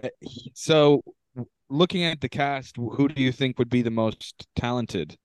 so 0.54 1.04
looking 1.70 2.04
at 2.04 2.22
the 2.22 2.30
cast, 2.30 2.78
who 2.78 3.08
do 3.08 3.22
you 3.22 3.32
think 3.32 3.60
would 3.60 3.70
be 3.70 3.82
the 3.82 3.91
most 3.91 4.47
talented? 4.56 5.18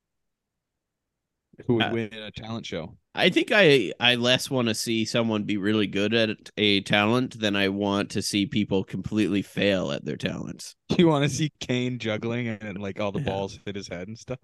Who 1.66 1.74
would 1.74 1.84
Uh, 1.84 1.90
win 1.92 2.12
a 2.14 2.30
talent 2.30 2.66
show? 2.66 2.96
I 3.16 3.30
think 3.30 3.50
I 3.52 3.92
I 3.98 4.14
less 4.16 4.50
want 4.50 4.68
to 4.68 4.74
see 4.74 5.04
someone 5.04 5.44
be 5.44 5.56
really 5.56 5.86
good 5.86 6.14
at 6.14 6.50
a 6.56 6.82
talent 6.82 7.40
than 7.40 7.56
I 7.56 7.68
want 7.68 8.10
to 8.10 8.22
see 8.22 8.46
people 8.46 8.84
completely 8.84 9.42
fail 9.42 9.90
at 9.92 10.04
their 10.04 10.16
talents. 10.16 10.74
You 10.98 11.08
want 11.08 11.24
to 11.24 11.28
see 11.28 11.52
Kane 11.60 11.98
juggling 11.98 12.48
and 12.48 12.78
like 12.78 13.00
all 13.00 13.12
the 13.12 13.18
Yeah. 13.18 13.24
balls 13.24 13.58
hit 13.66 13.74
his 13.76 13.88
head 13.88 14.08
and 14.08 14.18
stuff? 14.18 14.38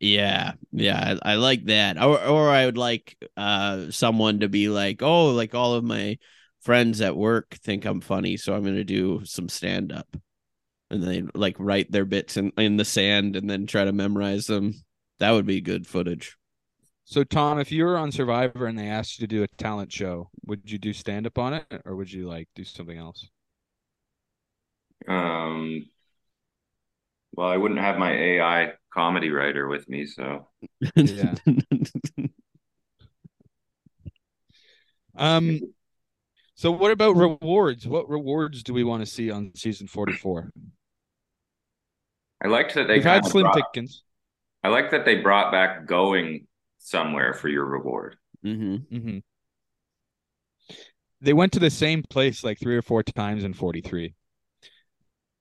Yeah, 0.00 0.52
yeah, 0.72 1.16
I, 1.22 1.32
I 1.32 1.34
like 1.36 1.64
that. 1.66 1.98
Or 2.02 2.20
or 2.24 2.50
I 2.50 2.66
would 2.66 2.78
like 2.78 3.16
uh 3.36 3.90
someone 3.90 4.40
to 4.40 4.48
be 4.48 4.68
like, 4.68 5.02
oh, 5.02 5.26
like 5.32 5.54
all 5.54 5.74
of 5.74 5.84
my 5.84 6.18
friends 6.62 7.00
at 7.00 7.16
work 7.16 7.54
think 7.62 7.84
I'm 7.84 8.00
funny, 8.00 8.36
so 8.36 8.54
I'm 8.54 8.64
gonna 8.64 8.84
do 8.84 9.24
some 9.24 9.48
stand 9.48 9.92
up, 9.92 10.16
and 10.90 11.02
they 11.02 11.22
like 11.34 11.56
write 11.58 11.90
their 11.92 12.06
bits 12.06 12.36
in 12.36 12.52
in 12.58 12.76
the 12.78 12.84
sand 12.84 13.36
and 13.36 13.48
then 13.50 13.66
try 13.66 13.84
to 13.84 13.92
memorize 13.92 14.46
them. 14.46 14.74
That 15.20 15.32
would 15.32 15.46
be 15.46 15.60
good 15.60 15.86
footage. 15.86 16.36
So 17.06 17.22
Tom, 17.22 17.58
if 17.58 17.70
you 17.70 17.84
were 17.84 17.98
on 17.98 18.10
Survivor 18.12 18.66
and 18.66 18.78
they 18.78 18.88
asked 18.88 19.20
you 19.20 19.26
to 19.26 19.34
do 19.36 19.42
a 19.42 19.48
talent 19.62 19.92
show, 19.92 20.30
would 20.46 20.70
you 20.70 20.78
do 20.78 20.92
stand 20.92 21.26
up 21.26 21.38
on 21.38 21.52
it 21.54 21.66
or 21.84 21.96
would 21.96 22.10
you 22.10 22.26
like 22.26 22.48
do 22.54 22.64
something 22.64 22.96
else? 22.96 23.28
Um 25.06 25.86
well, 27.36 27.48
I 27.48 27.56
wouldn't 27.56 27.80
have 27.80 27.98
my 27.98 28.12
AI 28.12 28.72
comedy 28.92 29.30
writer 29.30 29.66
with 29.68 29.88
me, 29.88 30.06
so 30.06 30.48
Yeah. 30.96 31.34
Um 35.16 35.60
so 36.56 36.70
what 36.72 36.90
about 36.90 37.16
rewards? 37.16 37.86
What 37.86 38.08
rewards 38.08 38.62
do 38.62 38.72
we 38.74 38.82
want 38.84 39.02
to 39.04 39.06
see 39.06 39.30
on 39.30 39.52
season 39.54 39.86
44? 39.86 40.50
I 42.42 42.48
liked 42.48 42.74
that 42.74 42.88
they 42.88 42.94
We've 42.94 43.04
had 43.04 43.24
slim 43.24 43.44
brought- 43.44 43.72
pickings. 43.72 44.02
I 44.64 44.68
like 44.68 44.90
that 44.92 45.04
they 45.04 45.16
brought 45.16 45.52
back 45.52 45.86
going 45.86 46.46
somewhere 46.84 47.32
for 47.34 47.48
your 47.48 47.64
reward. 47.64 48.16
hmm 48.42 48.76
hmm 48.90 49.18
They 51.20 51.32
went 51.32 51.52
to 51.54 51.58
the 51.58 51.70
same 51.70 52.04
place 52.04 52.44
like 52.44 52.60
three 52.60 52.76
or 52.76 52.82
four 52.82 53.02
times 53.02 53.42
in 53.42 53.52
43. 53.54 54.14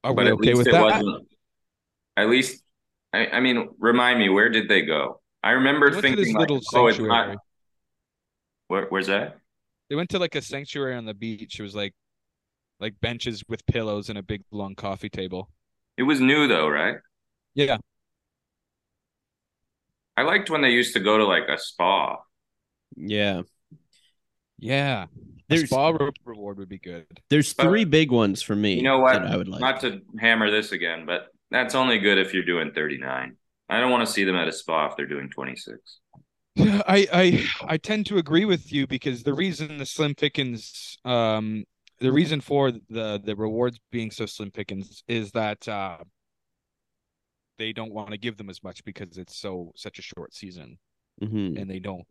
Are 0.03 0.13
but 0.13 0.25
we 0.25 0.27
at 0.27 0.33
okay 0.33 0.51
least 0.51 0.59
with 0.59 0.67
it 0.67 0.71
that? 0.71 0.81
wasn't 0.81 1.27
at 2.17 2.29
least 2.29 2.63
I, 3.13 3.27
I 3.27 3.39
mean, 3.41 3.69
remind 3.79 4.19
me, 4.19 4.29
where 4.29 4.49
did 4.49 4.69
they 4.69 4.83
go? 4.83 5.21
I 5.43 5.51
remember 5.51 5.89
They 5.89 5.95
went 5.95 6.07
to 6.07 6.15
thinking 6.15 6.25
this 6.25 6.33
like, 6.35 6.49
little 6.49 6.61
oh, 6.75 6.87
it's 6.87 6.99
not 6.99 7.37
where, 8.67 8.87
where's 8.89 9.07
that? 9.07 9.39
They 9.89 9.95
went 9.95 10.09
to 10.09 10.19
like 10.19 10.35
a 10.35 10.41
sanctuary 10.41 10.95
on 10.95 11.05
the 11.05 11.13
beach. 11.13 11.59
It 11.59 11.63
was 11.63 11.75
like 11.75 11.93
like 12.79 12.99
benches 13.01 13.43
with 13.49 13.65
pillows 13.67 14.09
and 14.09 14.17
a 14.17 14.23
big 14.23 14.43
long 14.51 14.75
coffee 14.75 15.09
table. 15.09 15.49
It 15.97 16.03
was 16.03 16.19
new 16.21 16.47
though, 16.47 16.67
right? 16.67 16.97
Yeah. 17.55 17.77
I 20.15 20.21
liked 20.23 20.49
when 20.49 20.61
they 20.61 20.69
used 20.71 20.93
to 20.93 20.99
go 20.99 21.17
to 21.17 21.25
like 21.25 21.47
a 21.49 21.57
spa. 21.57 22.17
Yeah, 22.95 23.41
Yeah. 24.59 25.05
A 25.05 25.55
There's- 25.55 25.69
spa 25.69 25.89
re- 25.89 26.11
reward 26.23 26.57
would 26.59 26.69
be 26.69 26.79
good. 26.79 27.05
there's 27.29 27.53
But- 27.53 27.63
three 27.63 27.83
big 27.83 28.11
ones 28.11 28.41
for 28.41 28.55
me. 28.55 28.75
You 28.75 28.83
know 28.83 28.99
what? 28.99 29.21
That 29.21 29.31
I 29.31 29.37
would 29.37 29.47
like. 29.47 29.59
Not 29.61 29.81
to 29.81 30.01
hammer 30.19 30.49
this 30.49 30.71
again, 30.71 31.05
but 31.05 31.27
that's 31.51 31.75
only 31.75 31.99
good 31.99 32.17
if 32.17 32.33
you're 32.33 32.45
doing 32.45 32.71
39. 32.71 33.35
I 33.69 33.79
don't 33.79 33.91
want 33.91 34.05
to 34.07 34.11
see 34.11 34.23
them 34.23 34.35
at 34.35 34.47
a 34.47 34.51
spa 34.51 34.87
if 34.87 34.95
they're 34.95 35.05
doing 35.05 35.29
26. 35.29 35.99
Yeah, 36.55 36.81
I, 36.87 37.07
I 37.13 37.45
I 37.73 37.77
tend 37.77 38.05
to 38.07 38.17
agree 38.17 38.45
with 38.45 38.71
you 38.71 38.87
because 38.87 39.23
the 39.23 39.33
reason 39.33 39.77
the 39.79 39.85
slim 39.85 40.15
pickings 40.15 40.97
um 41.03 41.65
the 41.99 42.11
reason 42.11 42.39
for 42.41 42.71
the 42.71 43.19
the 43.23 43.35
rewards 43.35 43.79
being 43.91 44.11
so 44.11 44.25
slim 44.25 44.51
pickings 44.51 45.03
is 45.07 45.31
that 45.31 45.67
uh 45.67 45.97
they 47.57 47.73
don't 47.73 47.93
want 47.93 48.11
to 48.11 48.17
give 48.17 48.37
them 48.37 48.49
as 48.49 48.63
much 48.63 48.83
because 48.83 49.17
it's 49.17 49.37
so 49.37 49.71
such 49.75 49.99
a 49.99 50.03
short 50.03 50.33
season 50.33 50.77
Mhm. 51.21 51.57
and 51.57 51.69
they 51.69 51.79
don't 51.79 52.05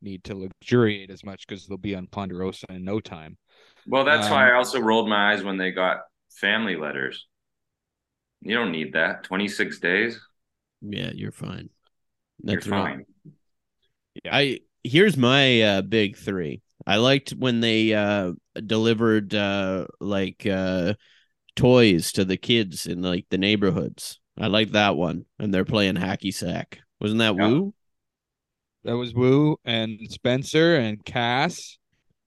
need 0.00 0.24
to 0.24 0.34
luxuriate 0.34 1.10
as 1.10 1.24
much 1.24 1.46
because 1.46 1.66
they'll 1.66 1.78
be 1.78 1.94
on 1.94 2.06
Ponderosa 2.08 2.66
in 2.70 2.84
no 2.84 3.00
time. 3.00 3.36
Well, 3.86 4.04
that's 4.04 4.30
why 4.30 4.48
Um, 4.48 4.50
I 4.50 4.54
also 4.54 4.80
rolled 4.80 5.08
my 5.08 5.32
eyes 5.32 5.42
when 5.44 5.56
they 5.56 5.70
got 5.70 6.00
family 6.30 6.76
letters. 6.76 7.26
You 8.42 8.54
don't 8.56 8.72
need 8.72 8.92
that. 8.92 9.24
26 9.24 9.78
days, 9.78 10.20
Yeah, 10.82 11.12
you're 11.14 11.32
fine. 11.32 11.70
you're 12.48 12.60
That's 12.60 12.66
right. 12.66 12.90
fine. 12.90 13.06
I 14.30 14.60
here's 14.84 15.16
my 15.16 15.62
uh, 15.62 15.82
big 15.82 16.16
three. 16.16 16.62
I 16.86 16.96
liked 16.96 17.30
when 17.30 17.60
they 17.60 17.94
uh 17.94 18.32
delivered 18.66 19.34
uh 19.34 19.86
like 20.00 20.46
uh 20.46 20.94
toys 21.56 22.12
to 22.14 22.24
the 22.26 22.38
kids 22.38 22.86
in 22.86 23.02
like 23.02 23.26
the 23.30 23.38
neighborhoods. 23.38 24.20
I 24.38 24.46
like 24.46 24.72
that 24.72 24.96
one. 24.96 25.24
And 25.38 25.52
they're 25.52 25.64
playing 25.64 25.94
hacky 25.96 26.32
sack. 26.32 26.78
Wasn't 27.00 27.18
that 27.20 27.36
Yeah. 27.36 27.48
Woo? 27.48 27.74
That 28.84 28.96
was 28.96 29.14
Woo 29.14 29.58
and 29.64 29.98
Spencer 30.10 30.76
and 30.76 31.04
Kass. 31.04 31.78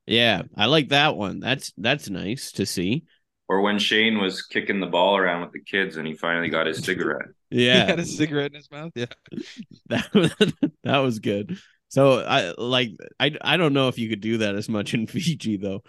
Yeah, 0.07 0.43
I 0.55 0.67
like 0.67 0.89
that 0.89 1.15
one. 1.17 1.39
That's 1.39 1.73
that's 1.77 2.09
nice 2.09 2.51
to 2.53 2.65
see. 2.65 3.03
Or 3.47 3.61
when 3.61 3.77
Shane 3.77 4.19
was 4.19 4.41
kicking 4.41 4.79
the 4.79 4.87
ball 4.87 5.17
around 5.17 5.41
with 5.41 5.51
the 5.51 5.59
kids 5.61 5.97
and 5.97 6.07
he 6.07 6.15
finally 6.15 6.49
got 6.49 6.67
his 6.67 6.83
cigarette. 6.83 7.27
Yeah. 7.51 7.59
He 7.59 7.65
Yeah. 7.67 7.85
had 7.85 7.99
a 7.99 8.05
cigarette 8.05 8.51
in 8.51 8.55
his 8.55 8.71
mouth. 8.71 8.91
Yeah. 8.95 9.05
that 9.89 10.51
that 10.83 10.97
was 10.99 11.19
good. 11.19 11.57
So 11.89 12.19
I 12.25 12.53
like 12.57 12.91
I 13.19 13.35
I 13.41 13.57
don't 13.57 13.73
know 13.73 13.87
if 13.87 13.97
you 13.99 14.09
could 14.09 14.21
do 14.21 14.39
that 14.39 14.55
as 14.55 14.67
much 14.69 14.93
in 14.93 15.07
Fiji 15.07 15.57
though. 15.57 15.83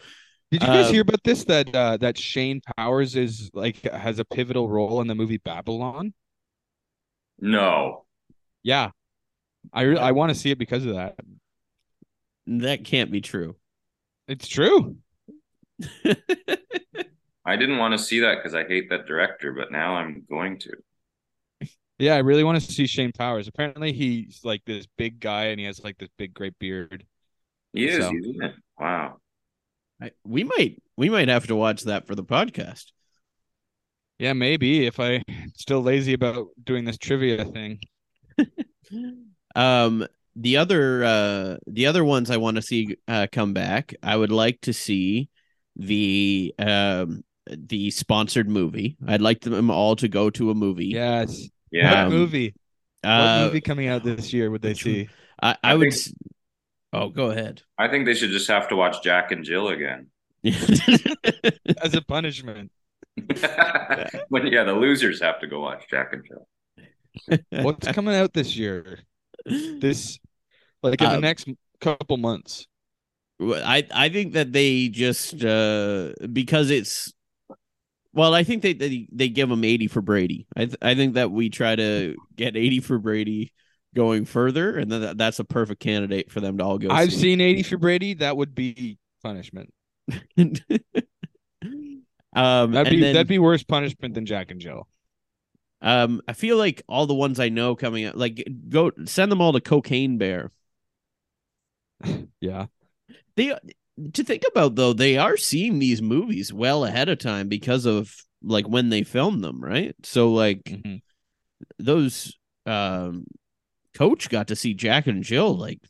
Did 0.51 0.63
you 0.63 0.69
guys 0.69 0.87
Uh, 0.87 0.93
hear 0.93 1.03
about 1.03 1.23
this? 1.25 1.45
That 1.45 1.75
uh, 1.75 1.97
that 1.99 2.17
Shane 2.19 2.61
Powers 2.77 3.17
is 3.17 3.51
like 3.53 3.83
has 3.83 4.19
a 4.19 4.25
pivotal 4.25 4.69
role 4.69 5.01
in 5.01 5.07
the 5.09 5.15
movie 5.15 5.39
Babylon. 5.39 6.15
No. 7.41 8.05
Yeah, 8.63 8.91
I 9.73 9.83
re- 9.83 9.99
I 9.99 10.13
want 10.13 10.31
to 10.33 10.35
see 10.39 10.51
it 10.51 10.59
because 10.59 10.85
of 10.87 10.95
that. 10.95 11.17
That 12.47 12.85
can't 12.85 13.11
be 13.11 13.21
true. 13.21 13.57
It's 14.29 14.47
true. 14.49 14.97
I 17.45 17.57
didn't 17.57 17.79
want 17.79 17.93
to 17.93 17.99
see 17.99 18.21
that 18.21 18.37
because 18.37 18.55
I 18.55 18.65
hate 18.65 18.91
that 18.91 19.07
director, 19.07 19.53
but 19.53 19.71
now 19.71 19.95
I'm 19.97 20.25
going 20.29 20.59
to. 20.61 20.73
Yeah, 21.99 22.15
I 22.15 22.19
really 22.19 22.45
want 22.45 22.61
to 22.61 22.73
see 22.73 22.87
Shane 22.87 23.13
Powers. 23.13 23.49
Apparently, 23.49 23.93
he's 23.93 24.41
like 24.45 24.63
this 24.67 24.87
big 24.99 25.21
guy 25.21 25.47
and 25.47 25.61
he 25.61 25.67
has 25.67 25.83
like 25.83 25.97
this 25.99 26.09
big 26.19 26.35
great 26.35 26.59
beard. 26.59 27.05
He 27.73 27.87
is, 27.89 28.05
So- 28.05 28.11
he's 28.11 28.27
in 28.27 28.43
it. 28.43 28.55
Wow. 28.79 29.19
I, 30.01 30.11
we 30.25 30.45
might 30.45 30.83
we 30.97 31.09
might 31.09 31.29
have 31.29 31.47
to 31.49 31.57
watch 31.57 31.83
that 31.85 32.07
for 32.07 32.15
the 32.15 32.25
podcast. 32.25 32.85
Yeah, 34.19 34.33
maybe 34.33 34.87
if 34.87 34.99
I 35.01 35.23
still 35.57 35.83
lazy 35.83 36.13
about 36.15 36.49
doing 36.63 36.85
this 36.85 36.99
trivia 36.99 37.45
thing. 37.45 37.81
Um 39.55 40.07
the 40.37 40.59
other 40.59 41.03
uh 41.03 41.57
the 41.67 41.87
other 41.87 42.05
ones 42.05 42.31
I 42.31 42.37
want 42.37 42.57
to 42.57 42.63
see 42.63 42.97
uh 43.09 43.27
come 43.33 43.55
back, 43.55 43.95
I 44.03 44.17
would 44.17 44.31
like 44.31 44.61
to 44.63 44.73
see 44.73 45.29
the 45.77 46.55
um 46.59 47.25
the 47.51 47.91
sponsored 47.91 48.49
movie. 48.49 48.97
I'd 49.07 49.23
like 49.23 49.41
them 49.41 49.71
all 49.71 49.97
to 49.97 50.09
go 50.09 50.31
to 50.31 50.51
a 50.51 50.55
movie. 50.55 50.87
Yes. 50.87 51.49
Yeah. 51.71 51.91
What 52.05 52.07
Um, 52.07 52.13
movie? 52.13 52.55
What 53.03 53.11
Uh 53.11 53.45
movie 53.47 53.61
coming 53.63 53.89
out 53.89 54.05
this 54.05 54.33
year 54.33 54.51
would 54.51 54.63
they 54.63 54.75
see? 54.75 55.09
I, 55.43 55.53
I, 55.53 55.57
I 55.73 55.75
would 55.75 55.85
think- 55.93 55.95
s- 55.95 56.13
Oh, 56.93 57.09
go 57.11 57.31
ahead. 57.31 57.63
I 57.79 57.89
think 57.89 58.05
they 58.07 58.15
should 58.15 58.31
just 58.31 58.49
have 58.49 58.69
to 58.69 58.77
watch 58.77 59.03
Jack 59.03 59.31
and 59.33 59.45
Jill 59.45 59.69
again. 59.69 60.09
As 61.83 61.95
a 61.95 62.03
punishment. 62.03 62.71
when 64.29 64.47
yeah, 64.47 64.65
the 64.65 64.75
losers 64.75 65.21
have 65.23 65.41
to 65.41 65.47
go 65.47 65.61
watch 65.61 65.85
Jack 65.91 66.13
and 66.13 66.25
Jill. 66.27 66.47
What's 67.55 67.89
coming 67.89 68.15
out 68.15 68.33
this 68.33 68.57
year? 68.57 69.01
This 69.47 70.19
like 70.83 71.03
in 71.03 71.11
the 71.11 71.17
Um, 71.17 71.21
next 71.21 71.49
couple 71.81 72.17
months. 72.19 72.67
I 73.41 73.87
I 73.93 74.09
think 74.11 74.35
that 74.35 74.53
they 74.53 74.89
just 74.89 75.45
uh 75.45 76.13
because 76.33 76.71
it's 76.71 77.13
well, 78.13 78.35
I 78.35 78.45
think 78.45 78.63
they 78.63 78.73
they, 78.73 79.09
they 79.13 79.29
give 79.29 79.49
them 79.49 79.65
80 79.65 79.89
for 79.89 80.01
Brady. 80.01 80.47
I 80.57 80.67
th- 80.67 80.79
I 80.81 80.95
think 80.95 81.15
that 81.15 81.31
we 81.31 81.51
try 81.51 81.77
to 81.77 82.17
get 82.35 82.57
80 82.57 82.81
for 82.81 82.99
Brady 82.99 83.53
going 83.97 84.25
further 84.25 84.79
and 84.79 84.91
then 84.93 85.17
that's 85.17 85.41
a 85.41 85.45
perfect 85.45 85.81
candidate 85.81 86.31
for 86.31 86.41
them 86.41 86.59
to 86.59 86.65
all 86.65 86.79
go 86.79 86.91
I've 86.91 87.13
see. 87.13 87.21
seen 87.21 87.41
80 87.41 87.63
for 87.65 87.79
Brady. 87.79 88.15
That 88.15 88.37
would 88.37 88.55
be 88.55 88.99
punishment. 89.23 89.73
um 90.39 90.53
That'd 92.73 92.91
be 92.91 93.01
then, 93.01 93.15
that'd 93.15 93.27
be 93.27 93.39
worse 93.39 93.65
punishment 93.65 94.15
than 94.15 94.27
Jack 94.27 94.51
and 94.51 94.61
Jill. 94.61 94.87
um 95.83 96.21
I 96.29 96.33
feel 96.33 96.57
like 96.57 96.83
all 96.89 97.07
the 97.07 97.15
ones 97.15 97.41
I 97.41 97.49
know 97.49 97.75
coming 97.75 98.05
out 98.05 98.17
like 98.17 98.47
go 98.69 98.93
send 99.07 99.33
them 99.33 99.41
all 99.41 99.53
to 99.55 99.61
Cocaine 99.61 100.19
Bear. 100.19 100.53
Yeah. 102.41 102.67
They 103.37 103.55
to 104.13 104.25
think 104.25 104.43
about 104.51 104.75
though, 104.75 104.93
they 104.93 105.17
are 105.17 105.37
seeing 105.37 105.79
these 105.79 106.03
movies 106.03 106.53
well 106.53 106.85
ahead 106.85 107.09
of 107.09 107.19
time 107.19 107.49
because 107.49 107.87
of 107.87 108.15
like 108.43 108.69
when 108.69 108.91
they 108.91 109.03
filmed 109.03 109.43
them, 109.43 109.63
right? 109.63 109.95
So 110.03 110.33
like 110.33 110.65
Mhm. 110.65 111.01
those 111.79 112.37
um 112.67 113.25
coach 113.97 114.29
got 114.29 114.49
to 114.49 114.57
see 114.57 114.75
Jack 114.75 115.07
and 115.07 115.23
Jill 115.23 115.57
like 115.57 115.81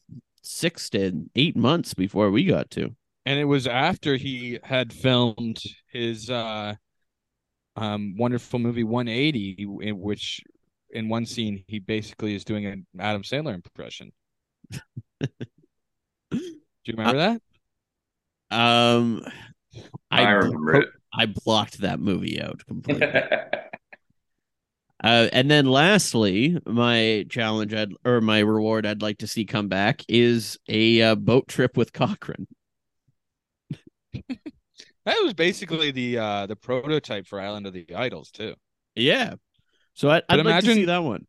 six 0.43 0.89
to 0.91 1.29
eight 1.35 1.57
months 1.57 1.95
before 1.95 2.31
we 2.31 2.45
got 2.45 2.71
to. 2.73 2.95
And 3.25 3.41
it 3.41 3.45
was 3.45 3.67
after 3.67 4.17
he 4.17 4.59
had 4.63 4.93
filmed 4.93 5.61
his 5.91 6.31
uh 6.31 6.75
um 7.75 8.15
wonderful 8.17 8.59
movie 8.59 8.85
180 8.85 9.67
in 9.83 9.99
which 10.01 10.41
in 10.91 11.09
one 11.09 11.27
scene 11.27 11.65
he 11.67 11.79
basically 11.79 12.35
is 12.35 12.45
doing 12.45 12.67
an 12.67 12.87
Adam 12.99 13.23
Sandler 13.23 13.55
impression. 13.55 14.13
Do 14.71 16.39
you 16.85 16.95
remember 16.97 17.19
that? 18.51 18.57
Um 18.57 19.25
I, 20.11 20.23
I 20.23 20.31
remember 20.31 20.83
it. 20.83 20.89
I 21.13 21.27
blocked 21.27 21.79
that 21.79 21.99
movie 21.99 22.41
out 22.41 22.65
completely. 22.67 23.07
Uh, 25.05 25.29
and 25.33 25.51
then 25.51 25.67
lastly, 25.67 26.59
my 26.67 27.27
challenge 27.29 27.75
I'd, 27.75 27.93
or 28.05 28.21
my 28.21 28.39
reward 28.41 28.87
I'd 28.87 29.03
like 29.03 29.19
to 29.19 29.27
see 29.27 29.45
come 29.45 29.69
back 29.69 30.03
is 30.09 30.59
a 30.69 31.03
uh, 31.03 31.15
boat 31.15 31.49
trip 31.49 31.77
with 31.77 31.93
Cochran. 31.93 32.47
That 35.05 35.23
was 35.23 35.35
basically 35.35 35.93
the 35.93 36.19
uh 36.19 36.47
the 36.47 36.57
prototype 36.57 37.29
for 37.29 37.41
Island 37.41 37.65
of 37.65 37.73
the 37.73 37.87
Idols 37.95 38.33
too. 38.33 38.55
Yeah. 38.97 39.35
So 39.95 40.11
I, 40.11 40.21
I'd 40.29 40.45
like 40.45 40.57
to 40.57 40.63
see 40.67 40.73
imagine- 40.73 40.87
that 40.87 40.99
one. 40.99 41.27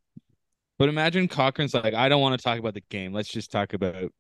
But 0.80 0.90
imagine 0.90 1.28
Cochran's 1.28 1.74
like, 1.76 1.94
I 1.94 2.10
don't 2.10 2.22
want 2.22 2.40
to 2.40 2.44
talk 2.44 2.58
about 2.60 2.74
the 2.74 2.84
game. 2.90 3.14
Let's 3.14 3.30
just 3.30 3.52
talk 3.52 3.74
about 3.74 4.12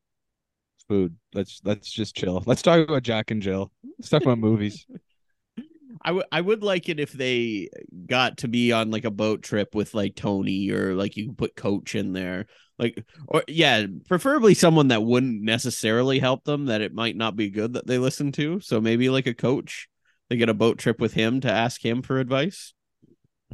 food. 0.88 1.16
Let's 1.34 1.60
let's 1.64 1.91
just 1.91 2.16
chill. 2.16 2.43
Let's 2.45 2.62
talk 2.62 2.88
about 2.88 3.02
Jack 3.02 3.32
and 3.32 3.41
Jill. 3.41 3.72
Let's 3.98 4.10
talk 4.10 4.22
about 4.22 4.38
movies. 4.38 4.86
I 6.08 6.12
would 6.12 6.26
I 6.32 6.39
would 6.39 6.64
like 6.64 6.88
it 6.88 7.01
if 7.01 7.12
they 7.12 7.68
got 8.05 8.38
to 8.38 8.47
be 8.47 8.72
on 8.72 8.91
like 8.91 9.03
a 9.03 9.12
boat 9.12 9.41
trip 9.41 9.76
with 9.76 9.93
like 9.93 10.16
Tony 10.16 10.72
or 10.72 10.93
like 10.93 11.18
you 11.18 11.26
can 11.26 11.36
put 11.36 11.58
Coach 11.58 11.95
in 11.95 12.14
there. 12.14 12.45
Like 12.80 13.03
or 13.28 13.43
yeah, 13.49 13.86
preferably 14.08 14.53
someone 14.53 14.88
that 14.88 15.03
wouldn't 15.03 15.41
necessarily 15.41 16.20
help 16.20 16.45
them 16.45 16.68
that 16.68 16.80
it 16.80 16.93
might 16.93 17.18
not 17.18 17.36
be 17.36 17.49
good 17.49 17.74
that 17.74 17.88
they 17.88 17.97
listen 17.97 18.32
to. 18.34 18.62
So 18.62 18.80
maybe 18.80 19.10
like 19.10 19.28
a 19.28 19.34
coach. 19.34 19.89
They 20.30 20.38
get 20.38 20.47
a 20.47 20.53
boat 20.53 20.78
trip 20.78 21.01
with 21.01 21.14
him 21.14 21.41
to 21.41 21.51
ask 21.51 21.84
him 21.84 22.01
for 22.01 22.20
advice. 22.20 22.74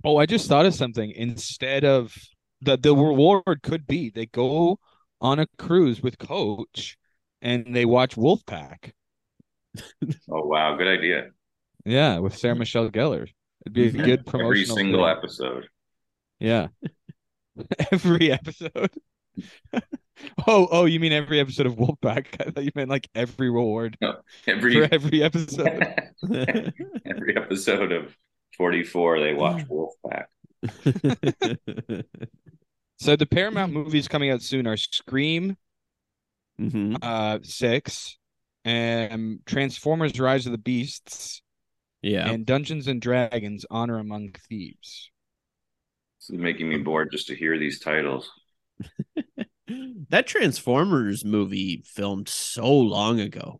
Oh, 0.03 0.17
I 0.17 0.27
just 0.27 0.47
thought 0.47 0.67
of 0.67 0.75
something. 0.75 1.09
Instead 1.09 1.83
of 1.83 2.15
the 2.61 2.77
the 2.77 2.95
reward 2.95 3.63
could 3.63 3.87
be 3.87 4.11
they 4.11 4.27
go 4.27 4.77
on 5.19 5.39
a 5.39 5.47
cruise 5.57 6.03
with 6.03 6.19
Coach 6.19 6.97
and 7.41 7.75
they 7.75 7.85
watch 7.85 8.15
Wolfpack. 8.15 8.91
Oh 10.29 10.45
wow, 10.45 10.77
good 10.77 10.87
idea. 10.87 11.31
Yeah, 11.85 12.19
with 12.19 12.37
Sarah 12.37 12.55
Michelle 12.55 12.89
Gellar. 12.89 13.27
It'd 13.65 13.73
be 13.73 13.87
a 13.87 13.91
good 13.91 14.25
promotional 14.25 14.51
Every 14.51 14.65
single 14.65 15.05
thing. 15.05 15.17
episode. 15.17 15.67
Yeah. 16.39 16.67
every 17.91 18.31
episode. 18.31 18.91
oh, 20.47 20.67
oh, 20.71 20.85
you 20.85 20.99
mean 20.99 21.13
every 21.13 21.39
episode 21.39 21.65
of 21.65 21.75
Wolfpack? 21.75 22.27
I 22.47 22.51
thought 22.51 22.63
you 22.63 22.71
meant 22.75 22.89
like 22.89 23.09
every 23.15 23.49
reward 23.49 23.97
Every 24.47 24.73
for 24.75 24.93
every 24.93 25.23
episode. 25.23 25.85
every 27.05 27.35
episode 27.37 27.91
of 27.91 28.15
44 28.57 29.19
they 29.19 29.33
watch 29.33 29.65
Wolfpack. 29.67 30.25
So 32.99 33.15
the 33.15 33.25
Paramount 33.25 33.73
movies 33.73 34.07
coming 34.07 34.29
out 34.29 34.41
soon 34.41 34.65
are 34.67 34.77
Scream, 34.77 35.57
Mhm. 36.59 36.97
uh, 37.01 37.39
six, 37.43 38.17
and 38.63 39.39
Transformers: 39.45 40.17
Rise 40.19 40.45
of 40.45 40.51
the 40.53 40.57
Beasts, 40.57 41.41
Yeah. 42.03 42.29
and 42.29 42.45
Dungeons 42.45 42.87
and 42.87 43.01
Dragons: 43.01 43.65
Honor 43.71 43.97
Among 43.97 44.33
Thieves. 44.49 45.09
This 46.19 46.29
is 46.29 46.39
making 46.39 46.69
me 46.69 46.77
bored 46.77 47.09
just 47.11 47.27
to 47.27 47.35
hear 47.35 47.57
these 47.57 47.79
titles. 47.79 48.29
that 50.09 50.27
Transformers 50.27 51.25
movie 51.25 51.83
filmed 51.85 52.29
so 52.29 52.69
long 52.71 53.19
ago. 53.19 53.59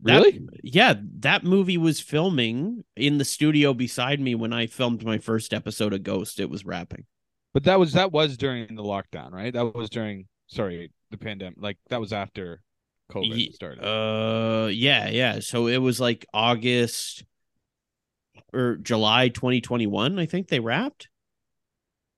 That- 0.00 0.18
Really? 0.22 0.40
yeah, 0.62 0.94
that 1.20 1.42
movie 1.44 1.78
was 1.78 2.00
filming 2.00 2.84
in 2.96 3.18
the 3.18 3.24
studio 3.24 3.72
beside 3.74 4.20
me 4.20 4.34
when 4.34 4.52
I 4.52 4.66
filmed 4.66 5.04
my 5.04 5.18
first 5.18 5.54
episode 5.54 5.92
of 5.94 6.02
Ghost. 6.02 6.38
It 6.38 6.50
was 6.50 6.64
wrapping. 6.66 7.06
But 7.54 7.64
that 7.64 7.78
was 7.80 7.94
that 7.94 8.12
was 8.12 8.36
during 8.36 8.76
the 8.76 8.82
lockdown, 8.82 9.32
right? 9.32 9.52
That 9.52 9.74
was 9.74 9.88
during 9.88 10.26
sorry 10.48 10.92
the 11.10 11.16
pandemic. 11.16 11.56
Like 11.58 11.78
that 11.88 12.00
was 12.00 12.12
after 12.12 12.60
COVID 13.10 13.36
Ye- 13.36 13.52
started. 13.52 13.84
Uh, 13.84 14.68
yeah, 14.68 15.08
yeah. 15.08 15.40
So 15.40 15.66
it 15.66 15.78
was 15.78 16.00
like 16.00 16.26
August 16.34 17.24
or 18.52 18.76
July 18.76 19.28
2021. 19.28 20.18
I 20.18 20.26
think 20.26 20.48
they 20.48 20.60
wrapped. 20.60 21.08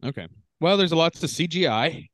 Okay. 0.05 0.29
Well, 0.61 0.77
there's 0.77 0.93
a 0.93 0.97
lots 0.97 1.23
of 1.23 1.31
CGI. 1.31 2.09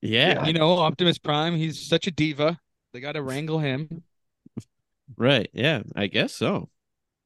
Yeah. 0.00 0.46
You 0.46 0.52
know, 0.52 0.78
Optimus 0.78 1.18
Prime, 1.18 1.56
he's 1.56 1.86
such 1.86 2.06
a 2.06 2.10
diva. 2.10 2.58
They 2.92 3.00
got 3.00 3.12
to 3.12 3.22
wrangle 3.22 3.58
him. 3.58 4.02
Right. 5.16 5.50
Yeah. 5.52 5.82
I 5.94 6.06
guess 6.06 6.32
so. 6.32 6.68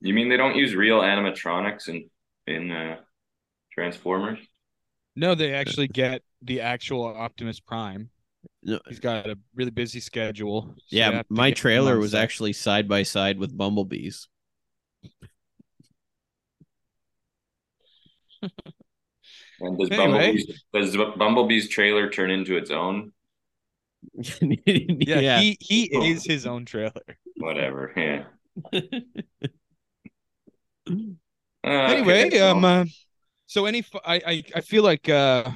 You 0.00 0.12
mean 0.12 0.28
they 0.28 0.36
don't 0.36 0.57
use 0.57 0.74
real 0.74 1.00
animatronics 1.00 1.88
in 1.88 2.11
in 2.46 2.70
uh, 2.70 2.96
Transformers? 3.72 4.38
No, 5.16 5.34
they 5.34 5.55
actually 5.55 5.88
get 5.88 6.22
the 6.42 6.61
actual 6.61 7.05
Optimus 7.05 7.61
Prime. 7.61 8.11
No. 8.64 8.80
He's 8.88 8.98
got 8.98 9.28
a 9.28 9.38
really 9.54 9.70
busy 9.70 10.00
schedule. 10.00 10.74
so 10.78 10.96
Yeah. 10.96 11.22
My 11.28 11.50
trailer 11.50 11.98
was 11.98 12.12
set. 12.12 12.22
actually 12.22 12.54
side 12.54 12.88
by 12.88 13.02
side 13.02 13.38
with 13.38 13.56
Bumblebee's. 13.56 14.28
And 19.60 19.78
does 19.78 19.90
Anyway. 19.90 20.36
Bumblebee's 20.36 20.62
does 20.72 20.96
Bumblebee's 21.16 21.68
trailer 21.68 22.10
turn 22.10 22.30
into 22.30 22.56
its 22.56 22.70
own? 22.70 23.12
Yeah, 24.40 25.20
yeah. 25.20 25.40
he 25.40 25.56
he 25.60 25.84
is 26.10 26.24
his 26.24 26.46
own 26.46 26.64
trailer. 26.64 26.92
Whatever. 27.36 27.92
Yeah. 27.96 28.24
Uh, 30.86 31.70
anyway, 31.70 32.26
okay, 32.26 32.40
um, 32.40 32.60
so- 32.60 32.68
uh, 32.68 32.84
so 33.46 33.64
any, 33.64 33.82
I 34.04 34.60
feel 34.60 34.82
like, 34.82 35.08
uh, 35.08 35.50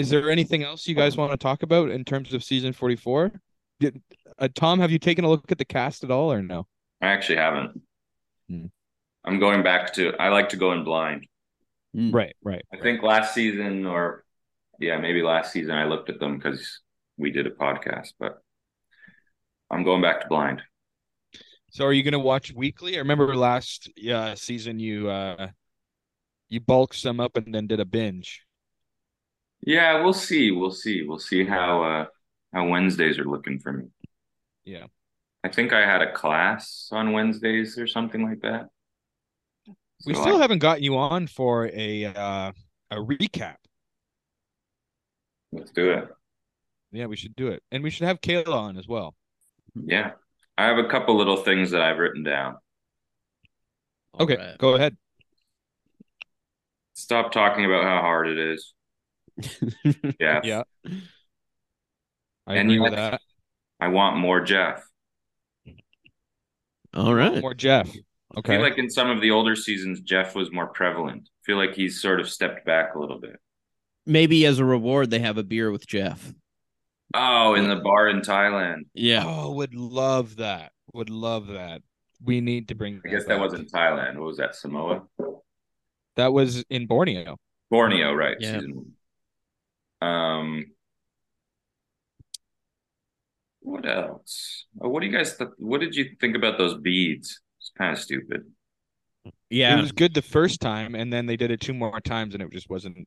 is 0.00 0.10
there 0.10 0.30
anything 0.30 0.62
else 0.62 0.88
you 0.88 0.94
guys 0.94 1.16
want 1.16 1.30
to 1.30 1.36
talk 1.36 1.62
about 1.62 1.90
in 1.90 2.04
terms 2.04 2.32
of 2.32 2.42
season 2.42 2.72
forty 2.72 2.96
four? 2.96 3.32
Did 3.78 4.00
uh, 4.38 4.48
Tom 4.54 4.80
have 4.80 4.90
you 4.90 4.98
taken 4.98 5.24
a 5.24 5.28
look 5.28 5.52
at 5.52 5.58
the 5.58 5.64
cast 5.64 6.04
at 6.04 6.10
all 6.10 6.32
or 6.32 6.42
no? 6.42 6.66
I 7.02 7.08
actually 7.08 7.36
haven't. 7.36 7.80
Hmm. 8.48 8.66
I'm 9.24 9.38
going 9.38 9.62
back 9.62 9.92
to. 9.94 10.14
I 10.18 10.28
like 10.28 10.48
to 10.50 10.56
go 10.56 10.72
in 10.72 10.84
blind. 10.84 11.26
Right, 11.92 12.36
right. 12.42 12.62
I 12.72 12.76
think 12.78 13.02
last 13.02 13.34
season, 13.34 13.84
or 13.84 14.24
yeah, 14.78 14.98
maybe 14.98 15.22
last 15.22 15.52
season, 15.52 15.72
I 15.72 15.84
looked 15.84 16.08
at 16.08 16.20
them 16.20 16.38
because 16.38 16.80
we 17.16 17.30
did 17.30 17.46
a 17.46 17.50
podcast. 17.50 18.12
But 18.18 18.40
I'm 19.70 19.84
going 19.84 20.00
back 20.00 20.22
to 20.22 20.28
blind. 20.28 20.62
So 21.72 21.84
are 21.84 21.92
you 21.92 22.02
gonna 22.02 22.18
watch 22.18 22.52
weekly? 22.52 22.96
I 22.96 22.98
remember 23.00 23.36
last 23.36 23.90
uh, 24.10 24.34
season 24.34 24.78
you 24.80 25.08
uh 25.08 25.48
you 26.48 26.60
bulked 26.60 26.96
some 26.96 27.20
up 27.20 27.36
and 27.36 27.54
then 27.54 27.66
did 27.66 27.80
a 27.80 27.84
binge. 27.84 28.42
Yeah, 29.62 30.02
we'll 30.02 30.12
see. 30.12 30.50
We'll 30.50 30.70
see. 30.70 31.02
We'll 31.02 31.18
see 31.18 31.44
how 31.44 31.82
uh 31.82 32.06
how 32.52 32.66
Wednesdays 32.68 33.18
are 33.18 33.24
looking 33.24 33.58
for 33.60 33.72
me. 33.72 33.86
Yeah. 34.64 34.86
I 35.44 35.48
think 35.48 35.72
I 35.72 35.80
had 35.80 36.02
a 36.02 36.12
class 36.12 36.88
on 36.92 37.12
Wednesdays 37.12 37.78
or 37.78 37.86
something 37.86 38.22
like 38.22 38.40
that. 38.42 38.66
We 40.06 40.14
So 40.14 40.22
still 40.22 40.36
I- 40.36 40.42
haven't 40.42 40.58
gotten 40.60 40.82
you 40.82 40.96
on 40.96 41.26
for 41.26 41.66
a 41.72 42.04
uh 42.06 42.52
a 42.90 42.96
recap. 42.96 43.56
Let's 45.52 45.70
do 45.72 45.90
it. 45.92 46.08
Yeah, 46.92 47.06
we 47.06 47.16
should 47.16 47.36
do 47.36 47.48
it. 47.48 47.62
And 47.70 47.82
we 47.82 47.90
should 47.90 48.06
have 48.06 48.20
Kayla 48.20 48.52
on 48.54 48.76
as 48.76 48.88
well. 48.88 49.14
Yeah. 49.74 50.12
I 50.58 50.66
have 50.66 50.78
a 50.78 50.88
couple 50.88 51.16
little 51.16 51.36
things 51.38 51.70
that 51.70 51.80
I've 51.82 51.98
written 51.98 52.22
down. 52.22 52.56
Okay, 54.18 54.54
go 54.58 54.74
ahead. 54.74 54.96
Stop 56.94 57.32
talking 57.32 57.64
about 57.64 57.84
how 57.84 58.00
hard 58.00 58.28
it 58.28 58.38
is. 58.38 58.74
Yeah. 60.20 60.40
Yeah. 60.42 60.62
I 62.46 62.56
And 62.56 62.70
agree 62.70 62.74
you 62.74 62.82
with 62.82 62.92
that. 62.92 63.20
I 63.80 63.88
want 63.88 64.16
more 64.18 64.40
Jeff. 64.40 64.84
All 66.94 67.14
right. 67.14 67.40
More 67.40 67.54
Jeff. 67.54 67.88
I 67.90 68.38
Okay. 68.38 68.52
feel 68.54 68.62
like 68.62 68.78
in 68.78 68.88
some 68.90 69.10
of 69.10 69.20
the 69.20 69.30
older 69.32 69.56
seasons, 69.56 70.00
Jeff 70.02 70.34
was 70.36 70.52
more 70.52 70.68
prevalent. 70.68 71.22
I 71.28 71.40
feel 71.44 71.56
like 71.56 71.74
he's 71.74 72.00
sort 72.00 72.20
of 72.20 72.28
stepped 72.30 72.64
back 72.64 72.94
a 72.94 72.98
little 72.98 73.18
bit. 73.18 73.36
Maybe 74.06 74.44
as 74.46 74.58
a 74.58 74.64
reward, 74.64 75.10
they 75.10 75.18
have 75.20 75.38
a 75.38 75.42
beer 75.42 75.70
with 75.70 75.86
Jeff. 75.86 76.34
Oh, 77.14 77.54
in 77.54 77.68
the 77.68 77.76
bar 77.76 78.08
in 78.08 78.20
Thailand. 78.20 78.82
Yeah. 78.94 79.24
Oh, 79.26 79.52
would 79.54 79.74
love 79.74 80.36
that. 80.36 80.72
Would 80.94 81.10
love 81.10 81.48
that. 81.48 81.82
We 82.22 82.40
need 82.40 82.68
to 82.68 82.74
bring 82.74 83.00
I 83.04 83.08
guess 83.08 83.24
that 83.26 83.28
back. 83.34 83.40
wasn't 83.40 83.70
Thailand. 83.72 84.16
What 84.16 84.26
was 84.26 84.36
that? 84.38 84.54
Samoa? 84.54 85.02
That 86.16 86.32
was 86.32 86.62
in 86.70 86.86
Borneo. 86.86 87.36
Borneo, 87.70 88.12
right? 88.12 88.36
Yeah. 88.38 88.54
Season 88.54 88.76
one. 88.76 88.92
Um, 90.00 90.66
what 93.60 93.86
else? 93.86 94.66
Oh, 94.80 94.88
what 94.88 95.00
do 95.00 95.06
you 95.06 95.12
guys? 95.12 95.36
Th- 95.36 95.50
what 95.58 95.80
did 95.80 95.94
you 95.94 96.10
think 96.20 96.36
about 96.36 96.58
those 96.58 96.78
beads? 96.78 97.40
It's 97.58 97.70
kind 97.76 97.92
of 97.92 97.98
stupid. 97.98 98.44
Yeah. 99.50 99.76
It 99.76 99.80
was 99.80 99.92
good 99.92 100.14
the 100.14 100.22
first 100.22 100.60
time, 100.60 100.94
and 100.94 101.12
then 101.12 101.26
they 101.26 101.36
did 101.36 101.50
it 101.50 101.60
two 101.60 101.74
more 101.74 102.00
times, 102.00 102.34
and 102.34 102.42
it 102.42 102.50
just 102.52 102.70
wasn't. 102.70 103.06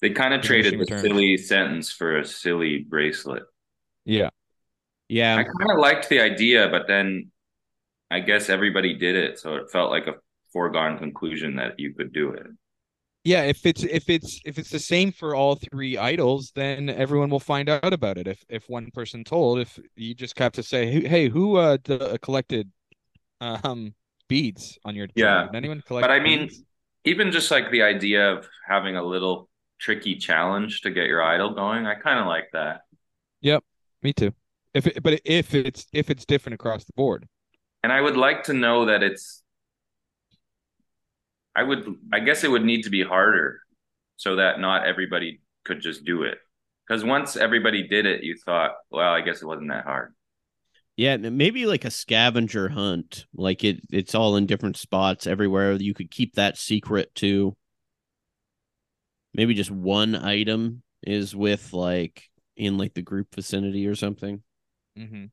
They 0.00 0.10
kind 0.10 0.32
of 0.32 0.42
traded 0.42 0.74
the 0.74 0.78
returns. 0.78 1.02
silly 1.02 1.36
sentence 1.36 1.90
for 1.90 2.18
a 2.18 2.24
silly 2.24 2.86
bracelet. 2.88 3.42
Yeah. 4.04 4.30
Yeah. 5.08 5.36
I 5.36 5.42
kind 5.42 5.70
of 5.72 5.78
liked 5.78 6.08
the 6.08 6.20
idea, 6.20 6.68
but 6.70 6.86
then 6.86 7.32
I 8.10 8.20
guess 8.20 8.48
everybody 8.48 8.94
did 8.94 9.16
it, 9.16 9.38
so 9.38 9.56
it 9.56 9.70
felt 9.70 9.90
like 9.90 10.06
a 10.06 10.14
foregone 10.52 10.98
conclusion 10.98 11.56
that 11.56 11.78
you 11.78 11.94
could 11.94 12.12
do 12.12 12.30
it. 12.30 12.46
Yeah, 13.24 13.42
if 13.42 13.66
it's 13.66 13.82
if 13.84 14.08
it's 14.08 14.40
if 14.44 14.58
it's 14.58 14.70
the 14.70 14.78
same 14.78 15.12
for 15.12 15.34
all 15.34 15.56
three 15.56 15.98
idols, 15.98 16.52
then 16.54 16.88
everyone 16.88 17.28
will 17.30 17.40
find 17.40 17.68
out 17.68 17.92
about 17.92 18.16
it. 18.16 18.26
If 18.26 18.44
if 18.48 18.68
one 18.68 18.90
person 18.92 19.24
told, 19.24 19.58
if 19.58 19.78
you 19.96 20.14
just 20.14 20.38
have 20.38 20.52
to 20.52 20.62
say, 20.62 20.86
"Hey, 21.06 21.28
who 21.28 21.56
uh 21.56 21.76
d- 21.82 21.94
uh, 21.94 22.16
collected 22.22 22.70
um 23.40 23.94
beads 24.28 24.78
on 24.84 24.96
your 24.96 25.08
Yeah. 25.14 25.46
Did 25.46 25.56
anyone 25.56 25.82
collect?" 25.82 26.08
But 26.08 26.10
I 26.10 26.20
mean, 26.20 26.48
beads? 26.48 26.64
even 27.04 27.32
just 27.32 27.50
like 27.50 27.70
the 27.70 27.82
idea 27.82 28.32
of 28.32 28.48
having 28.66 28.96
a 28.96 29.02
little 29.02 29.48
tricky 29.78 30.16
challenge 30.16 30.82
to 30.82 30.90
get 30.90 31.06
your 31.06 31.22
idol 31.22 31.54
going, 31.54 31.86
I 31.86 31.94
kind 31.94 32.18
of 32.18 32.26
like 32.26 32.50
that. 32.52 32.82
Yep, 33.40 33.64
me 34.02 34.12
too. 34.12 34.34
If 34.74 34.86
it, 34.86 35.02
but 35.02 35.20
if 35.24 35.54
it's 35.54 35.86
if 35.92 36.10
it's 36.10 36.24
different 36.24 36.54
across 36.54 36.84
the 36.84 36.92
board, 36.94 37.28
And 37.82 37.92
I 37.92 38.00
would 38.00 38.16
like 38.16 38.44
to 38.44 38.52
know 38.52 38.86
that 38.86 39.02
it's 39.02 39.42
I 41.58 41.64
would 41.64 41.96
I 42.12 42.20
guess 42.20 42.44
it 42.44 42.50
would 42.52 42.64
need 42.64 42.82
to 42.84 42.90
be 42.90 43.02
harder 43.02 43.60
so 44.16 44.36
that 44.36 44.60
not 44.60 44.86
everybody 44.86 45.40
could 45.64 45.80
just 45.80 46.04
do 46.04 46.22
it. 46.22 46.38
Because 46.86 47.02
once 47.02 47.36
everybody 47.36 47.88
did 47.88 48.06
it, 48.06 48.22
you 48.22 48.36
thought, 48.36 48.72
well, 48.90 49.12
I 49.12 49.22
guess 49.22 49.42
it 49.42 49.46
wasn't 49.46 49.70
that 49.70 49.84
hard. 49.84 50.14
Yeah, 50.96 51.16
maybe 51.16 51.66
like 51.66 51.84
a 51.84 51.90
scavenger 51.90 52.68
hunt. 52.68 53.26
Like 53.34 53.64
it 53.64 53.80
it's 53.90 54.14
all 54.14 54.36
in 54.36 54.46
different 54.46 54.76
spots 54.76 55.26
everywhere. 55.26 55.72
You 55.72 55.94
could 55.94 56.12
keep 56.12 56.34
that 56.34 56.56
secret 56.56 57.12
too. 57.16 57.56
Maybe 59.34 59.54
just 59.54 59.70
one 59.70 60.14
item 60.14 60.82
is 61.02 61.34
with 61.34 61.72
like 61.72 62.22
in 62.56 62.78
like 62.78 62.94
the 62.94 63.02
group 63.02 63.34
vicinity 63.34 63.88
or 63.88 63.96
something. 63.96 64.42
mm-hmm. 64.96 65.24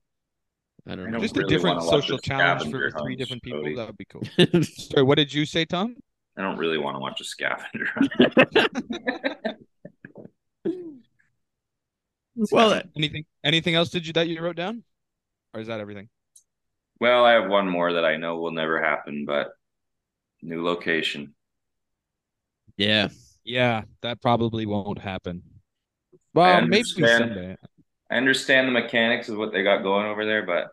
I 0.87 0.95
don't 0.95 1.01
I 1.01 1.05
know. 1.05 1.11
don't 1.13 1.21
just 1.21 1.37
a 1.37 1.43
different 1.43 1.83
social 1.83 2.17
challenge 2.17 2.71
for 2.71 2.91
three 2.91 3.15
different 3.15 3.43
people, 3.43 3.61
Cody. 3.61 3.75
that 3.75 3.87
would 3.87 3.97
be 3.97 4.05
cool. 4.05 4.23
Sorry, 4.63 5.03
what 5.03 5.17
did 5.17 5.33
you 5.33 5.45
say, 5.45 5.65
Tom? 5.65 5.95
I 6.37 6.41
don't 6.41 6.57
really 6.57 6.77
want 6.77 6.95
to 6.95 6.99
watch 6.99 7.21
a 7.21 7.23
scavenger 7.23 7.87
well, 12.51 12.81
Anything 12.95 13.25
anything 13.43 13.75
else 13.75 13.89
did 13.89 14.07
you 14.07 14.13
that 14.13 14.27
you 14.27 14.41
wrote 14.41 14.55
down, 14.55 14.83
or 15.53 15.61
is 15.61 15.67
that 15.67 15.79
everything? 15.79 16.09
well, 16.99 17.25
I 17.25 17.33
have 17.33 17.49
one 17.49 17.67
more 17.69 17.93
that 17.93 18.05
I 18.05 18.17
know 18.17 18.37
will 18.37 18.51
never 18.51 18.81
happen, 18.81 19.25
but 19.25 19.51
new 20.41 20.63
location. 20.63 21.35
yeah. 22.77 23.09
Yeah, 23.43 23.83
that 24.01 24.21
probably 24.21 24.65
won't 24.65 24.97
happen. 24.99 25.43
Well, 26.33 26.61
maybe 26.61 27.07
someday. 27.07 27.57
I 28.09 28.17
understand 28.17 28.67
the 28.67 28.71
mechanics 28.71 29.29
of 29.29 29.37
what 29.37 29.51
they 29.51 29.63
got 29.63 29.83
going 29.83 30.05
over 30.07 30.25
there, 30.25 30.43
but 30.43 30.71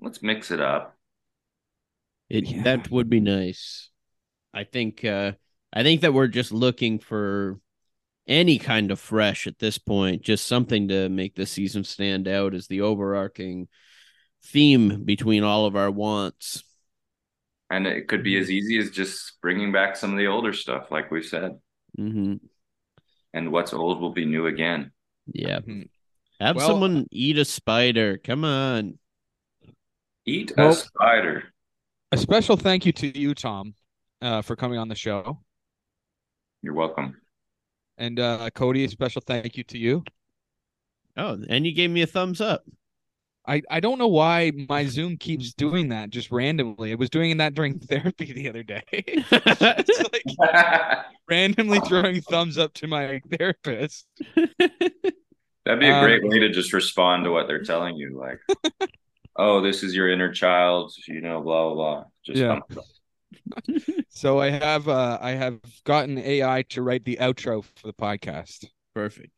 let's 0.00 0.22
mix 0.22 0.50
it 0.50 0.60
up. 0.60 0.96
It 2.30 2.64
that 2.64 2.90
would 2.90 3.10
be 3.10 3.20
nice. 3.20 3.89
I 4.52 4.64
think 4.64 5.04
uh 5.04 5.32
I 5.72 5.82
think 5.82 6.00
that 6.00 6.12
we're 6.14 6.26
just 6.28 6.52
looking 6.52 6.98
for 6.98 7.60
any 8.26 8.58
kind 8.58 8.90
of 8.90 9.00
fresh 9.00 9.46
at 9.46 9.58
this 9.58 9.78
point, 9.78 10.22
just 10.22 10.46
something 10.46 10.88
to 10.88 11.08
make 11.08 11.34
the 11.34 11.46
season 11.46 11.84
stand 11.84 12.28
out 12.28 12.54
as 12.54 12.66
the 12.66 12.80
overarching 12.82 13.68
theme 14.44 15.04
between 15.04 15.42
all 15.42 15.66
of 15.66 15.76
our 15.76 15.90
wants. 15.90 16.62
And 17.70 17.86
it 17.86 18.08
could 18.08 18.24
be 18.24 18.36
as 18.38 18.50
easy 18.50 18.78
as 18.78 18.90
just 18.90 19.40
bringing 19.40 19.70
back 19.72 19.96
some 19.96 20.12
of 20.12 20.18
the 20.18 20.26
older 20.26 20.52
stuff, 20.52 20.90
like 20.90 21.10
we 21.10 21.22
said. 21.22 21.58
hmm 21.96 22.34
And 23.32 23.52
what's 23.52 23.72
old 23.72 24.00
will 24.00 24.12
be 24.12 24.24
new 24.26 24.46
again. 24.46 24.90
Yeah. 25.32 25.60
Mhm. 25.60 25.88
Have 26.40 26.56
Well- 26.56 26.66
someone 26.68 27.06
eat 27.12 27.38
a 27.38 27.44
spider. 27.44 28.18
Come 28.18 28.44
on. 28.44 28.98
Eat 30.26 30.52
Well- 30.56 30.70
a 30.70 30.74
spider. 30.74 31.44
A 32.12 32.16
special 32.18 32.56
thank 32.56 32.84
you 32.86 32.92
to 32.92 33.18
you, 33.18 33.34
Tom, 33.34 33.74
uh, 34.22 34.42
for 34.42 34.56
coming 34.56 34.78
on 34.78 34.88
the 34.88 34.94
show, 34.94 35.40
You're 36.62 36.74
welcome. 36.74 37.16
and 37.98 38.18
uh, 38.20 38.50
Cody. 38.50 38.84
A 38.84 38.88
special 38.88 39.22
thank 39.24 39.56
you 39.56 39.64
to 39.64 39.78
you. 39.78 40.04
Oh, 41.16 41.38
and 41.48 41.66
you 41.66 41.72
gave 41.74 41.90
me 41.90 42.02
a 42.02 42.06
thumbs 42.06 42.40
up. 42.40 42.64
I, 43.48 43.62
I 43.70 43.80
don't 43.80 43.98
know 43.98 44.06
why 44.08 44.52
my 44.68 44.84
Zoom 44.86 45.16
keeps 45.16 45.52
doing 45.54 45.88
that 45.88 46.10
just 46.10 46.30
randomly. 46.30 46.92
It 46.92 46.98
was 46.98 47.10
doing 47.10 47.38
that 47.38 47.54
during 47.54 47.78
therapy 47.80 48.32
the 48.32 48.48
other 48.48 48.62
day. 48.62 48.82
It's 48.92 50.02
like 50.38 51.04
randomly 51.28 51.80
throwing 51.80 52.20
thumbs 52.20 52.58
up 52.58 52.74
to 52.74 52.86
my 52.86 53.20
therapist. 53.38 54.06
That'd 54.36 55.80
be 55.80 55.88
a 55.88 55.94
Um, 55.94 56.04
great 56.04 56.22
way 56.24 56.38
to 56.40 56.50
just 56.50 56.72
respond 56.72 57.24
to 57.24 57.30
what 57.30 57.46
they're 57.48 57.62
telling 57.62 57.96
you, 57.96 58.18
like, 58.18 58.40
"Oh, 59.36 59.60
this 59.60 59.82
is 59.82 59.94
your 59.94 60.10
inner 60.10 60.32
child," 60.32 60.92
you 61.08 61.20
know, 61.20 61.40
blah 61.42 61.64
blah 61.66 61.74
blah. 61.74 62.04
Just 62.24 62.38
Yeah. 62.40 62.60
Thumbs 63.66 63.84
up. 63.88 64.04
So 64.08 64.40
I 64.40 64.50
have 64.50 64.88
uh 64.88 65.18
I 65.20 65.32
have 65.32 65.60
gotten 65.84 66.18
AI 66.18 66.64
to 66.70 66.82
write 66.82 67.04
the 67.04 67.18
outro 67.20 67.64
for 67.64 67.86
the 67.86 67.92
podcast. 67.92 68.66
Perfect. 68.94 69.32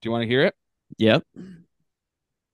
Do 0.00 0.08
you 0.08 0.10
want 0.10 0.22
to 0.22 0.28
hear 0.28 0.42
it? 0.42 0.54
Yep. 0.98 1.24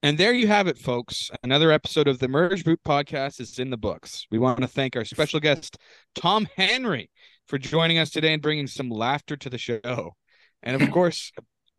And 0.02 0.16
there 0.16 0.32
you 0.32 0.46
have 0.46 0.66
it, 0.66 0.78
folks. 0.78 1.30
Another 1.42 1.70
episode 1.70 2.08
of 2.08 2.18
the 2.18 2.28
Merge 2.28 2.64
Boot 2.64 2.80
podcast 2.86 3.38
is 3.38 3.58
in 3.58 3.68
the 3.68 3.76
books. 3.76 4.26
We 4.30 4.38
want 4.38 4.60
to 4.62 4.66
thank 4.66 4.96
our 4.96 5.04
special 5.04 5.40
guest, 5.40 5.76
Tom 6.14 6.48
Henry, 6.56 7.10
for 7.48 7.58
joining 7.58 7.98
us 7.98 8.08
today 8.08 8.32
and 8.32 8.40
bringing 8.40 8.66
some 8.66 8.88
laughter 8.88 9.36
to 9.36 9.50
the 9.50 9.58
show. 9.58 10.14
And 10.62 10.80
of 10.80 10.90
course, 10.92 11.32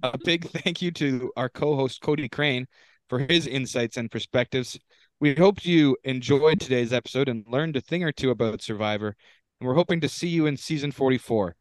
a 0.03 0.17
big 0.17 0.47
thank 0.49 0.83
you 0.83 0.91
to 0.91 1.31
our 1.35 1.49
co 1.49 1.75
host, 1.75 2.01
Cody 2.01 2.29
Crane, 2.29 2.67
for 3.09 3.19
his 3.19 3.47
insights 3.47 3.97
and 3.97 4.11
perspectives. 4.11 4.79
We 5.21 5.35
hope 5.35 5.63
you 5.65 5.95
enjoyed 6.03 6.59
today's 6.59 6.91
episode 6.91 7.29
and 7.29 7.45
learned 7.47 7.75
a 7.75 7.81
thing 7.81 8.03
or 8.03 8.11
two 8.11 8.31
about 8.31 8.63
Survivor. 8.63 9.15
And 9.59 9.67
we're 9.67 9.75
hoping 9.75 10.01
to 10.01 10.09
see 10.09 10.27
you 10.27 10.47
in 10.47 10.57
season 10.57 10.91
44. 10.91 11.55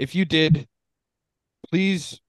If 0.00 0.16
you 0.16 0.24
did, 0.24 0.66
please 1.70 2.20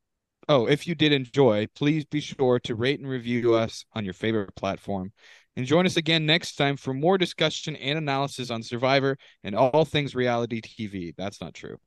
Oh, 0.48 0.66
if 0.66 0.88
you 0.88 0.96
did 0.96 1.12
enjoy, 1.12 1.68
please 1.76 2.06
be 2.06 2.20
sure 2.20 2.60
to 2.62 2.74
rate 2.74 3.00
and 3.00 3.08
review 3.08 3.54
us 3.54 3.86
on 3.94 4.04
your 4.04 4.16
favorite 4.16 4.56
platform. 4.56 5.12
And 5.56 5.66
join 5.66 5.86
us 5.86 5.96
again 5.96 6.26
next 6.26 6.56
time 6.56 6.76
for 6.76 6.92
more 6.92 7.20
discussion 7.20 7.76
and 7.76 8.00
analysis 8.00 8.50
on 8.50 8.64
Survivor 8.64 9.18
and 9.44 9.56
all 9.56 9.86
things 9.86 10.16
reality 10.16 10.62
TV. 10.62 11.14
That's 11.16 11.40
not 11.40 11.54
true. 11.54 11.78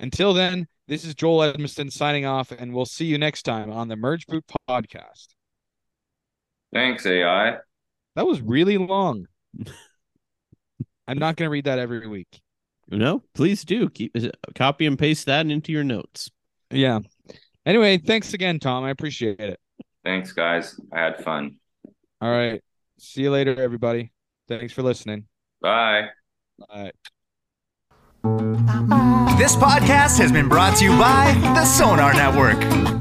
Until 0.00 0.34
then, 0.34 0.66
this 0.88 1.04
is 1.04 1.14
Joel 1.14 1.52
Edmiston 1.52 1.92
signing 1.92 2.26
off, 2.26 2.50
and 2.50 2.74
we'll 2.74 2.84
see 2.84 3.04
you 3.04 3.16
next 3.18 3.42
time 3.42 3.70
on 3.70 3.86
the 3.86 3.96
Merge 3.96 4.26
Boot 4.26 4.44
podcast. 4.68 5.28
Thanks, 6.72 7.06
AI. 7.06 7.58
That 8.16 8.26
was 8.26 8.40
really 8.40 8.78
long. 8.78 9.26
I'm 11.08 11.18
not 11.18 11.36
going 11.36 11.46
to 11.48 11.50
read 11.50 11.64
that 11.64 11.78
every 11.78 12.06
week. 12.06 12.40
No, 12.88 13.22
please 13.34 13.64
do 13.64 13.88
keep 13.88 14.16
copy 14.54 14.86
and 14.86 14.98
paste 14.98 15.26
that 15.26 15.46
into 15.46 15.72
your 15.72 15.84
notes. 15.84 16.30
Yeah. 16.70 17.00
Anyway, 17.64 17.98
thanks 17.98 18.34
again, 18.34 18.58
Tom. 18.58 18.84
I 18.84 18.90
appreciate 18.90 19.40
it. 19.40 19.60
Thanks, 20.04 20.32
guys. 20.32 20.78
I 20.92 20.98
had 20.98 21.22
fun. 21.22 21.56
All 22.20 22.30
right. 22.30 22.62
See 22.98 23.22
you 23.22 23.30
later, 23.30 23.60
everybody. 23.60 24.12
Thanks 24.48 24.72
for 24.72 24.82
listening. 24.82 25.26
Bye. 25.60 26.08
Bye. 26.68 26.92
This 29.38 29.56
podcast 29.56 30.18
has 30.18 30.30
been 30.32 30.48
brought 30.48 30.76
to 30.78 30.84
you 30.84 30.90
by 30.98 31.32
the 31.54 31.64
Sonar 31.64 32.12
Network. 32.12 32.99